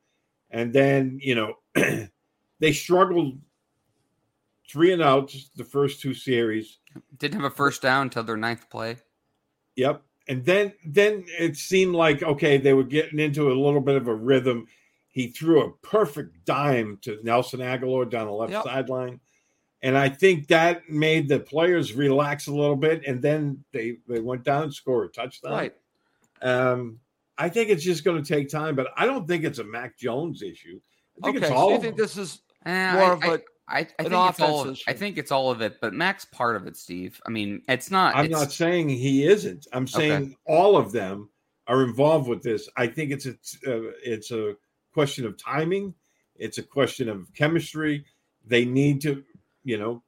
and 0.49 0.73
then 0.73 1.19
you 1.21 1.35
know 1.35 1.53
they 2.59 2.73
struggled 2.73 3.37
three 4.73 4.91
and 4.91 5.03
outs 5.03 5.51
the 5.55 5.63
first 5.63 6.01
two 6.01 6.15
series. 6.15 6.79
Didn't 7.19 7.39
have 7.39 7.51
a 7.51 7.55
first 7.55 7.83
down 7.83 8.07
until 8.07 8.23
their 8.23 8.35
ninth 8.35 8.69
play. 8.71 8.97
Yep. 9.75 10.01
And 10.27 10.43
then 10.43 10.73
then 10.83 11.25
it 11.39 11.55
seemed 11.57 11.93
like 11.93 12.23
okay, 12.23 12.57
they 12.57 12.73
were 12.73 12.83
getting 12.83 13.19
into 13.19 13.51
a 13.51 13.53
little 13.53 13.81
bit 13.81 13.95
of 13.95 14.07
a 14.07 14.15
rhythm. 14.15 14.65
He 15.09 15.27
threw 15.27 15.61
a 15.61 15.71
perfect 15.87 16.43
dime 16.43 16.97
to 17.03 17.19
Nelson 17.23 17.59
Agholor 17.59 18.09
down 18.09 18.25
the 18.25 18.33
left 18.33 18.51
yep. 18.51 18.63
sideline. 18.63 19.19
And 19.83 19.95
I 19.95 20.09
think 20.09 20.47
that 20.47 20.89
made 20.89 21.27
the 21.27 21.39
players 21.39 21.93
relax 21.93 22.47
a 22.47 22.53
little 22.53 22.77
bit. 22.77 23.03
And 23.05 23.21
then 23.21 23.63
they, 23.73 23.97
they 24.07 24.21
went 24.21 24.43
down 24.43 24.63
and 24.63 24.73
scored 24.73 25.09
a 25.09 25.11
touchdown. 25.11 25.51
Right. 25.51 25.75
Um, 26.41 26.99
I 27.37 27.49
think 27.49 27.69
it's 27.69 27.83
just 27.83 28.03
going 28.03 28.23
to 28.23 28.27
take 28.27 28.49
time, 28.49 28.75
but 28.75 28.87
I 28.95 29.05
don't 29.05 29.27
think 29.27 29.43
it's 29.43 29.59
a 29.59 29.63
Mac 29.63 29.97
Jones 29.97 30.41
issue. 30.41 30.79
I 31.21 31.25
think 31.25 31.37
okay, 31.37 31.47
it's 31.47 31.55
all. 31.55 31.69
So 31.69 31.75
you 31.75 31.81
think 31.81 31.97
this 31.97 32.17
is 32.17 32.41
uh, 32.65 32.69
more 32.69 33.03
I, 33.03 33.13
of 33.13 33.23
a 33.23 33.33
I, 33.33 33.39
I 33.67 33.83
think 33.83 34.11
it's 34.11 34.39
all. 34.39 34.67
Of, 34.67 34.79
I 34.87 34.93
think 34.93 35.17
it's 35.17 35.31
all 35.31 35.49
of 35.49 35.61
it, 35.61 35.79
but 35.79 35.93
Mac's 35.93 36.25
part 36.25 36.55
of 36.55 36.67
it, 36.67 36.75
Steve. 36.75 37.21
I 37.25 37.29
mean, 37.29 37.61
it's 37.67 37.89
not. 37.89 38.15
I'm 38.15 38.25
it's, 38.25 38.31
not 38.31 38.51
saying 38.51 38.89
he 38.89 39.25
isn't. 39.25 39.67
I'm 39.71 39.87
saying 39.87 40.23
okay. 40.23 40.35
all 40.45 40.75
of 40.75 40.91
them 40.91 41.29
are 41.67 41.83
involved 41.83 42.27
with 42.27 42.43
this. 42.43 42.69
I 42.75 42.87
think 42.87 43.11
it's 43.11 43.25
a 43.25 43.31
uh, 43.31 43.91
it's 44.03 44.31
a 44.31 44.55
question 44.93 45.25
of 45.25 45.37
timing. 45.37 45.93
It's 46.35 46.57
a 46.57 46.63
question 46.63 47.07
of 47.07 47.33
chemistry. 47.33 48.05
They 48.45 48.65
need 48.65 49.01
to, 49.01 49.23
you 49.63 49.77
know, 49.77 50.03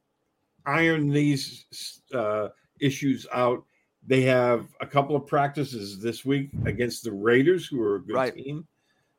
iron 0.66 1.10
these 1.10 2.02
uh, 2.14 2.50
issues 2.82 3.26
out. 3.34 3.64
They 4.06 4.22
have 4.24 4.68
a 4.82 4.86
couple 4.86 5.16
of 5.16 5.26
practices 5.28 6.02
this 6.02 6.26
week 6.26 6.50
against 6.66 7.04
the 7.04 7.12
Raiders, 7.12 7.66
who 7.66 7.82
are 7.82 7.96
a 7.96 8.02
good 8.02 8.16
right. 8.16 8.36
team. 8.36 8.68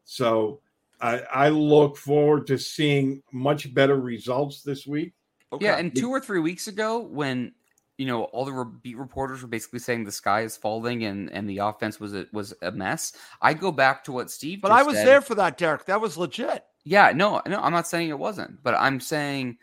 So 0.05 0.61
I, 1.01 1.21
I 1.33 1.49
look 1.51 1.97
forward 1.97 2.47
to 2.49 2.59
seeing 2.59 3.23
much 3.33 3.73
better 3.75 4.01
results 4.01 4.63
this 4.63 4.87
week. 4.87 5.13
Okay. 5.53 5.67
Yeah, 5.67 5.77
and 5.77 5.95
two 5.95 6.11
or 6.11 6.21
three 6.21 6.41
weeks 6.41 6.69
ago, 6.69 7.01
when 7.01 7.53
you 7.99 8.07
know 8.07 8.25
all 8.25 8.45
the 8.45 8.65
beat 8.83 8.97
reporters 8.97 9.43
were 9.43 9.49
basically 9.49 9.79
saying 9.79 10.05
the 10.05 10.13
sky 10.13 10.43
is 10.43 10.57
falling 10.57 11.05
and 11.05 11.31
and 11.33 11.49
the 11.49 11.59
offense 11.59 12.01
was 12.01 12.15
a, 12.15 12.27
was 12.33 12.55
a 12.63 12.71
mess. 12.71 13.13
I 13.41 13.55
go 13.55 13.71
back 13.71 14.05
to 14.05 14.13
what 14.13 14.31
Steve. 14.31 14.61
But 14.61 14.73
I 14.73 14.83
was 14.83 14.97
said. 14.97 15.07
there 15.07 15.21
for 15.21 15.35
that, 15.37 15.59
Derek. 15.59 15.85
That 15.87 16.01
was 16.01 16.17
legit. 16.17 16.65
Yeah, 16.85 17.13
no, 17.15 17.43
no, 17.47 17.61
I'm 17.61 17.73
not 17.73 17.89
saying 17.89 18.11
it 18.11 18.19
wasn't, 18.19 18.63
but 18.63 18.75
I'm 18.75 19.01
saying 19.01 19.59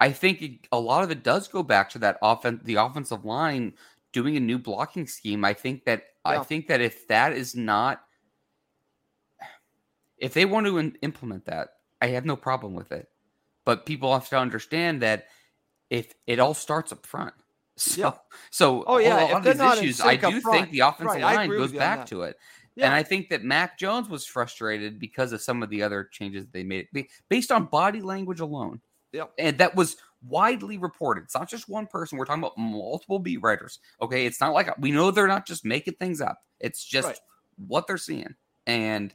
I 0.00 0.12
think 0.12 0.42
it, 0.42 0.52
a 0.72 0.80
lot 0.80 1.04
of 1.04 1.10
it 1.10 1.22
does 1.22 1.46
go 1.46 1.62
back 1.62 1.90
to 1.90 1.98
that 2.00 2.18
offense, 2.22 2.60
the 2.64 2.76
offensive 2.76 3.24
line 3.24 3.74
doing 4.12 4.36
a 4.36 4.40
new 4.40 4.58
blocking 4.58 5.06
scheme. 5.06 5.44
I 5.44 5.52
think 5.52 5.84
that 5.84 6.04
yeah. 6.26 6.40
I 6.40 6.42
think 6.42 6.66
that 6.68 6.80
if 6.80 7.06
that 7.08 7.32
is 7.32 7.54
not 7.54 8.02
if 10.20 10.34
they 10.34 10.44
want 10.44 10.66
to 10.66 10.78
in- 10.78 10.96
implement 11.02 11.46
that, 11.46 11.70
I 12.00 12.08
have 12.08 12.24
no 12.24 12.36
problem 12.36 12.74
with 12.74 12.92
it. 12.92 13.08
But 13.64 13.86
people 13.86 14.12
have 14.12 14.28
to 14.30 14.38
understand 14.38 15.02
that 15.02 15.26
if 15.90 16.14
it 16.26 16.38
all 16.38 16.54
starts 16.54 16.92
up 16.92 17.06
front. 17.06 17.34
So, 17.76 18.00
yeah. 18.02 18.12
so 18.50 18.84
oh 18.86 18.98
yeah, 18.98 19.30
a 19.30 19.32
lot 19.32 19.46
of 19.46 19.58
these 19.58 19.78
issues, 19.78 20.00
I 20.02 20.14
do 20.16 20.38
think 20.42 20.70
the 20.70 20.80
offensive 20.80 21.22
right, 21.22 21.36
line 21.36 21.48
goes 21.48 21.72
back 21.72 22.04
to 22.08 22.24
it. 22.24 22.36
Yeah. 22.76 22.86
And 22.86 22.94
I 22.94 23.02
think 23.02 23.30
that 23.30 23.42
Mac 23.42 23.78
Jones 23.78 24.06
was 24.06 24.26
frustrated 24.26 24.98
because 24.98 25.32
of 25.32 25.40
some 25.40 25.62
of 25.62 25.70
the 25.70 25.82
other 25.82 26.04
changes 26.12 26.46
they 26.52 26.62
made 26.62 26.88
based 27.30 27.50
on 27.50 27.64
body 27.66 28.02
language 28.02 28.40
alone. 28.40 28.82
Yep. 29.12 29.32
And 29.38 29.56
that 29.58 29.74
was 29.74 29.96
widely 30.22 30.76
reported. 30.76 31.24
It's 31.24 31.34
not 31.34 31.48
just 31.48 31.70
one 31.70 31.86
person. 31.86 32.18
We're 32.18 32.26
talking 32.26 32.42
about 32.42 32.58
multiple 32.58 33.18
beat 33.18 33.42
writers. 33.42 33.78
Okay. 34.02 34.26
It's 34.26 34.42
not 34.42 34.52
like 34.52 34.76
we 34.78 34.90
know 34.90 35.10
they're 35.10 35.26
not 35.26 35.46
just 35.46 35.64
making 35.64 35.94
things 35.94 36.20
up. 36.20 36.38
It's 36.60 36.84
just 36.84 37.08
right. 37.08 37.20
what 37.56 37.86
they're 37.86 37.96
seeing. 37.96 38.34
And 38.66 39.14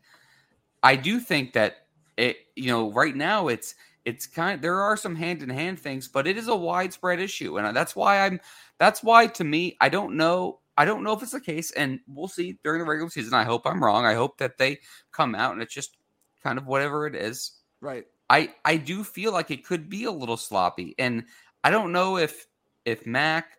I 0.85 0.95
do 0.95 1.19
think 1.19 1.53
that 1.53 1.87
it, 2.15 2.37
you 2.55 2.67
know, 2.67 2.91
right 2.91 3.15
now 3.15 3.47
it's 3.47 3.73
it's 4.05 4.27
kind. 4.27 4.61
There 4.61 4.79
are 4.79 4.95
some 4.95 5.15
hand 5.15 5.41
in 5.41 5.49
hand 5.49 5.79
things, 5.79 6.07
but 6.07 6.27
it 6.27 6.37
is 6.37 6.47
a 6.47 6.55
widespread 6.55 7.19
issue, 7.19 7.57
and 7.57 7.75
that's 7.75 7.95
why 7.95 8.19
I'm. 8.19 8.39
That's 8.77 9.01
why 9.01 9.25
to 9.27 9.43
me, 9.43 9.77
I 9.81 9.89
don't 9.89 10.15
know. 10.15 10.59
I 10.77 10.85
don't 10.85 11.03
know 11.03 11.13
if 11.13 11.23
it's 11.23 11.31
the 11.31 11.41
case, 11.41 11.71
and 11.71 11.99
we'll 12.07 12.27
see 12.27 12.59
during 12.63 12.79
the 12.79 12.85
regular 12.85 13.09
season. 13.09 13.33
I 13.33 13.43
hope 13.43 13.65
I'm 13.65 13.83
wrong. 13.83 14.05
I 14.05 14.13
hope 14.13 14.37
that 14.37 14.59
they 14.59 14.79
come 15.11 15.33
out 15.33 15.53
and 15.53 15.61
it's 15.61 15.73
just 15.73 15.97
kind 16.43 16.59
of 16.59 16.67
whatever 16.67 17.07
it 17.07 17.15
is. 17.15 17.53
Right. 17.81 18.05
I 18.29 18.53
I 18.63 18.77
do 18.77 19.03
feel 19.03 19.33
like 19.33 19.49
it 19.49 19.65
could 19.65 19.89
be 19.89 20.03
a 20.03 20.11
little 20.11 20.37
sloppy, 20.37 20.93
and 20.99 21.23
I 21.63 21.71
don't 21.71 21.91
know 21.91 22.17
if 22.17 22.45
if 22.85 23.07
Mac. 23.07 23.57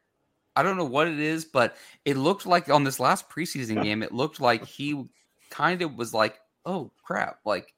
I 0.55 0.63
don't 0.63 0.77
know 0.79 0.85
what 0.85 1.09
it 1.09 1.19
is, 1.19 1.45
but 1.45 1.77
it 2.05 2.17
looked 2.17 2.47
like 2.47 2.71
on 2.71 2.85
this 2.85 3.01
last 3.01 3.29
preseason 3.29 3.83
game, 3.83 4.05
it 4.05 4.13
looked 4.13 4.41
like 4.41 4.65
he 4.65 5.05
kind 5.51 5.83
of 5.83 5.97
was 5.97 6.15
like, 6.15 6.39
oh 6.67 6.91
crap, 7.03 7.39
like 7.47 7.73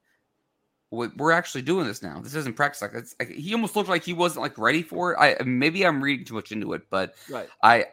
we're 0.91 1.32
actually 1.32 1.62
doing 1.62 1.86
this 1.86 2.03
now. 2.03 2.18
This 2.20 2.34
isn't 2.34 2.57
practice. 2.57 2.80
Like, 2.80 2.95
like 2.95 3.30
he 3.30 3.53
almost 3.53 3.76
looked 3.76 3.91
like 3.91 4.05
he 4.05 4.14
wasn't 4.14 4.43
like 4.43 4.57
ready 4.57 4.82
for 4.82 5.12
it. 5.12 5.18
I 5.18 5.36
maybe 5.45 5.84
I'm 5.84 6.03
reading 6.03 6.24
too 6.24 6.34
much 6.34 6.51
into 6.51 6.72
it, 6.72 6.82
but 6.91 7.14
right. 7.28 7.49
I 7.62 7.86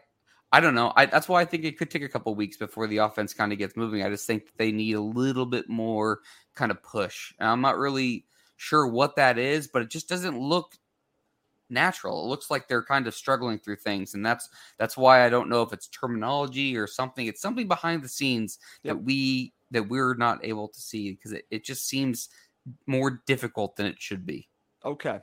I 0.52 0.62
don't 0.62 0.76
know. 0.76 0.94
I, 0.96 1.06
that's 1.06 1.28
why 1.28 1.42
I 1.42 1.46
think 1.46 1.66
it 1.66 1.78
could 1.78 1.92
take 1.92 2.04
a 2.04 2.10
couple 2.10 2.34
weeks 2.36 2.56
before 2.56 2.88
the 2.88 2.98
offense 2.98 3.34
kind 3.34 3.52
of 3.52 3.58
gets 3.58 3.76
moving. 3.76 4.04
I 4.04 4.10
just 4.10 4.26
think 4.26 4.44
they 4.58 4.72
need 4.72 4.94
a 4.94 5.02
little 5.02 5.46
bit 5.46 5.68
more 5.68 6.22
kind 6.54 6.72
of 6.72 6.82
push. 6.82 7.34
And 7.40 7.50
I'm 7.50 7.60
not 7.60 7.78
really 7.78 8.26
sure 8.56 8.88
what 8.88 9.18
that 9.18 9.38
is, 9.38 9.68
but 9.68 9.82
it 9.82 9.90
just 9.90 10.08
doesn't 10.08 10.40
look 10.40 10.76
natural. 11.70 12.24
It 12.24 12.30
looks 12.30 12.50
like 12.50 12.70
they're 12.70 12.84
kind 12.84 13.08
of 13.08 13.16
struggling 13.16 13.60
through 13.60 13.78
things, 13.78 14.14
and 14.14 14.26
that's 14.26 14.48
that's 14.78 14.96
why 14.96 15.26
I 15.26 15.30
don't 15.30 15.50
know 15.50 15.62
if 15.64 15.74
it's 15.74 15.88
terminology 15.88 16.78
or 16.78 16.88
something. 16.88 17.28
It's 17.28 17.42
something 17.42 17.68
behind 17.68 18.02
the 18.04 18.08
scenes 18.08 18.60
yep. 18.84 18.96
that 18.96 19.04
we 19.04 19.54
that 19.72 19.90
we're 19.90 20.16
not 20.16 20.44
able 20.44 20.68
to 20.68 20.80
see 20.80 21.12
because 21.12 21.34
it, 21.34 21.46
it 21.52 21.64
just 21.64 21.88
seems 21.88 22.30
more 22.88 23.22
difficult 23.26 23.76
than 23.76 23.86
it 23.86 23.96
should 24.00 24.26
be. 24.26 24.48
Okay. 24.84 25.20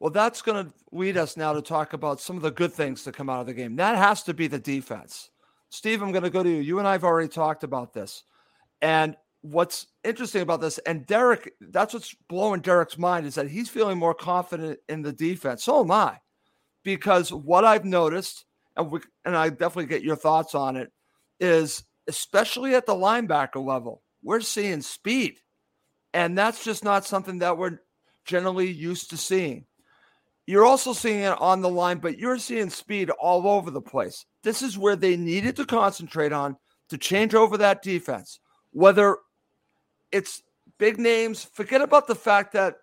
Well, 0.00 0.10
that's 0.10 0.42
going 0.42 0.66
to 0.66 0.72
lead 0.92 1.16
us 1.16 1.36
now 1.36 1.52
to 1.52 1.62
talk 1.62 1.92
about 1.92 2.20
some 2.20 2.36
of 2.36 2.42
the 2.42 2.50
good 2.50 2.72
things 2.72 3.04
that 3.04 3.14
come 3.14 3.30
out 3.30 3.40
of 3.40 3.46
the 3.46 3.54
game. 3.54 3.76
That 3.76 3.96
has 3.96 4.22
to 4.24 4.34
be 4.34 4.48
the 4.48 4.58
defense. 4.58 5.30
Steve, 5.70 6.02
I'm 6.02 6.12
going 6.12 6.24
to 6.24 6.30
go 6.30 6.42
to 6.42 6.48
you. 6.48 6.60
You 6.60 6.78
and 6.78 6.86
I 6.86 6.92
have 6.92 7.04
already 7.04 7.28
talked 7.28 7.64
about 7.64 7.92
this. 7.94 8.24
And 8.82 9.16
what's 9.40 9.86
interesting 10.02 10.42
about 10.42 10.60
this, 10.60 10.78
and 10.78 11.06
Derek, 11.06 11.52
that's 11.60 11.94
what's 11.94 12.14
blowing 12.28 12.60
Derek's 12.60 12.98
mind, 12.98 13.26
is 13.26 13.34
that 13.36 13.48
he's 13.48 13.68
feeling 13.68 13.98
more 13.98 14.14
confident 14.14 14.78
in 14.88 15.02
the 15.02 15.12
defense. 15.12 15.64
So 15.64 15.80
am 15.80 15.90
I. 15.90 16.18
Because 16.82 17.32
what 17.32 17.64
I've 17.64 17.84
noticed, 17.84 18.44
and, 18.76 18.90
we, 18.90 19.00
and 19.24 19.36
I 19.36 19.48
definitely 19.48 19.86
get 19.86 20.02
your 20.02 20.16
thoughts 20.16 20.54
on 20.54 20.76
it, 20.76 20.92
is 21.40 21.84
especially 22.08 22.74
at 22.74 22.86
the 22.86 22.94
linebacker 22.94 23.64
level, 23.64 24.02
we're 24.22 24.40
seeing 24.40 24.82
speed. 24.82 25.38
And 26.12 26.36
that's 26.38 26.64
just 26.64 26.84
not 26.84 27.04
something 27.04 27.38
that 27.40 27.58
we're 27.58 27.78
generally 28.24 28.70
used 28.70 29.10
to 29.10 29.16
seeing. 29.16 29.66
You're 30.46 30.66
also 30.66 30.92
seeing 30.92 31.20
it 31.20 31.40
on 31.40 31.60
the 31.60 31.68
line, 31.68 31.98
but 31.98 32.18
you're 32.18 32.38
seeing 32.38 32.70
speed 32.70 33.10
all 33.10 33.48
over 33.48 33.70
the 33.70 33.80
place. 33.80 34.26
This 34.42 34.62
is 34.62 34.78
where 34.78 34.96
they 34.96 35.16
needed 35.16 35.56
to 35.56 35.64
concentrate 35.64 36.32
on 36.32 36.56
to 36.90 36.98
change 36.98 37.34
over 37.34 37.56
that 37.58 37.82
defense. 37.82 38.40
Whether 38.72 39.16
it's 40.12 40.42
big 40.78 40.98
names, 40.98 41.44
forget 41.44 41.80
about 41.80 42.06
the 42.06 42.14
fact 42.14 42.52
that 42.52 42.76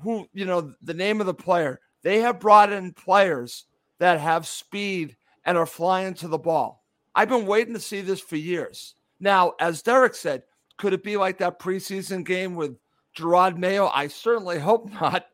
who, 0.00 0.26
you 0.32 0.44
know, 0.44 0.74
the 0.82 0.94
name 0.94 1.20
of 1.20 1.26
the 1.26 1.34
player. 1.34 1.80
They 2.02 2.20
have 2.20 2.40
brought 2.40 2.72
in 2.72 2.92
players 2.92 3.64
that 3.98 4.20
have 4.20 4.46
speed 4.46 5.16
and 5.44 5.56
are 5.56 5.66
flying 5.66 6.14
to 6.14 6.28
the 6.28 6.38
ball. 6.38 6.83
I've 7.14 7.28
been 7.28 7.46
waiting 7.46 7.74
to 7.74 7.80
see 7.80 8.00
this 8.00 8.20
for 8.20 8.36
years. 8.36 8.94
Now, 9.20 9.54
as 9.60 9.82
Derek 9.82 10.14
said, 10.14 10.42
could 10.76 10.92
it 10.92 11.04
be 11.04 11.16
like 11.16 11.38
that 11.38 11.58
preseason 11.58 12.24
game 12.24 12.54
with 12.56 12.76
Jerod 13.16 13.56
Mayo? 13.56 13.90
I 13.94 14.08
certainly 14.08 14.58
hope 14.58 14.90
not, 15.00 15.26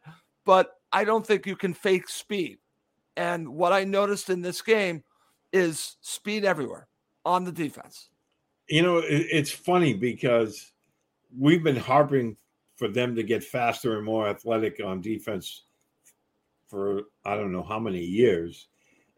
but 0.45 0.73
I 0.93 1.05
don't 1.05 1.27
think 1.27 1.47
you 1.47 1.57
can 1.57 1.75
fake 1.75 2.09
speed. 2.09 2.59
And 3.17 3.49
what 3.49 3.73
I 3.73 3.85
noticed 3.85 4.31
in 4.31 4.43
this 4.43 4.63
game 4.63 5.03
is 5.53 5.97
speed 6.01 6.45
everywhere 6.45 6.89
on 7.25 7.45
the 7.45 7.53
defense. 7.53 8.09
You 8.69 8.83
know, 8.83 9.03
it's 9.05 9.51
funny 9.51 9.95
because 9.95 10.73
we've 11.37 11.63
been 11.63 11.77
harping 11.77 12.37
for 12.77 12.89
them 12.89 13.15
to 13.17 13.23
get 13.23 13.43
faster 13.43 13.97
and 13.97 14.05
more 14.05 14.29
athletic 14.29 14.81
on 14.85 15.01
defense 15.01 15.65
for 16.69 17.03
I 17.25 17.37
don't 17.37 17.53
know 17.53 17.65
how 17.65 17.81
many 17.81 18.01
years. 18.01 18.69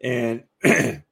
And 0.02 0.44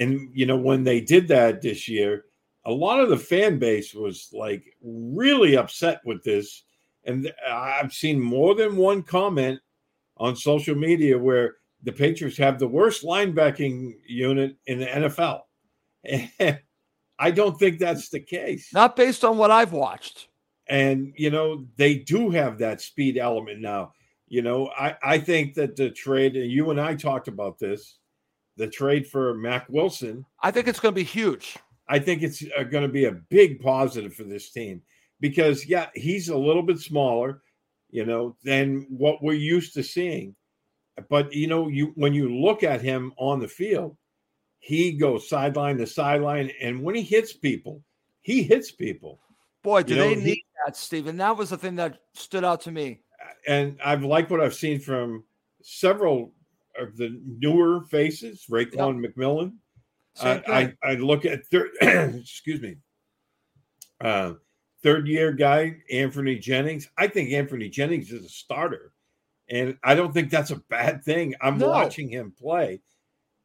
and 0.00 0.30
you 0.34 0.46
know 0.46 0.56
when 0.56 0.82
they 0.82 1.00
did 1.00 1.28
that 1.28 1.62
this 1.62 1.88
year, 1.88 2.24
a 2.66 2.72
lot 2.72 2.98
of 2.98 3.08
the 3.08 3.16
fan 3.16 3.58
base 3.60 3.94
was 3.94 4.28
like 4.32 4.64
really 4.82 5.56
upset 5.56 6.00
with 6.04 6.24
this 6.24 6.64
and 7.04 7.32
I've 7.48 7.92
seen 7.92 8.20
more 8.20 8.54
than 8.54 8.76
one 8.76 9.02
comment 9.02 9.60
on 10.16 10.36
social 10.36 10.74
media 10.74 11.18
where 11.18 11.56
the 11.82 11.92
Patriots 11.92 12.36
have 12.38 12.58
the 12.58 12.68
worst 12.68 13.04
linebacking 13.04 13.94
unit 14.06 14.56
in 14.66 14.80
the 14.80 14.86
NFL. 14.86 15.42
And 16.04 16.30
I 17.18 17.30
don't 17.30 17.58
think 17.58 17.78
that's 17.78 18.10
the 18.10 18.20
case. 18.20 18.72
Not 18.72 18.96
based 18.96 19.24
on 19.24 19.38
what 19.38 19.50
I've 19.50 19.72
watched. 19.72 20.28
And, 20.68 21.12
you 21.16 21.30
know, 21.30 21.66
they 21.76 21.96
do 21.96 22.30
have 22.30 22.58
that 22.58 22.80
speed 22.80 23.18
element 23.18 23.60
now. 23.60 23.92
You 24.28 24.42
know, 24.42 24.68
I, 24.78 24.96
I 25.02 25.18
think 25.18 25.54
that 25.54 25.74
the 25.74 25.90
trade, 25.90 26.36
and 26.36 26.50
you 26.50 26.70
and 26.70 26.80
I 26.80 26.94
talked 26.94 27.26
about 27.28 27.58
this, 27.58 27.98
the 28.60 28.68
trade 28.68 29.06
for 29.06 29.34
Mack 29.34 29.66
Wilson. 29.70 30.24
I 30.42 30.50
think 30.50 30.68
it's 30.68 30.78
going 30.78 30.94
to 30.94 31.00
be 31.00 31.02
huge. 31.02 31.56
I 31.88 31.98
think 31.98 32.22
it's 32.22 32.44
uh, 32.56 32.62
going 32.62 32.82
to 32.82 32.92
be 32.92 33.06
a 33.06 33.12
big 33.12 33.60
positive 33.60 34.14
for 34.14 34.24
this 34.24 34.50
team 34.50 34.82
because, 35.18 35.66
yeah, 35.66 35.86
he's 35.94 36.28
a 36.28 36.36
little 36.36 36.62
bit 36.62 36.78
smaller, 36.78 37.42
you 37.90 38.04
know, 38.04 38.36
than 38.44 38.86
what 38.90 39.22
we're 39.22 39.32
used 39.32 39.72
to 39.74 39.82
seeing. 39.82 40.36
But, 41.08 41.32
you 41.32 41.46
know, 41.46 41.68
you 41.68 41.92
when 41.94 42.12
you 42.12 42.28
look 42.28 42.62
at 42.62 42.82
him 42.82 43.12
on 43.16 43.40
the 43.40 43.48
field, 43.48 43.96
he 44.58 44.92
goes 44.92 45.28
sideline 45.28 45.78
to 45.78 45.86
sideline. 45.86 46.52
And 46.60 46.82
when 46.82 46.94
he 46.94 47.02
hits 47.02 47.32
people, 47.32 47.82
he 48.20 48.42
hits 48.42 48.70
people. 48.70 49.18
Boy, 49.62 49.82
do 49.82 49.94
you 49.94 50.00
they 50.00 50.14
know, 50.14 50.20
need 50.20 50.26
he, 50.26 50.44
that, 50.66 50.76
Stephen. 50.76 51.16
That 51.16 51.36
was 51.36 51.48
the 51.48 51.56
thing 51.56 51.76
that 51.76 52.00
stood 52.12 52.44
out 52.44 52.60
to 52.62 52.70
me. 52.70 53.00
And 53.48 53.78
I've 53.82 54.04
liked 54.04 54.30
what 54.30 54.42
I've 54.42 54.54
seen 54.54 54.78
from 54.78 55.24
several 55.62 56.34
of 56.80 56.96
the 56.96 57.20
newer 57.24 57.84
faces, 57.84 58.46
Raekwon 58.50 59.02
yep. 59.02 59.14
McMillan. 59.14 59.52
Uh, 60.18 60.40
I, 60.48 60.74
I 60.82 60.94
look 60.94 61.24
at 61.24 61.46
third, 61.46 61.70
excuse 61.80 62.60
me, 62.60 62.76
uh, 64.00 64.34
third 64.82 65.06
year 65.06 65.32
guy, 65.32 65.76
Anfernee 65.92 66.40
Jennings. 66.40 66.88
I 66.98 67.06
think 67.06 67.30
Anfernee 67.30 67.70
Jennings 67.70 68.10
is 68.12 68.24
a 68.24 68.28
starter. 68.28 68.92
And 69.48 69.76
I 69.82 69.94
don't 69.94 70.12
think 70.12 70.30
that's 70.30 70.50
a 70.50 70.62
bad 70.68 71.04
thing. 71.04 71.34
I'm 71.40 71.58
no. 71.58 71.68
watching 71.68 72.08
him 72.08 72.32
play. 72.38 72.80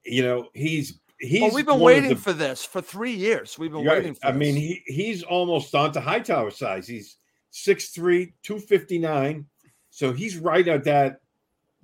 You 0.03 0.23
know, 0.23 0.49
he's 0.53 0.99
he's. 1.19 1.41
Well, 1.41 1.51
we've 1.51 1.65
been 1.65 1.79
waiting 1.79 2.09
the, 2.09 2.15
for 2.15 2.33
this 2.33 2.63
for 2.63 2.81
three 2.81 3.13
years. 3.13 3.57
We've 3.57 3.71
been 3.71 3.85
right. 3.85 3.97
waiting 3.97 4.13
for. 4.13 4.27
I 4.27 4.31
this. 4.31 4.39
mean, 4.39 4.55
he 4.55 4.83
he's 4.85 5.23
almost 5.23 5.73
on 5.73 5.91
to 5.93 6.01
Hightower 6.01 6.51
size. 6.51 6.87
He's 6.87 7.17
6'3", 7.53 8.33
259. 8.43 9.45
So 9.89 10.13
he's 10.13 10.37
right 10.37 10.67
at 10.67 10.83
that 10.83 11.21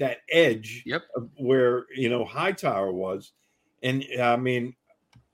that 0.02 0.18
edge. 0.30 0.84
Yep. 0.86 1.04
where 1.38 1.86
you 1.96 2.10
know 2.10 2.26
Hightower 2.26 2.92
was, 2.92 3.32
and 3.82 4.06
I 4.22 4.36
mean, 4.36 4.76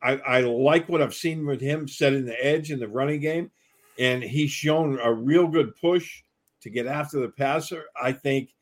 I, 0.01 0.17
I 0.17 0.39
like 0.41 0.87
what 0.87 1.01
I've 1.01 1.13
seen 1.13 1.45
with 1.45 1.61
him 1.61 1.87
setting 1.87 2.25
the 2.25 2.45
edge 2.45 2.71
in 2.71 2.79
the 2.79 2.87
running 2.87 3.19
game, 3.19 3.51
and 3.99 4.23
he's 4.23 4.51
shown 4.51 4.99
a 5.01 5.11
real 5.11 5.47
good 5.47 5.75
push 5.75 6.23
to 6.61 6.69
get 6.69 6.85
after 6.85 7.19
the 7.19 7.29
passer. 7.29 7.83
I 8.01 8.11
think 8.11 8.53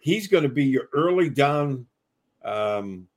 he's 0.00 0.28
going 0.28 0.44
to 0.44 0.48
be 0.48 0.64
your 0.64 0.88
early 0.92 1.30
down. 1.30 1.86
Um, 2.44 3.08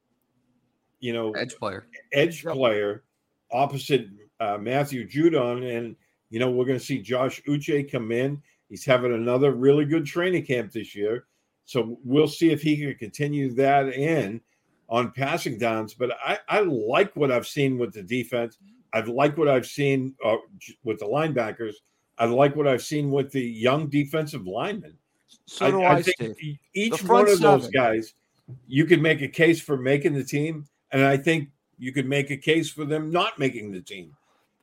you 1.00 1.14
know, 1.14 1.32
edge 1.34 1.56
player, 1.58 1.88
edge 2.14 2.44
player 2.44 3.04
opposite 3.52 4.08
uh, 4.40 4.58
Matthew 4.58 5.08
Judon. 5.08 5.78
And, 5.78 5.96
you 6.30 6.40
know, 6.40 6.52
we're 6.52 6.66
going 6.66 6.80
to 6.80 6.86
see 6.86 7.02
Josh 7.02 7.42
Uche 7.48 7.92
come 7.92 8.12
in. 8.12 8.42
He's 8.70 8.86
having 8.86 9.14
another 9.14 9.52
really 9.52 9.86
good 9.86 10.06
training 10.06 10.46
camp 10.46 10.72
this 10.72 10.96
year. 10.96 11.26
So 11.68 12.00
we'll 12.06 12.30
see 12.30 12.52
if 12.52 12.62
he 12.62 12.78
can 12.78 12.96
continue 12.96 13.54
that 13.56 13.90
in 13.90 14.40
on 14.88 15.12
passing 15.12 15.58
downs. 15.58 15.94
But 15.94 16.12
I, 16.26 16.40
I 16.48 16.62
like 16.62 17.14
what 17.18 17.30
I've 17.30 17.46
seen 17.46 17.78
with 17.78 17.94
the 17.94 18.02
defense. 18.02 18.58
I 18.94 19.02
like 19.02 19.38
what 19.38 19.50
I've 19.50 19.66
seen 19.66 20.16
uh, 20.26 20.38
with 20.86 21.00
the 21.00 21.06
linebackers. 21.06 21.74
I 22.18 22.26
like 22.26 22.56
what 22.56 22.70
I've 22.70 22.82
seen 22.82 23.12
with 23.12 23.32
the 23.32 23.42
young 23.44 23.90
defensive 23.90 24.48
linemen. 24.48 24.98
So 25.46 25.70
do 25.70 25.82
I, 25.84 25.88
I, 25.88 25.96
I 25.96 26.02
think 26.04 26.38
each 26.74 27.04
one 27.04 27.30
of 27.30 27.42
those 27.42 27.68
guys, 27.68 28.14
you 28.66 28.86
could 28.86 29.02
make 29.02 29.22
a 29.22 29.28
case 29.28 29.60
for 29.60 29.76
making 29.76 30.14
the 30.14 30.24
team. 30.24 30.66
And 30.92 31.04
I 31.04 31.18
think 31.18 31.50
you 31.78 31.92
could 31.92 32.08
make 32.08 32.32
a 32.32 32.38
case 32.38 32.72
for 32.72 32.86
them 32.86 33.12
not 33.12 33.38
making 33.38 33.74
the 33.74 33.82
team. 33.82 34.16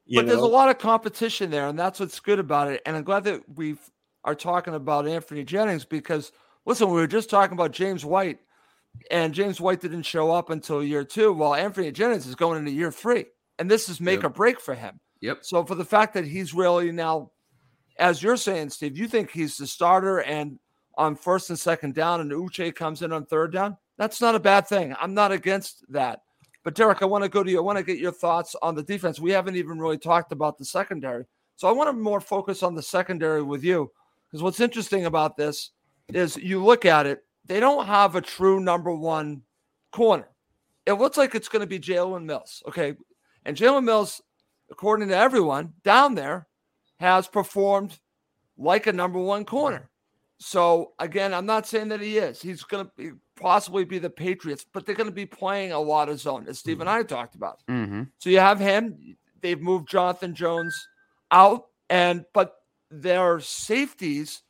but 0.09 0.23
know? 0.23 0.31
there's 0.31 0.41
a 0.41 0.47
lot 0.47 0.71
of 0.71 0.79
competition 0.79 1.51
there, 1.51 1.69
and 1.69 1.79
that's 1.79 2.01
what's 2.01 2.19
good 2.19 2.39
about 2.39 2.73
it. 2.73 2.81
And 2.87 2.97
I'm 2.97 3.05
glad 3.05 3.25
that 3.25 3.43
we 3.57 3.77
are 4.25 4.35
talking 4.35 4.75
about 4.75 5.05
Anfernee 5.05 5.45
Jennings 5.45 5.85
because 5.85 6.33
listen, 6.67 6.89
we 6.89 7.01
were 7.01 7.07
just 7.07 7.31
talking 7.31 7.55
about 7.55 7.73
James 7.73 8.05
White, 8.05 8.39
and 9.11 9.35
James 9.35 9.61
White 9.61 9.81
didn't 9.81 10.03
show 10.03 10.31
up 10.31 10.51
until 10.51 10.83
year 10.83 11.05
two, 11.05 11.33
while 11.33 11.53
Anfernee 11.53 11.93
Jennings 11.93 12.27
is 12.27 12.35
going 12.35 12.59
into 12.59 12.71
year 12.71 12.93
three, 12.93 13.27
and 13.59 13.71
this 13.71 13.89
is 13.89 14.01
make 14.01 14.23
yep. 14.23 14.25
or 14.25 14.29
break 14.31 14.61
for 14.61 14.75
him. 14.75 15.01
Yep. 15.21 15.39
So 15.43 15.65
for 15.65 15.75
the 15.75 15.85
fact 15.85 16.15
that 16.15 16.27
he's 16.27 16.55
really 16.55 16.93
now, 16.93 17.31
as 17.99 18.23
you're 18.23 18.37
saying, 18.37 18.71
Steve, 18.71 18.99
you 18.99 19.09
think 19.09 19.31
he's 19.31 19.57
the 19.57 19.67
starter 19.67 20.21
and 20.23 20.59
on 20.97 21.17
first 21.17 21.51
and 21.51 21.59
second 21.59 21.95
down, 21.95 22.21
and 22.21 22.31
Uche 22.31 22.75
comes 22.75 23.03
in 23.03 23.13
on 23.13 23.27
third 23.27 23.53
down. 23.53 23.77
That's 23.97 24.21
not 24.21 24.35
a 24.35 24.41
bad 24.41 24.67
thing. 24.67 24.95
I'm 25.01 25.15
not 25.15 25.33
against 25.33 25.85
that. 25.91 26.21
But 26.63 26.75
Derek, 26.75 27.03
I 27.03 27.07
want 27.07 27.25
to 27.25 27.31
go 27.31 27.43
to 27.43 27.51
you. 27.51 27.59
I 27.59 27.63
want 27.63 27.79
to 27.79 27.85
get 27.85 27.99
your 27.99 28.13
thoughts 28.13 28.57
on 28.63 28.75
the 28.75 28.83
defense. 28.83 29.21
We 29.21 29.31
haven't 29.31 29.57
even 29.57 29.79
really 29.79 29.99
talked 29.99 30.33
about 30.33 30.57
the 30.57 30.65
secondary. 30.65 31.25
So 31.57 31.69
I 31.69 31.73
want 31.73 31.89
to 31.89 31.93
more 31.93 32.21
focus 32.21 32.63
on 32.63 32.75
the 32.75 32.83
secondary 32.83 33.43
with 33.43 33.63
you. 33.63 33.91
Because 34.27 34.43
what's 34.43 34.61
interesting 34.61 35.05
about 35.05 35.37
this 35.37 35.71
is 36.13 36.37
you 36.37 36.65
look 36.65 36.85
at 36.85 37.07
it, 37.07 37.25
they 37.47 37.61
don't 37.61 37.87
have 37.87 38.15
a 38.15 38.21
true 38.21 38.61
number 38.61 38.95
one 38.95 39.43
corner. 39.93 40.29
It 40.87 40.95
looks 40.95 41.17
like 41.17 41.35
it's 41.35 41.49
going 41.49 41.61
to 41.61 41.67
be 41.67 41.79
Jalen 41.79 42.25
Mills. 42.25 42.63
Okay. 42.69 42.95
And 43.45 43.57
Jalen 43.57 43.85
Mills, 43.85 44.21
according 44.71 45.09
to 45.09 45.17
everyone 45.17 45.73
down 45.83 46.15
there, 46.15 46.47
has 47.01 47.27
performed 47.27 47.99
like 48.57 48.87
a 48.87 48.93
number 48.93 49.19
one 49.19 49.45
corner. 49.45 49.89
So 50.39 50.93
again, 50.99 51.33
I'm 51.33 51.47
not 51.47 51.67
saying 51.67 51.89
that 51.89 52.01
he 52.01 52.19
is. 52.19 52.43
He's 52.43 52.63
going 52.65 52.91
to 52.99 53.19
possibly 53.41 53.85
be 53.85 53.99
the 53.99 54.11
Patriots, 54.11 54.65
but 54.71 54.85
they're 54.85 54.95
going 54.95 55.09
to 55.09 55.15
be 55.15 55.27
playing 55.27 55.73
a 55.73 55.79
lot 55.79 56.09
of 56.09 56.21
zone, 56.21 56.47
as 56.49 56.59
Steve 56.59 56.81
and 56.81 56.91
I 56.91 57.03
talked 57.03 57.35
about. 57.35 57.61
Mm-hmm. 57.69 58.03
So 58.19 58.31
you 58.31 58.39
have 58.41 58.61
him. 58.61 59.17
They've 59.41 59.61
moved 59.61 59.89
Jonathan 59.89 60.35
Jones 60.35 60.75
out, 61.31 61.67
and 61.89 62.25
but 62.33 62.57
their 62.91 63.41
safeties 63.41 64.43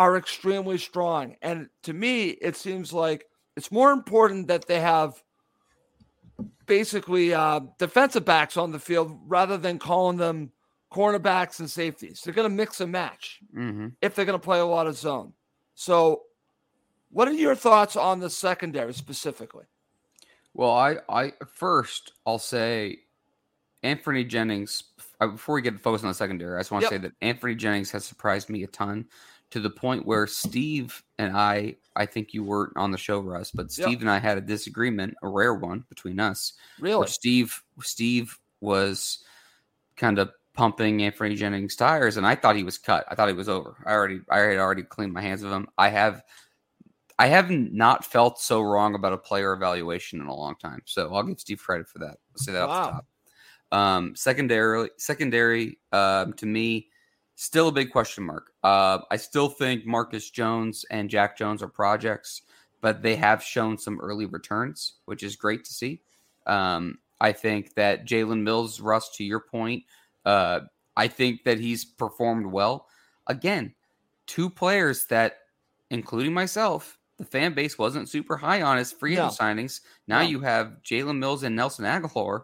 are 0.00 0.16
extremely 0.16 0.78
strong. 0.78 1.36
And 1.42 1.68
to 1.82 1.92
me, 1.92 2.30
it 2.30 2.56
seems 2.56 2.90
like 2.90 3.26
it's 3.54 3.70
more 3.70 3.92
important 3.92 4.48
that 4.48 4.66
they 4.66 4.80
have 4.80 5.22
basically 6.64 7.34
uh, 7.34 7.60
defensive 7.78 8.24
backs 8.24 8.56
on 8.56 8.72
the 8.72 8.78
field 8.78 9.20
rather 9.26 9.58
than 9.58 9.78
calling 9.78 10.16
them 10.16 10.52
cornerbacks 10.90 11.60
and 11.60 11.70
safeties. 11.70 12.22
They're 12.22 12.32
going 12.32 12.48
to 12.48 12.54
mix 12.54 12.80
and 12.80 12.90
match 12.90 13.40
mm-hmm. 13.54 13.88
if 14.00 14.14
they're 14.14 14.24
going 14.24 14.40
to 14.40 14.42
play 14.42 14.60
a 14.60 14.64
lot 14.64 14.86
of 14.86 14.96
zone. 14.96 15.34
So, 15.74 16.22
what 17.10 17.28
are 17.28 17.34
your 17.34 17.54
thoughts 17.54 17.94
on 17.94 18.20
the 18.20 18.30
secondary 18.30 18.94
specifically? 18.94 19.66
Well, 20.54 20.70
I, 20.70 20.96
I 21.10 21.32
first 21.46 22.12
I'll 22.24 22.38
say 22.38 23.00
Anfernee 23.84 24.26
Jennings. 24.26 24.84
Uh, 25.20 25.26
before 25.26 25.56
we 25.56 25.60
get 25.60 25.78
focused 25.78 26.04
on 26.04 26.10
the 26.10 26.14
secondary, 26.14 26.56
I 26.56 26.60
just 26.60 26.70
want 26.70 26.86
to 26.86 26.94
yep. 26.94 27.02
say 27.02 27.08
that 27.08 27.20
Anfernee 27.20 27.58
Jennings 27.58 27.90
has 27.90 28.06
surprised 28.06 28.48
me 28.48 28.62
a 28.62 28.66
ton 28.66 29.04
to 29.50 29.60
the 29.60 29.70
point 29.70 30.06
where 30.06 30.26
Steve 30.26 31.02
and 31.18 31.36
I, 31.36 31.76
I 31.96 32.06
think 32.06 32.32
you 32.32 32.44
weren't 32.44 32.76
on 32.76 32.90
the 32.90 32.98
show, 32.98 33.18
Russ, 33.18 33.50
but 33.50 33.72
Steve 33.72 33.88
yep. 33.88 34.00
and 34.02 34.10
I 34.10 34.18
had 34.18 34.38
a 34.38 34.40
disagreement, 34.40 35.14
a 35.22 35.28
rare 35.28 35.54
one 35.54 35.84
between 35.88 36.20
us. 36.20 36.52
Really? 36.78 37.06
Steve, 37.08 37.60
Steve 37.80 38.38
was 38.60 39.24
kind 39.96 40.18
of 40.18 40.30
pumping 40.54 40.98
Anfernee 40.98 41.36
Jennings 41.36 41.74
tires, 41.74 42.16
and 42.16 42.26
I 42.26 42.34
thought 42.36 42.56
he 42.56 42.62
was 42.62 42.78
cut. 42.78 43.04
I 43.08 43.14
thought 43.14 43.28
he 43.28 43.34
was 43.34 43.48
over. 43.48 43.76
I 43.84 43.92
already, 43.92 44.20
I 44.30 44.38
had 44.38 44.58
already 44.58 44.82
cleaned 44.82 45.12
my 45.12 45.22
hands 45.22 45.42
of 45.42 45.50
him. 45.50 45.66
I 45.76 45.88
have, 45.88 46.22
I 47.18 47.26
haven't 47.26 47.72
not 47.72 48.04
felt 48.04 48.38
so 48.38 48.60
wrong 48.62 48.94
about 48.94 49.12
a 49.12 49.18
player 49.18 49.52
evaluation 49.52 50.20
in 50.20 50.26
a 50.26 50.34
long 50.34 50.54
time. 50.56 50.82
So 50.84 51.12
I'll 51.14 51.22
give 51.24 51.40
Steve 51.40 51.60
credit 51.60 51.88
for 51.88 51.98
that. 51.98 52.18
I'll 52.32 52.36
say 52.36 52.52
that 52.52 52.68
wow. 52.68 52.74
off 52.74 52.86
the 52.86 52.92
top. 52.92 53.06
Um, 53.72 54.16
secondary, 54.16 54.90
secondary, 54.96 55.78
um, 55.92 56.32
to 56.34 56.46
me, 56.46 56.89
still 57.40 57.68
a 57.68 57.72
big 57.72 57.90
question 57.90 58.24
mark. 58.24 58.52
Uh, 58.62 58.98
I 59.10 59.16
still 59.16 59.48
think 59.48 59.86
Marcus 59.86 60.28
Jones 60.28 60.84
and 60.90 61.08
Jack 61.08 61.38
Jones 61.38 61.62
are 61.62 61.68
projects, 61.68 62.42
but 62.82 63.00
they 63.00 63.16
have 63.16 63.42
shown 63.42 63.78
some 63.78 63.98
early 63.98 64.26
returns, 64.26 64.96
which 65.06 65.22
is 65.22 65.36
great 65.36 65.64
to 65.64 65.72
see. 65.72 66.02
Um, 66.46 66.98
I 67.18 67.32
think 67.32 67.74
that 67.76 68.06
Jalen 68.06 68.42
Mills, 68.42 68.78
Russ, 68.80 69.16
to 69.16 69.24
your 69.24 69.40
point, 69.40 69.84
uh, 70.26 70.60
I 70.94 71.08
think 71.08 71.44
that 71.44 71.58
he's 71.58 71.82
performed 71.82 72.44
well. 72.44 72.88
Again, 73.26 73.74
two 74.26 74.50
players 74.50 75.06
that, 75.06 75.38
including 75.88 76.34
myself, 76.34 76.98
the 77.16 77.24
fan 77.24 77.54
base 77.54 77.78
wasn't 77.78 78.10
super 78.10 78.36
high 78.36 78.60
on 78.60 78.76
as 78.76 78.92
free 78.92 79.14
agent 79.14 79.34
no. 79.40 79.46
signings. 79.46 79.80
Now 80.06 80.20
no. 80.20 80.28
you 80.28 80.40
have 80.40 80.76
Jalen 80.84 81.16
Mills 81.16 81.42
and 81.42 81.56
Nelson 81.56 81.86
Agholor 81.86 82.42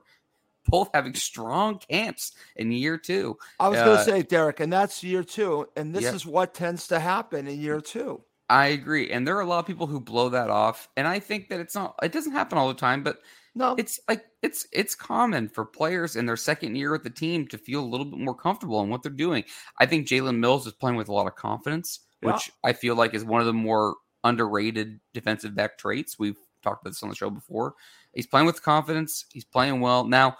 both 0.68 0.90
having 0.94 1.14
strong 1.14 1.78
camps 1.78 2.32
in 2.56 2.72
year 2.72 2.98
two. 2.98 3.36
I 3.60 3.68
was 3.68 3.78
uh, 3.78 3.84
going 3.84 3.98
to 3.98 4.04
say, 4.04 4.22
Derek, 4.22 4.60
and 4.60 4.72
that's 4.72 5.02
year 5.02 5.24
two. 5.24 5.68
And 5.76 5.94
this 5.94 6.12
is 6.12 6.26
what 6.26 6.54
tends 6.54 6.88
to 6.88 7.00
happen 7.00 7.46
in 7.46 7.60
year 7.60 7.80
two. 7.80 8.22
I 8.48 8.68
agree. 8.68 9.10
And 9.10 9.26
there 9.26 9.36
are 9.36 9.40
a 9.40 9.46
lot 9.46 9.58
of 9.58 9.66
people 9.66 9.86
who 9.86 10.00
blow 10.00 10.28
that 10.28 10.50
off. 10.50 10.88
And 10.96 11.06
I 11.06 11.18
think 11.18 11.48
that 11.48 11.60
it's 11.60 11.74
not, 11.74 11.96
it 12.02 12.12
doesn't 12.12 12.32
happen 12.32 12.58
all 12.58 12.68
the 12.68 12.74
time, 12.74 13.02
but 13.02 13.18
no, 13.56 13.74
it's 13.78 13.98
like 14.06 14.26
it's 14.42 14.66
it's 14.70 14.94
common 14.94 15.48
for 15.48 15.64
players 15.64 16.14
in 16.14 16.26
their 16.26 16.36
second 16.36 16.76
year 16.76 16.92
with 16.92 17.02
the 17.02 17.10
team 17.10 17.48
to 17.48 17.56
feel 17.56 17.82
a 17.82 17.86
little 17.86 18.04
bit 18.04 18.20
more 18.20 18.34
comfortable 18.34 18.82
in 18.82 18.90
what 18.90 19.02
they're 19.02 19.10
doing. 19.10 19.44
I 19.80 19.86
think 19.86 20.06
Jalen 20.06 20.36
Mills 20.38 20.66
is 20.66 20.74
playing 20.74 20.96
with 20.96 21.08
a 21.08 21.12
lot 21.12 21.26
of 21.26 21.36
confidence, 21.36 22.00
yeah. 22.20 22.32
which 22.32 22.50
I 22.62 22.74
feel 22.74 22.96
like 22.96 23.14
is 23.14 23.24
one 23.24 23.40
of 23.40 23.46
the 23.46 23.54
more 23.54 23.96
underrated 24.24 25.00
defensive 25.14 25.54
back 25.54 25.78
traits. 25.78 26.18
We've 26.18 26.36
talked 26.62 26.82
about 26.82 26.90
this 26.90 27.02
on 27.02 27.08
the 27.08 27.14
show 27.14 27.30
before. 27.30 27.74
He's 28.12 28.26
playing 28.26 28.46
with 28.46 28.62
confidence. 28.62 29.24
He's 29.30 29.44
playing 29.44 29.80
well. 29.80 30.04
Now, 30.04 30.36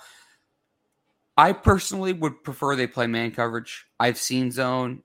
I 1.37 1.53
personally 1.53 2.13
would 2.13 2.43
prefer 2.45 2.77
they 2.77 2.87
play 2.87 3.07
man 3.07 3.31
coverage. 3.31 3.87
I've 4.01 4.19
seen 4.19 4.51
zone. 4.51 5.03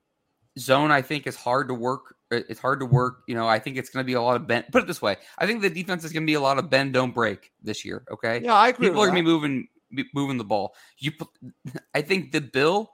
Zone, 0.58 0.90
I 0.90 1.02
think, 1.02 1.26
is 1.26 1.36
hard 1.36 1.68
to 1.68 1.74
work 1.74 2.14
uh, 2.32 2.40
it's 2.48 2.60
hard 2.60 2.80
to 2.80 2.86
work. 2.86 3.22
You 3.26 3.34
know, 3.34 3.46
I 3.46 3.58
think 3.58 3.76
it's 3.76 3.90
going 3.90 4.02
to 4.02 4.06
be 4.06 4.14
a 4.14 4.22
lot 4.22 4.36
of 4.36 4.46
bend. 4.46 4.64
Put 4.72 4.82
it 4.82 4.86
this 4.86 5.02
way: 5.02 5.16
I 5.38 5.46
think 5.46 5.60
the 5.60 5.70
defense 5.70 6.04
is 6.04 6.12
going 6.12 6.22
to 6.22 6.30
be 6.30 6.34
a 6.34 6.40
lot 6.40 6.58
of 6.58 6.70
bend, 6.70 6.94
don't 6.94 7.14
break 7.14 7.52
this 7.62 7.84
year. 7.84 8.04
Okay. 8.10 8.40
Yeah, 8.42 8.54
I 8.54 8.68
agree. 8.68 8.88
People 8.88 9.02
are 9.02 9.06
going 9.06 9.16
to 9.16 9.22
be 9.22 9.28
moving, 9.28 9.68
moving 10.14 10.38
the 10.38 10.44
ball. 10.44 10.74
You, 10.98 11.12
I 11.94 12.00
think 12.00 12.32
the 12.32 12.40
Bill 12.40 12.90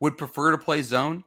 would 0.00 0.18
prefer 0.18 0.50
to 0.50 0.58
play 0.58 0.82
zone. 0.82 1.24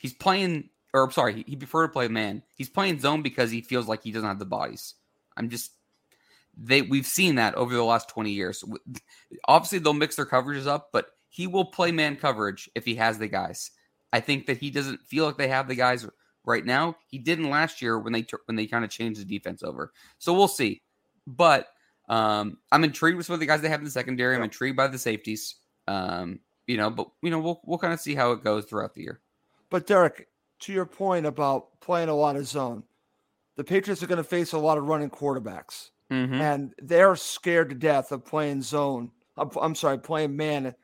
He's 0.00 0.14
playing, 0.14 0.70
or 0.94 1.04
I'm 1.04 1.10
sorry, 1.10 1.44
he 1.46 1.56
prefer 1.56 1.86
to 1.86 1.92
play 1.92 2.08
man. 2.08 2.42
He's 2.54 2.70
playing 2.70 3.00
zone 3.00 3.22
because 3.22 3.50
he 3.50 3.60
feels 3.60 3.88
like 3.88 4.02
he 4.02 4.12
doesn't 4.12 4.28
have 4.28 4.38
the 4.38 4.44
bodies. 4.44 4.94
I'm 5.36 5.48
just 5.48 5.72
they. 6.56 6.82
We've 6.82 7.06
seen 7.06 7.36
that 7.36 7.54
over 7.54 7.74
the 7.74 7.84
last 7.84 8.08
20 8.08 8.30
years. 8.30 8.64
Obviously, 9.46 9.78
they'll 9.78 9.92
mix 9.92 10.16
their 10.16 10.26
coverages 10.26 10.66
up, 10.66 10.90
but 10.92 11.06
he 11.28 11.46
will 11.46 11.64
play 11.64 11.92
man 11.92 12.16
coverage 12.16 12.70
if 12.74 12.84
he 12.84 12.94
has 12.96 13.18
the 13.18 13.28
guys. 13.28 13.70
I 14.12 14.20
think 14.20 14.46
that 14.46 14.58
he 14.58 14.70
doesn't 14.70 15.00
feel 15.02 15.24
like 15.24 15.38
they 15.38 15.48
have 15.48 15.68
the 15.68 15.74
guys 15.74 16.06
right 16.44 16.64
now. 16.64 16.96
He 17.06 17.18
didn't 17.18 17.50
last 17.50 17.80
year 17.80 17.98
when 17.98 18.12
they 18.12 18.26
when 18.46 18.56
they 18.56 18.66
kind 18.66 18.84
of 18.84 18.90
changed 18.90 19.20
the 19.20 19.24
defense 19.24 19.62
over. 19.62 19.92
So 20.18 20.32
we'll 20.32 20.48
see. 20.48 20.82
But 21.26 21.68
um, 22.08 22.58
I'm 22.70 22.84
intrigued 22.84 23.16
with 23.16 23.26
some 23.26 23.34
of 23.34 23.40
the 23.40 23.46
guys 23.46 23.60
they 23.60 23.68
have 23.68 23.80
in 23.80 23.84
the 23.84 23.90
secondary. 23.90 24.36
I'm 24.36 24.42
intrigued 24.42 24.76
by 24.76 24.88
the 24.88 24.98
safeties. 24.98 25.56
Um, 25.88 26.40
you 26.66 26.76
know, 26.76 26.90
but 26.90 27.08
you 27.22 27.30
know, 27.30 27.40
we'll 27.40 27.60
we'll 27.64 27.78
kind 27.78 27.92
of 27.92 28.00
see 28.00 28.14
how 28.14 28.32
it 28.32 28.44
goes 28.44 28.64
throughout 28.64 28.94
the 28.94 29.02
year. 29.02 29.20
But 29.70 29.86
Derek, 29.86 30.28
to 30.60 30.72
your 30.72 30.86
point 30.86 31.26
about 31.26 31.80
playing 31.80 32.08
a 32.08 32.14
lot 32.14 32.36
of 32.36 32.46
zone, 32.46 32.84
the 33.56 33.64
Patriots 33.64 34.02
are 34.02 34.06
going 34.06 34.18
to 34.18 34.24
face 34.24 34.52
a 34.52 34.58
lot 34.58 34.78
of 34.78 34.84
running 34.84 35.10
quarterbacks, 35.10 35.90
mm-hmm. 36.12 36.34
and 36.34 36.74
they're 36.78 37.16
scared 37.16 37.70
to 37.70 37.74
death 37.74 38.12
of 38.12 38.24
playing 38.24 38.62
zone. 38.62 39.10
I'm 39.36 39.74
sorry, 39.74 39.98
playing 39.98 40.36
man 40.36 40.74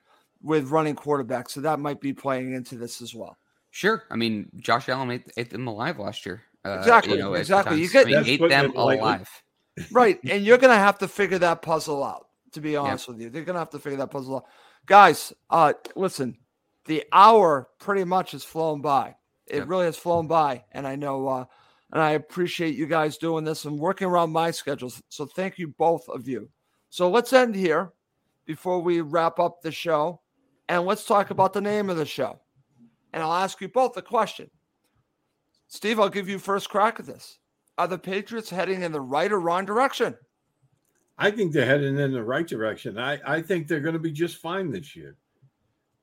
with 0.43 0.71
running 0.71 0.97
quarterbacks. 0.97 1.51
So 1.51 1.61
that 1.61 1.81
might 1.81 2.01
be 2.01 2.13
playing 2.13 2.55
into 2.55 2.77
this 2.77 3.03
as 3.03 3.15
well. 3.15 3.37
Sure. 3.71 4.05
I 4.11 4.17
mean, 4.17 4.49
Josh 4.57 4.89
Allen 4.89 5.11
ate, 5.11 5.31
ate 5.37 5.51
them 5.51 5.69
alive 5.69 5.99
last 5.99 6.25
year. 6.25 6.43
Uh, 6.65 6.79
exactly. 6.79 7.15
You 7.15 7.19
know, 7.19 7.35
exactly. 7.35 7.81
You 7.81 7.89
get 7.89 8.07
I 8.07 8.23
mean, 8.23 8.25
ate 8.27 8.49
them 8.49 8.73
alive. 8.75 9.29
right. 9.93 10.19
And 10.29 10.45
you're 10.45 10.59
going 10.59 10.73
to 10.73 10.79
have 10.79 10.99
to 10.99 11.09
figure 11.09 11.39
that 11.39 11.63
puzzle 11.63 12.03
out, 12.03 12.27
to 12.53 12.61
be 12.61 12.77
honest 12.77 13.09
with 13.09 13.21
you. 13.21 13.31
They're 13.31 13.45
going 13.45 13.55
to 13.55 13.61
have 13.61 13.71
to 13.71 13.79
figure 13.79 13.99
that 13.99 14.11
puzzle 14.11 14.37
out. 14.37 14.45
Guys, 14.87 15.33
uh, 15.51 15.75
listen, 15.95 16.39
the 16.87 17.05
hour 17.13 17.69
pretty 17.79 18.05
much 18.05 18.33
has 18.33 18.45
flown 18.45 18.81
by. 18.81 19.17
It 19.47 19.59
yep. 19.59 19.69
really 19.69 19.85
has 19.85 19.97
flown 19.97 20.27
by. 20.27 20.65
And 20.73 20.87
I 20.87 20.97
know, 20.97 21.29
uh, 21.29 21.45
and 21.93 22.03
I 22.03 22.13
appreciate 22.13 22.75
you 22.75 22.87
guys 22.87 23.17
doing 23.17 23.45
this 23.45 23.65
and 23.65 23.79
working 23.79 24.09
around 24.09 24.31
my 24.31 24.51
schedules. 24.51 25.03
So 25.09 25.27
thank 25.27 25.59
you, 25.59 25.69
both 25.69 26.09
of 26.09 26.29
you. 26.29 26.49
So 26.91 27.09
let's 27.11 27.33
end 27.33 27.55
here 27.55 27.93
before 28.45 28.81
we 28.81 29.01
wrap 29.01 29.39
up 29.39 29.63
the 29.63 29.73
show. 29.73 30.21
And 30.69 30.85
let's 30.85 31.07
talk 31.07 31.31
about 31.31 31.55
the 31.55 31.63
name 31.63 31.89
of 31.89 31.97
the 31.97 32.05
show. 32.05 32.41
And 33.13 33.23
I'll 33.23 33.33
ask 33.33 33.61
you 33.61 33.69
both 33.69 33.97
a 33.97 34.03
question. 34.03 34.51
Steve, 35.69 35.99
I'll 35.99 36.11
give 36.11 36.29
you 36.29 36.39
first 36.39 36.69
crack 36.69 37.01
at 37.01 37.07
this. 37.07 37.39
Are 37.79 37.89
the 37.89 37.99
Patriots 37.99 38.51
heading 38.51 38.83
in 38.83 38.93
the 38.93 39.01
right 39.01 39.33
or 39.33 39.41
wrong 39.41 39.65
direction? 39.65 40.15
I 41.17 41.31
think 41.31 41.53
they're 41.53 41.67
heading 41.67 41.99
in 41.99 42.13
the 42.13 42.23
right 42.23 42.47
direction. 42.47 42.99
I, 42.99 43.19
I 43.27 43.43
think 43.43 43.67
they're 43.67 43.81
going 43.81 43.95
to 43.95 43.99
be 43.99 44.13
just 44.13 44.37
fine 44.39 44.71
this 44.71 44.95
year. 44.95 45.17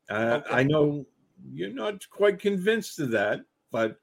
Uh, 0.10 0.42
okay. 0.46 0.56
I 0.56 0.64
know 0.64 1.06
you're 1.52 1.74
not 1.74 2.08
quite 2.10 2.40
convinced 2.40 3.00
of 3.00 3.12
that, 3.12 3.42
but 3.72 3.98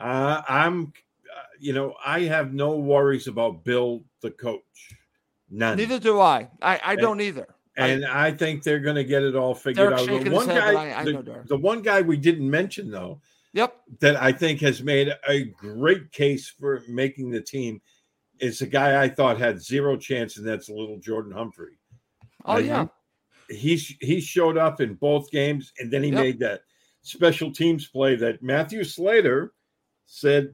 uh, 0.00 0.42
I'm, 0.48 0.92
uh, 1.24 1.42
you 1.58 1.72
know, 1.72 1.94
I 2.04 2.20
have 2.20 2.52
no 2.52 2.76
worries 2.76 3.28
about 3.28 3.64
Bill, 3.64 4.02
the 4.22 4.30
coach. 4.30 4.62
None. 5.50 5.76
Neither 5.76 5.98
do 5.98 6.20
I. 6.20 6.48
I, 6.62 6.80
I 6.84 6.96
don't 6.96 7.20
either 7.20 7.46
and 7.76 8.04
I, 8.04 8.28
I, 8.28 8.32
think 8.32 8.62
they're 8.62 8.80
going 8.80 8.96
to 8.96 9.04
get 9.04 9.22
it 9.22 9.36
all 9.36 9.54
figured 9.54 9.92
out. 9.92 10.06
The 10.06 10.30
one 10.30 10.46
guy, 10.46 11.00
I, 11.00 11.04
the, 11.04 11.42
the, 11.46 11.56
one 11.56 11.82
guy 11.82 12.00
we 12.00 12.16
didn't 12.16 12.48
mention 12.48 12.90
though, 12.90 13.20
yep, 13.52 13.76
that 14.00 14.16
I 14.16 14.32
think 14.32 14.60
has 14.60 14.82
made 14.82 15.12
a 15.28 15.44
great 15.44 16.12
case 16.12 16.48
for 16.48 16.82
making 16.88 17.30
the 17.30 17.40
team 17.40 17.80
is 18.38 18.60
a 18.62 18.66
guy 18.66 19.02
I 19.02 19.08
thought 19.08 19.38
had 19.38 19.62
zero 19.62 19.96
chance, 19.96 20.36
and 20.36 20.46
that's 20.46 20.68
little 20.68 20.98
Jordan 20.98 21.32
Humphrey. 21.32 21.78
Oh 22.44 22.58
yeah, 22.58 22.86
he 23.48 23.76
he 23.76 24.20
showed 24.20 24.58
up 24.58 24.80
in 24.80 24.94
both 24.94 25.30
games, 25.30 25.72
and 25.78 25.90
then 25.90 26.02
he 26.02 26.10
yep. 26.10 26.20
made 26.20 26.38
that 26.40 26.62
special 27.02 27.52
teams 27.52 27.86
play 27.86 28.16
that 28.16 28.42
Matthew 28.42 28.84
Slater 28.84 29.52
said 30.10 30.52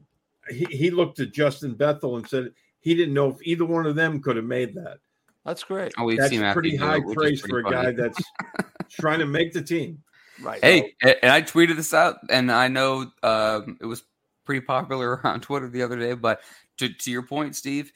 he, 0.50 0.66
he 0.66 0.90
looked 0.90 1.18
at 1.18 1.32
Justin 1.32 1.74
Bethel 1.74 2.16
and 2.16 2.28
said 2.28 2.52
he 2.80 2.94
didn't 2.94 3.14
know 3.14 3.30
if 3.30 3.38
either 3.42 3.64
one 3.64 3.86
of 3.86 3.96
them 3.96 4.20
could 4.20 4.36
have 4.36 4.44
made 4.44 4.74
that. 4.74 4.98
That's 5.44 5.62
great. 5.62 5.94
Oh, 5.96 6.04
we've 6.04 6.18
that's 6.18 6.30
seen 6.30 6.52
pretty 6.52 6.76
high 6.76 6.98
it, 6.98 7.14
praise 7.14 7.40
pretty 7.40 7.50
for 7.50 7.58
a 7.60 7.70
guy 7.70 7.92
that's 7.92 8.20
trying 8.90 9.20
to 9.20 9.26
make 9.26 9.52
the 9.52 9.62
team. 9.62 10.02
Right. 10.42 10.62
Hey, 10.62 10.94
and 11.02 11.32
I 11.32 11.40
tweeted 11.40 11.76
this 11.76 11.94
out, 11.94 12.18
and 12.28 12.52
I 12.52 12.68
know 12.68 13.10
um, 13.22 13.78
it 13.80 13.86
was 13.86 14.02
pretty 14.44 14.60
popular 14.60 15.20
on 15.26 15.40
Twitter 15.40 15.68
the 15.68 15.82
other 15.82 15.98
day. 15.98 16.12
But 16.12 16.40
to, 16.78 16.88
to 16.88 17.10
your 17.10 17.22
point, 17.22 17.56
Steve, 17.56 17.92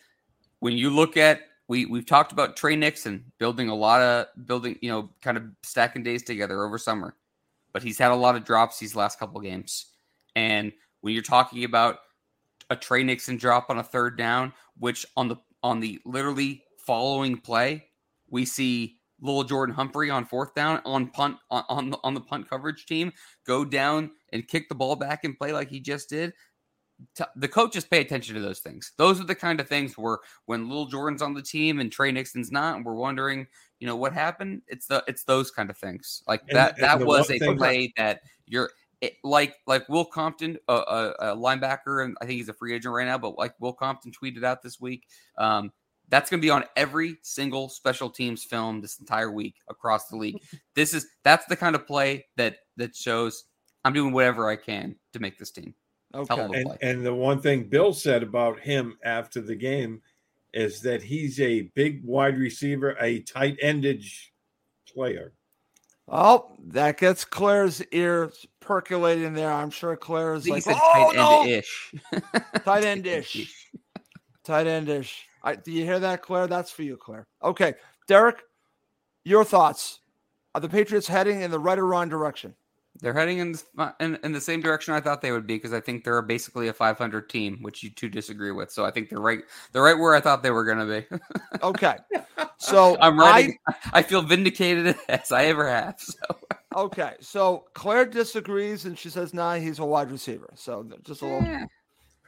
when 0.61 0.77
you 0.77 0.91
look 0.91 1.17
at 1.17 1.43
we 1.69 1.87
we've 1.87 2.07
talked 2.07 2.33
about 2.33 2.57
Tre 2.57 2.75
Nixon 2.75 3.25
building 3.39 3.69
a 3.69 3.75
lot 3.75 4.01
of 4.01 4.27
building, 4.47 4.79
you 4.81 4.91
know, 4.91 5.11
kind 5.21 5.37
of 5.37 5.45
stacking 5.63 6.03
days 6.03 6.23
together 6.23 6.65
over 6.65 6.79
summer, 6.79 7.15
but 7.73 7.83
he's 7.83 7.99
had 7.99 8.11
a 8.11 8.17
lot 8.17 8.35
of 8.35 8.45
drops 8.45 8.79
these 8.79 8.97
last 8.97 9.19
couple 9.19 9.41
games. 9.41 9.87
And 10.35 10.73
when 11.01 11.15
you're 11.15 11.23
talking 11.23 11.65
about 11.65 11.99
a 12.69 12.77
Tre 12.77 13.03
Nixon 13.03 13.37
drop 13.37 13.71
on 13.71 13.79
a 13.79 13.83
third 13.83 14.17
down, 14.17 14.53
which 14.79 15.05
on 15.17 15.29
the 15.29 15.37
on 15.63 15.81
the 15.81 16.01
literally 16.05 16.63
following 16.79 17.37
play, 17.37 17.85
we 18.29 18.45
see 18.45 18.97
little 19.21 19.45
Jordan 19.45 19.75
Humphrey 19.75 20.11
on 20.11 20.25
fourth 20.25 20.55
down 20.55 20.81
on 20.85 21.09
punt 21.09 21.37
on 21.51 21.65
on 21.69 21.91
the, 21.91 21.99
on 22.03 22.15
the 22.15 22.21
punt 22.21 22.49
coverage 22.49 22.87
team 22.87 23.13
go 23.47 23.65
down 23.65 24.11
and 24.33 24.49
kick 24.49 24.69
the 24.69 24.75
ball 24.75 24.97
back 24.97 25.25
and 25.25 25.37
play 25.37 25.53
like 25.53 25.69
he 25.69 25.81
just 25.81 26.09
did. 26.09 26.33
The 27.35 27.49
coaches 27.49 27.87
pay 27.87 28.03
attention 28.03 28.35
to 28.35 28.43
those 28.43 28.59
things. 28.59 28.93
Those 28.99 29.23
are 29.23 29.25
the 29.25 29.35
kind 29.35 29.59
of 29.59 29.67
things 29.67 29.97
where 29.97 30.19
when 30.45 30.69
little 30.69 30.85
Jordan's 30.85 31.23
on 31.23 31.33
the 31.33 31.41
team 31.41 31.81
and 31.81 31.91
Tre 31.91 32.13
Nixon's 32.13 32.53
not, 32.53 32.77
and 32.77 32.85
we're 32.85 32.93
wondering, 32.93 33.47
you 33.79 33.87
know, 33.87 33.97
what 33.97 34.13
happened. 34.13 34.61
It's 34.69 34.87
the 34.87 35.03
it's 35.09 35.25
those 35.25 35.51
kind 35.51 35.71
of 35.71 35.79
things 35.79 36.23
like 36.29 36.47
that. 36.49 36.75
And 36.75 36.85
that 36.85 37.07
was 37.07 37.31
a 37.31 37.39
play 37.57 37.93
that 37.97 38.21
you're 38.47 38.71
it, 39.01 39.15
like 39.25 39.57
like 39.67 39.89
Will 39.89 40.05
Compton, 40.05 40.59
a, 40.69 40.73
a, 40.73 41.15
a, 41.21 41.37
linebacker, 41.37 42.05
and 42.05 42.17
I 42.21 42.27
think 42.27 42.37
he's 42.39 42.49
a 42.49 42.55
free 42.55 42.75
agent 42.75 42.95
right 42.95 43.07
now. 43.07 43.19
But 43.19 43.39
like 43.39 43.55
Will 43.61 43.73
Compton 43.73 44.13
tweeted 44.13 44.45
out 44.45 44.63
this 44.63 44.81
week, 44.81 45.07
um, 45.39 45.73
that's 46.09 46.29
going 46.29 46.41
to 46.41 46.45
be 46.45 46.51
on 46.51 46.65
every 46.77 47.17
single 47.23 47.69
special 47.69 48.11
teams 48.11 48.45
film 48.45 48.81
this 48.81 48.99
entire 48.99 49.31
week 49.31 49.57
across 49.69 50.09
the 50.09 50.17
league. 50.17 50.43
this 50.75 50.93
is 50.93 51.07
that's 51.25 51.47
the 51.47 51.57
kind 51.57 51.75
of 51.75 51.87
play 51.87 52.27
that 52.37 52.57
that 52.77 52.95
shows 52.95 53.45
I'm 53.85 53.93
doing 53.93 54.13
whatever 54.13 54.49
I 54.49 54.57
can 54.57 54.97
to 55.13 55.21
make 55.21 55.39
this 55.39 55.51
team. 55.51 55.75
Okay. 56.15 56.41
And, 56.41 56.77
and 56.83 57.07
the 57.07 57.15
one 57.15 57.41
thing 57.41 57.65
Bill 57.65 57.93
said 57.93 58.23
about 58.23 58.59
him 58.59 58.99
after 59.05 59.41
the 59.41 59.55
game 59.55 60.03
is 60.53 60.81
that 60.83 61.03
he's 61.03 61.41
a 61.41 61.71
big 61.75 62.05
wide 62.05 62.37
receiver, 62.37 62.97
a 63.01 63.21
tight 63.21 63.57
ended 63.63 64.05
player. 64.93 65.33
Oh, 66.13 66.57
that 66.67 66.99
gets 66.99 67.25
Claire's 67.25 67.81
ears 67.93 68.45
percolating 68.59 69.33
there. 69.33 69.53
I'm 69.53 69.71
sure 69.71 69.97
Claire's 69.97 70.47
like, 70.49 70.65
think 70.65 70.77
he 70.77 70.81
said 70.81 70.81
oh, 70.83 71.13
tight 71.13 71.17
no. 71.17 71.43
end 71.43 71.51
ish. 71.51 71.95
tight 72.65 72.85
end 72.85 73.07
ish. 73.07 73.69
Tight 74.43 74.67
end 74.67 74.89
ish. 74.89 75.27
Do 75.63 75.71
you 75.71 75.85
hear 75.85 76.01
that, 76.01 76.23
Claire? 76.23 76.49
That's 76.49 76.71
for 76.71 76.83
you, 76.83 76.97
Claire. 76.97 77.27
Okay, 77.43 77.75
Derek, 78.09 78.43
your 79.25 79.45
thoughts. 79.45 80.01
Are 80.55 80.61
the 80.61 80.69
Patriots 80.69 81.07
heading 81.07 81.43
in 81.43 81.53
the 81.53 81.61
right 81.61 81.79
or 81.79 81.87
wrong 81.87 82.09
direction? 82.09 82.55
They're 83.03 83.15
heading 83.15 83.39
in, 83.39 83.53
the- 83.53 83.63
uh, 83.79 83.93
in 84.01 84.19
in 84.25 84.33
the 84.33 84.41
same 84.41 84.61
direction 84.61 84.93
I 84.95 85.01
thought 85.01 85.23
they 85.23 85.33
would 85.33 85.47
be 85.47 85.57
because 85.57 85.73
I 85.73 85.81
think 85.81 86.05
they're 86.05 86.21
basically 86.23 86.69
a 86.69 86.73
500 86.73 87.31
team, 87.31 87.59
which 87.63 87.83
you 87.83 87.91
two 87.91 88.09
disagree 88.09 88.51
with. 88.51 88.71
So 88.71 88.85
I 88.85 88.91
think 88.91 89.09
they're 89.09 89.21
right. 89.21 89.41
They're 89.73 89.83
right 89.83 89.99
where 89.99 90.15
I 90.15 90.21
thought 90.21 90.43
they 90.43 90.51
were 90.51 90.65
going 90.65 90.79
to 90.79 90.87
be. 91.11 91.19
Okay, 91.63 91.97
so 92.59 92.97
I'm 93.01 93.21
I, 93.21 93.23
writing. 93.23 93.59
I, 93.93 94.03
feel 94.03 94.23
vindicated 94.23 94.97
as 95.09 95.31
I 95.31 95.45
ever 95.47 95.69
have. 95.69 96.01
So 96.01 96.15
okay, 96.75 97.15
so 97.21 97.65
Claire 97.75 98.07
disagrees 98.07 98.87
and 98.87 98.99
she 98.99 99.11
says, 99.11 99.35
"Nah, 99.35 99.57
he's 99.57 99.79
a 99.79 99.85
wide 99.85 100.11
receiver." 100.11 100.49
So 100.55 100.87
just 101.05 101.21
a 101.21 101.27
little, 101.27 101.43
yeah, 101.43 101.67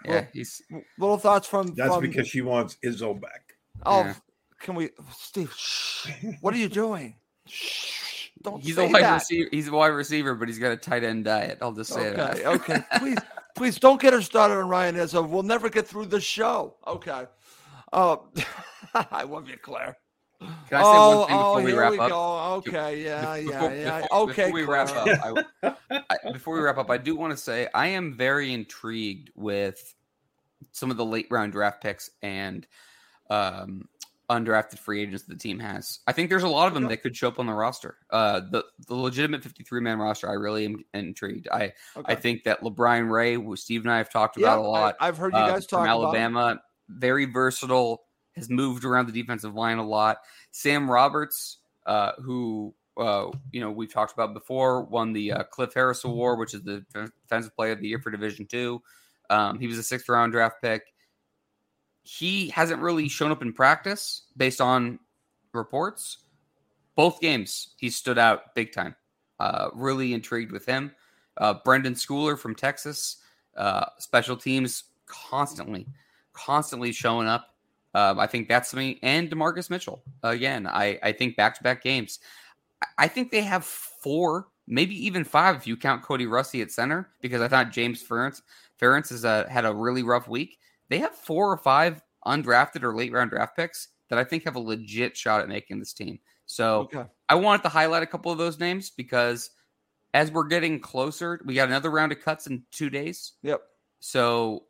Well- 0.07 0.15
yeah 0.17 0.27
he's 0.35 0.61
little 0.99 1.17
thoughts 1.19 1.47
from. 1.49 1.75
That's 1.75 1.95
from, 1.95 2.03
because 2.03 2.29
she 2.29 2.43
wants 2.43 2.77
Izzo 2.85 3.19
back. 3.19 3.55
Oh, 3.87 4.01
Yeah. 4.05 4.15
can 4.61 4.75
we, 4.75 4.91
Steve? 5.17 5.53
Shh, 5.57 6.11
what 6.43 6.53
are 6.53 6.59
you 6.59 6.69
doing? 6.69 7.17
Shh, 7.47 8.02
don't 8.43 8.61
he's 8.63 8.79
a 8.79 8.87
wide 8.87 9.03
that. 9.03 9.15
receiver. 9.15 9.49
He's 9.51 9.69
a 9.69 9.73
wide 9.73 9.87
receiver, 9.89 10.35
but 10.35 10.49
he's 10.49 10.59
got 10.59 10.73
a 10.73 10.77
tight 10.77 11.05
end 11.05 11.25
diet. 11.25 11.59
I'll 11.63 11.73
just 11.73 11.93
say 11.93 12.09
Okay, 12.11 12.43
that. 12.43 12.47
okay. 12.47 12.83
Please, 12.99 13.19
please 13.55 13.79
don't 13.79 14.01
get 14.01 14.15
us 14.15 14.25
started 14.27 14.55
on 14.59 14.69
Ryan 14.69 14.97
Izzo. 14.97 15.29
We'll 15.29 15.43
never 15.43 15.69
get 15.69 15.87
through 15.87 16.07
the 16.07 16.21
show. 16.21 16.77
Okay. 16.87 17.27
Uh, 17.93 18.17
I 18.95 19.23
love 19.25 19.49
you, 19.49 19.57
Claire. 19.59 19.97
Can 20.41 20.51
I 20.73 20.83
say 20.83 20.89
oh, 20.89 21.19
one 21.21 21.29
thing 21.29 21.37
oh, 21.39 21.63
we 21.63 21.71
here 21.71 21.81
wrap 21.81 21.93
we 21.93 21.99
up? 22.01 22.09
go. 22.11 22.39
Okay, 22.57 23.05
yeah, 23.05 23.37
yeah, 23.37 23.61
Before- 23.61 23.75
yeah. 23.75 24.01
before- 24.01 24.19
okay, 24.23 24.35
Before 24.47 24.53
we 24.53 24.65
wrap 24.65 24.89
up, 24.91 25.47
I, 25.63 26.01
I, 26.11 26.33
before 26.33 26.55
we 26.57 26.61
wrap 26.61 26.79
up, 26.79 26.91
I 26.91 26.99
do 26.99 27.15
want 27.15 27.31
to 27.33 27.37
say 27.37 27.69
I 27.75 27.87
am 27.89 28.17
very 28.17 28.53
intrigued 28.53 29.31
with 29.37 29.95
some 30.73 30.91
of 30.91 30.97
the 30.97 31.05
late 31.05 31.29
round 31.31 31.53
draft 31.53 31.81
picks 31.83 32.11
and 32.23 32.67
um, 33.31 33.89
undrafted 34.33 34.79
free 34.79 35.03
agents 35.03 35.25
the 35.25 35.37
team 35.37 35.59
has. 35.59 36.01
I 36.07 36.13
think 36.13 36.31
there's 36.31 36.43
a 36.43 36.49
lot 36.49 36.69
of 36.69 36.75
them 36.75 36.89
that 36.89 36.99
could 36.99 37.17
show 37.17 37.29
up 37.29 37.39
on 37.39 37.47
the 37.47 37.53
roster. 37.53 37.99
Uh, 38.11 38.41
the 38.51 38.65
the 38.89 38.95
legitimate 38.95 39.43
53 39.43 39.81
man 39.81 39.99
roster. 39.99 40.29
I 40.29 40.35
really 40.35 40.65
am 40.65 40.83
intrigued. 40.95 41.49
I 41.49 41.73
Okay. 41.97 42.13
I 42.13 42.15
think 42.15 42.45
that 42.45 42.61
LaBryan 42.63 43.11
Ray, 43.11 43.35
who 43.35 43.55
Steve 43.57 43.83
and 43.83 43.93
I 43.93 43.99
have 43.99 44.11
talked 44.11 44.37
about 44.37 44.61
Yeah, 44.61 44.67
a 44.67 44.69
lot. 44.69 44.97
I, 45.01 45.07
have 45.07 45.19
heard 45.19 45.35
you 45.35 45.39
uh, 45.39 45.49
guys 45.49 45.67
talk 45.67 45.81
from 45.81 45.91
about. 45.91 46.05
Alabama. 46.05 46.61
Very 46.89 47.27
versatile, 47.27 48.03
has 48.37 48.51
moved 48.51 48.85
around 48.85 49.07
the 49.07 49.13
defensive 49.13 49.55
line 49.55 49.79
a 49.79 49.87
lot. 49.87 50.19
Sam 50.51 50.91
Roberts, 50.91 51.59
uh, 51.87 52.13
who 52.23 52.75
uh, 52.97 53.31
you 53.51 53.61
know 53.61 53.71
we've 53.71 53.93
talked 53.93 54.13
about 54.13 54.35
before, 54.35 54.83
won 54.83 55.13
the 55.13 55.33
uh, 55.33 55.43
Cliff 55.45 55.73
Harris 55.75 56.05
Award, 56.05 56.39
which 56.39 56.55
is 56.55 56.63
the 56.63 56.85
Defensive 56.93 57.55
Player 57.55 57.73
of 57.73 57.81
the 57.81 57.89
Year 57.89 58.01
for 58.01 58.11
Division 58.11 58.47
Two. 58.47 58.83
Um, 59.31 59.59
he 59.59 59.67
was 59.67 59.79
a 59.79 59.83
sixth 59.83 60.09
round 60.09 60.33
draft 60.33 60.57
pick. 60.63 60.92
He 62.03 62.49
hasn't 62.49 62.83
really 62.83 63.09
shown 63.09 63.31
up 63.31 63.43
in 63.43 63.53
practice 63.53 64.23
based 64.37 64.61
on 64.61 64.99
reports. 65.53 66.19
Both 66.97 67.21
games, 67.21 67.75
he 67.79 67.91
stood 67.91 68.19
out 68.19 68.55
big 68.55 68.73
time. 68.73 68.95
Uh, 69.39 69.71
really 69.75 70.13
intrigued 70.13 70.53
with 70.53 70.67
him. 70.67 70.93
Uh, 71.39 71.55
Brenden 71.65 71.95
Schooler 71.95 72.39
from 72.39 72.55
Texas, 72.55 73.17
uh, 73.57 73.87
special 73.99 74.37
teams 74.37 74.85
constantly, 75.07 75.89
constantly 76.33 76.93
showing 76.93 77.27
up. 77.27 77.49
Um, 77.95 78.19
I 78.19 78.27
think 78.27 78.49
that's 78.49 78.75
me 78.75 78.99
and 79.03 79.31
DaMarcus 79.31 79.69
Mitchell 79.69 80.03
again. 80.23 80.67
I 80.67 80.99
I 81.03 81.13
think 81.13 81.37
back 81.37 81.57
to 81.57 81.63
back 81.63 81.83
games. 81.83 82.21
I- 82.99 83.09
think 83.09 83.31
they 83.31 83.43
have 83.43 83.65
four, 83.65 84.49
maybe 84.67 84.95
even 85.07 85.25
five 85.25 85.57
if 85.57 85.67
you 85.67 85.77
count 85.77 86.03
Kody 86.03 86.29
Russey 86.29 86.63
at 86.63 86.71
center 86.71 87.11
because 87.21 87.43
I 87.43 87.49
thought 87.49 87.71
James 87.71 88.03
Ferentz 88.03 88.43
Ferentz 88.81 89.11
has 89.11 89.23
had 89.49 89.65
a 89.65 89.75
really 89.75 90.03
rough 90.03 90.27
week. 90.27 90.59
They 90.93 90.99
have 90.99 91.15
four 91.15 91.51
or 91.51 91.57
five 91.57 92.03
undrafted 92.27 92.83
or 92.83 92.95
late 92.95 93.13
round 93.13 93.31
draft 93.31 93.57
picks 93.57 93.89
that 94.11 94.19
I 94.19 94.25
think 94.25 94.45
have 94.45 94.57
a 94.57 94.61
legit 94.61 95.17
shot 95.17 95.41
at 95.41 95.49
making 95.49 95.79
this 95.79 95.95
team. 95.95 96.19
So 96.45 96.81
Okay. 96.81 97.05
I 97.31 97.37
wanted 97.37 97.63
to 97.63 97.71
highlight 97.71 98.03
a 98.03 98.07
couple 98.07 98.31
of 98.31 98.37
those 98.37 98.61
names 98.61 98.91
because 98.91 99.49
as 100.13 100.31
we're 100.31 100.49
getting 100.49 100.81
closer, 100.81 101.41
we 101.47 101.55
got 101.55 101.69
another 101.69 101.91
round 101.91 102.13
of 102.13 102.21
cuts 102.21 102.47
in 102.47 102.65
two 102.71 102.91
days. 102.91 103.33
Yep. 103.43 103.63
So 104.01 104.65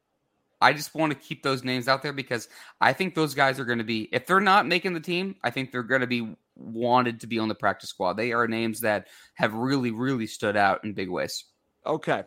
I 0.60 0.72
just 0.74 0.94
want 0.94 1.12
to 1.12 1.18
keep 1.18 1.42
those 1.42 1.64
names 1.64 1.88
out 1.88 2.04
there 2.04 2.12
because 2.12 2.48
I 2.80 2.92
think 2.92 3.16
those 3.16 3.34
guys 3.34 3.58
are 3.58 3.64
going 3.64 3.78
to 3.78 3.84
be, 3.84 4.08
if 4.12 4.24
they're 4.24 4.38
not 4.38 4.68
making 4.68 4.94
the 4.94 5.00
team, 5.00 5.34
I 5.42 5.50
think 5.50 5.72
they're 5.72 5.82
going 5.82 6.02
to 6.02 6.06
be 6.06 6.36
wanted 6.54 7.18
to 7.22 7.26
be 7.26 7.40
on 7.40 7.48
the 7.48 7.56
practice 7.56 7.90
squad. 7.90 8.12
They 8.12 8.30
are 8.32 8.46
names 8.46 8.82
that 8.82 9.08
have 9.34 9.54
really, 9.54 9.90
really 9.90 10.28
stood 10.28 10.56
out 10.56 10.84
in 10.84 10.92
big 10.92 11.10
ways. 11.10 11.46
Okay. 11.84 12.22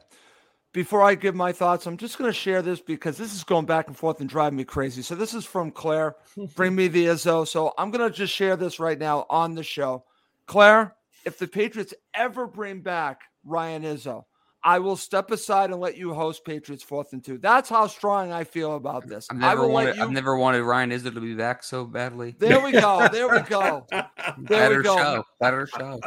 Before 0.76 1.02
I 1.02 1.16
give 1.16 1.36
my 1.36 1.54
thoughts, 1.54 1.86
I'm 1.86 1.96
just 1.96 2.18
going 2.18 2.30
to 2.30 2.38
share 2.38 2.62
this 2.62 2.82
because 2.82 3.18
this 3.18 3.34
is 3.34 3.46
going 3.46 3.66
back 3.66 3.88
and 3.88 3.96
forth 3.96 4.20
and 4.20 4.28
driving 4.28 4.58
me 4.58 4.66
crazy. 4.66 5.02
So 5.04 5.16
this 5.16 5.34
is 5.34 5.46
from 5.46 5.72
Claire. 5.72 6.18
Bring 6.58 6.76
me 6.76 6.90
the 6.90 7.06
Izzo. 7.06 7.48
So 7.48 7.74
I'm 7.78 7.92
going 7.92 8.12
to 8.12 8.14
just 8.14 8.34
share 8.34 8.58
this 8.58 8.78
right 8.78 9.00
now 9.00 9.26
on 9.30 9.56
the 9.56 9.64
show. 9.64 10.04
Claire, 10.48 10.94
if 11.26 11.40
the 11.40 11.48
Patriots 11.48 11.94
ever 12.14 12.46
bring 12.46 12.82
back 12.82 13.22
Ryan 13.46 13.84
Izzo, 13.84 14.26
I 14.66 14.80
will 14.80 14.98
step 14.98 15.30
aside 15.30 15.70
and 15.70 15.80
let 15.80 15.96
you 15.96 16.12
host 16.16 16.44
Patriots 16.44 16.82
fourth 16.82 17.14
and 17.14 17.24
two. 17.24 17.38
That's 17.38 17.70
how 17.70 17.86
strong 17.86 18.32
I 18.32 18.44
feel 18.44 18.76
about 18.76 19.08
this. 19.08 19.28
I've 19.30 19.38
never 19.38 19.68
wanted, 19.68 19.96
you. 19.96 20.02
I've 20.02 20.10
never 20.10 20.36
wanted 20.36 20.64
Ryan 20.64 20.90
Izzo 20.90 21.14
to 21.14 21.22
be 21.22 21.36
back 21.36 21.64
so 21.64 21.86
badly. 21.86 22.36
There 22.40 22.60
we 22.60 22.72
go. 22.72 23.08
There 23.12 23.30
we 23.30 23.42
go. 23.42 23.86
There 24.38 24.60
Better 24.60 24.78
we 24.78 24.84
go. 24.84 24.98
show. 24.98 25.26
Better 25.40 25.68
show. 25.68 26.02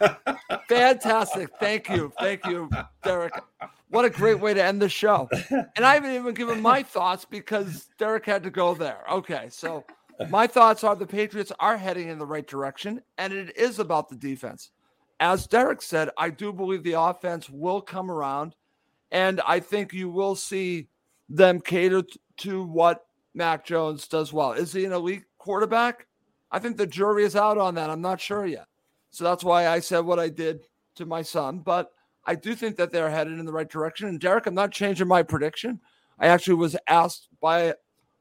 Fantastic. 0.68 1.50
Thank 1.60 1.90
you. 1.90 2.10
Thank 2.18 2.46
you, 2.46 2.70
Derek. 3.04 3.34
What 3.90 4.06
a 4.06 4.10
great 4.10 4.40
way 4.40 4.54
to 4.54 4.64
end 4.64 4.80
the 4.80 4.88
show. 4.88 5.28
And 5.50 5.84
I 5.84 5.94
haven't 5.94 6.14
even 6.14 6.32
given 6.34 6.62
my 6.62 6.82
thoughts 6.82 7.26
because 7.26 7.88
Derek 7.98 8.24
had 8.24 8.42
to 8.44 8.50
go 8.50 8.74
there. 8.74 9.00
Okay. 9.12 9.48
So 9.50 9.84
my 10.30 10.46
thoughts 10.46 10.84
are 10.84 10.96
the 10.96 11.06
Patriots 11.06 11.52
are 11.60 11.76
heading 11.76 12.08
in 12.08 12.18
the 12.18 12.26
right 12.26 12.46
direction, 12.46 13.02
and 13.18 13.32
it 13.32 13.56
is 13.56 13.78
about 13.78 14.08
the 14.08 14.16
defense. 14.16 14.70
As 15.18 15.46
Derek 15.46 15.80
said, 15.80 16.10
I 16.18 16.30
do 16.30 16.52
believe 16.52 16.82
the 16.82 17.00
offense 17.00 17.48
will 17.48 17.80
come 17.80 18.10
around, 18.10 18.54
and 19.10 19.40
I 19.46 19.60
think 19.60 19.92
you 19.92 20.10
will 20.10 20.34
see 20.34 20.88
them 21.28 21.60
cater 21.60 22.02
to 22.38 22.64
what 22.64 23.06
Mac 23.34 23.64
Jones 23.64 24.08
does 24.08 24.32
well. 24.32 24.52
Is 24.52 24.72
he 24.72 24.84
an 24.84 24.92
elite 24.92 25.24
quarterback? 25.38 26.06
I 26.50 26.58
think 26.58 26.76
the 26.76 26.86
jury 26.86 27.24
is 27.24 27.36
out 27.36 27.58
on 27.58 27.74
that. 27.74 27.90
I'm 27.90 28.00
not 28.00 28.20
sure 28.20 28.46
yet. 28.46 28.66
So 29.10 29.24
that's 29.24 29.44
why 29.44 29.68
I 29.68 29.80
said 29.80 30.00
what 30.00 30.18
I 30.18 30.28
did 30.28 30.60
to 30.96 31.06
my 31.06 31.22
son. 31.22 31.58
But 31.58 31.92
I 32.24 32.34
do 32.34 32.54
think 32.54 32.76
that 32.76 32.92
they're 32.92 33.10
headed 33.10 33.38
in 33.38 33.46
the 33.46 33.52
right 33.52 33.68
direction. 33.68 34.08
And 34.08 34.20
Derek, 34.20 34.46
I'm 34.46 34.54
not 34.54 34.72
changing 34.72 35.08
my 35.08 35.22
prediction. 35.22 35.80
I 36.18 36.26
actually 36.26 36.54
was 36.54 36.76
asked 36.86 37.28
by 37.40 37.74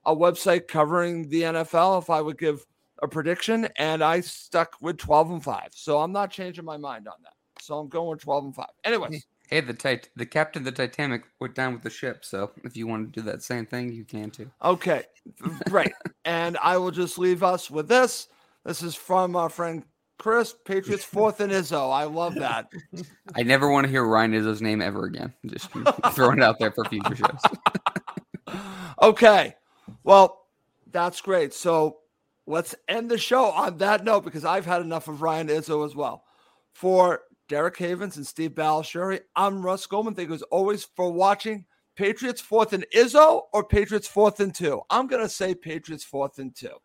a 0.05 0.15
website 0.15 0.67
covering 0.67 1.27
the 1.29 1.41
NFL 1.41 2.01
if 2.01 2.09
I 2.09 2.21
would 2.21 2.37
give 2.37 2.65
a 3.05 3.09
prediction, 3.09 3.67
and 3.77 4.03
I 4.03 4.19
stuck 4.19 4.75
with 4.81 4.97
12 4.97 5.31
and 5.31 5.43
5. 5.43 5.69
So 5.71 5.99
I'm 5.99 6.11
not 6.11 6.29
changing 6.31 6.65
my 6.65 6.77
mind 6.77 7.07
on 7.07 7.15
that. 7.23 7.33
So 7.61 7.79
I'm 7.79 7.87
going 7.87 8.09
with 8.09 8.21
12 8.21 8.43
and 8.45 8.55
5. 8.55 8.65
Anyways, 8.83 9.25
Hey, 9.47 9.61
the 9.61 9.73
tit- 9.75 10.09
the 10.15 10.25
captain 10.25 10.61
of 10.61 10.65
the 10.65 10.71
Titanic 10.71 11.21
went 11.39 11.53
down 11.53 11.73
with 11.73 11.83
the 11.83 11.89
ship. 11.89 12.25
So 12.25 12.49
if 12.63 12.75
you 12.75 12.87
want 12.87 13.13
to 13.13 13.21
do 13.21 13.25
that 13.29 13.43
same 13.43 13.67
thing, 13.67 13.93
you 13.93 14.03
can 14.03 14.31
too. 14.31 14.49
okay, 14.63 15.03
great. 15.69 15.91
and 16.25 16.57
I 16.63 16.77
will 16.77 16.89
just 16.89 17.19
leave 17.19 17.43
us 17.43 17.69
with 17.69 17.87
this. 17.87 18.27
This 18.65 18.81
is 18.81 18.95
from 18.95 19.35
our 19.35 19.49
friend 19.49 19.83
Chris, 20.17 20.55
Patriots 20.65 21.03
fourth 21.03 21.41
and 21.41 21.51
Izzo. 21.51 21.93
I 21.93 22.05
love 22.05 22.33
that. 22.35 22.69
I 23.35 23.43
never 23.43 23.69
want 23.69 23.85
to 23.85 23.91
hear 23.91 24.03
Ryan 24.03 24.31
Izzo's 24.31 24.63
name 24.63 24.81
ever 24.81 25.05
again. 25.05 25.31
Just 25.45 25.69
throwing 26.13 26.39
it 26.39 26.43
out 26.43 26.57
there 26.57 26.71
for 26.71 26.83
future 26.85 27.15
shows. 27.15 27.39
Okay. 29.01 29.53
Well, 30.03 30.47
that's 30.91 31.19
great. 31.21 31.53
So 31.53 31.97
let's 32.47 32.75
end 32.87 33.09
the 33.09 33.17
show 33.17 33.45
on 33.45 33.77
that 33.77 34.03
note 34.03 34.23
because 34.23 34.45
I've 34.45 34.65
had 34.65 34.81
enough 34.81 35.07
of 35.07 35.21
Ryan 35.21 35.47
Izzo 35.47 35.85
as 35.85 35.95
well. 35.95 36.23
For 36.73 37.21
Derek 37.47 37.77
Havens 37.77 38.17
and 38.17 38.27
Steve 38.27 38.51
Balestrieri, 38.51 39.21
I'm 39.35 39.65
Russ 39.65 39.85
Goldman. 39.85 40.15
Thank 40.15 40.29
you 40.29 40.35
as 40.35 40.41
always 40.43 40.85
for 40.95 41.11
watching. 41.11 41.65
Patriots 41.95 42.41
fourth 42.41 42.73
and 42.73 42.85
Izzo 42.93 43.43
or 43.53 43.63
Patriots 43.63 44.07
fourth 44.07 44.39
and 44.39 44.53
two? 44.53 44.81
I'm 44.89 45.07
going 45.07 45.21
to 45.21 45.29
say 45.29 45.55
Patriots 45.55 46.03
fourth 46.03 46.39
and 46.39 46.53
two. 46.53 46.75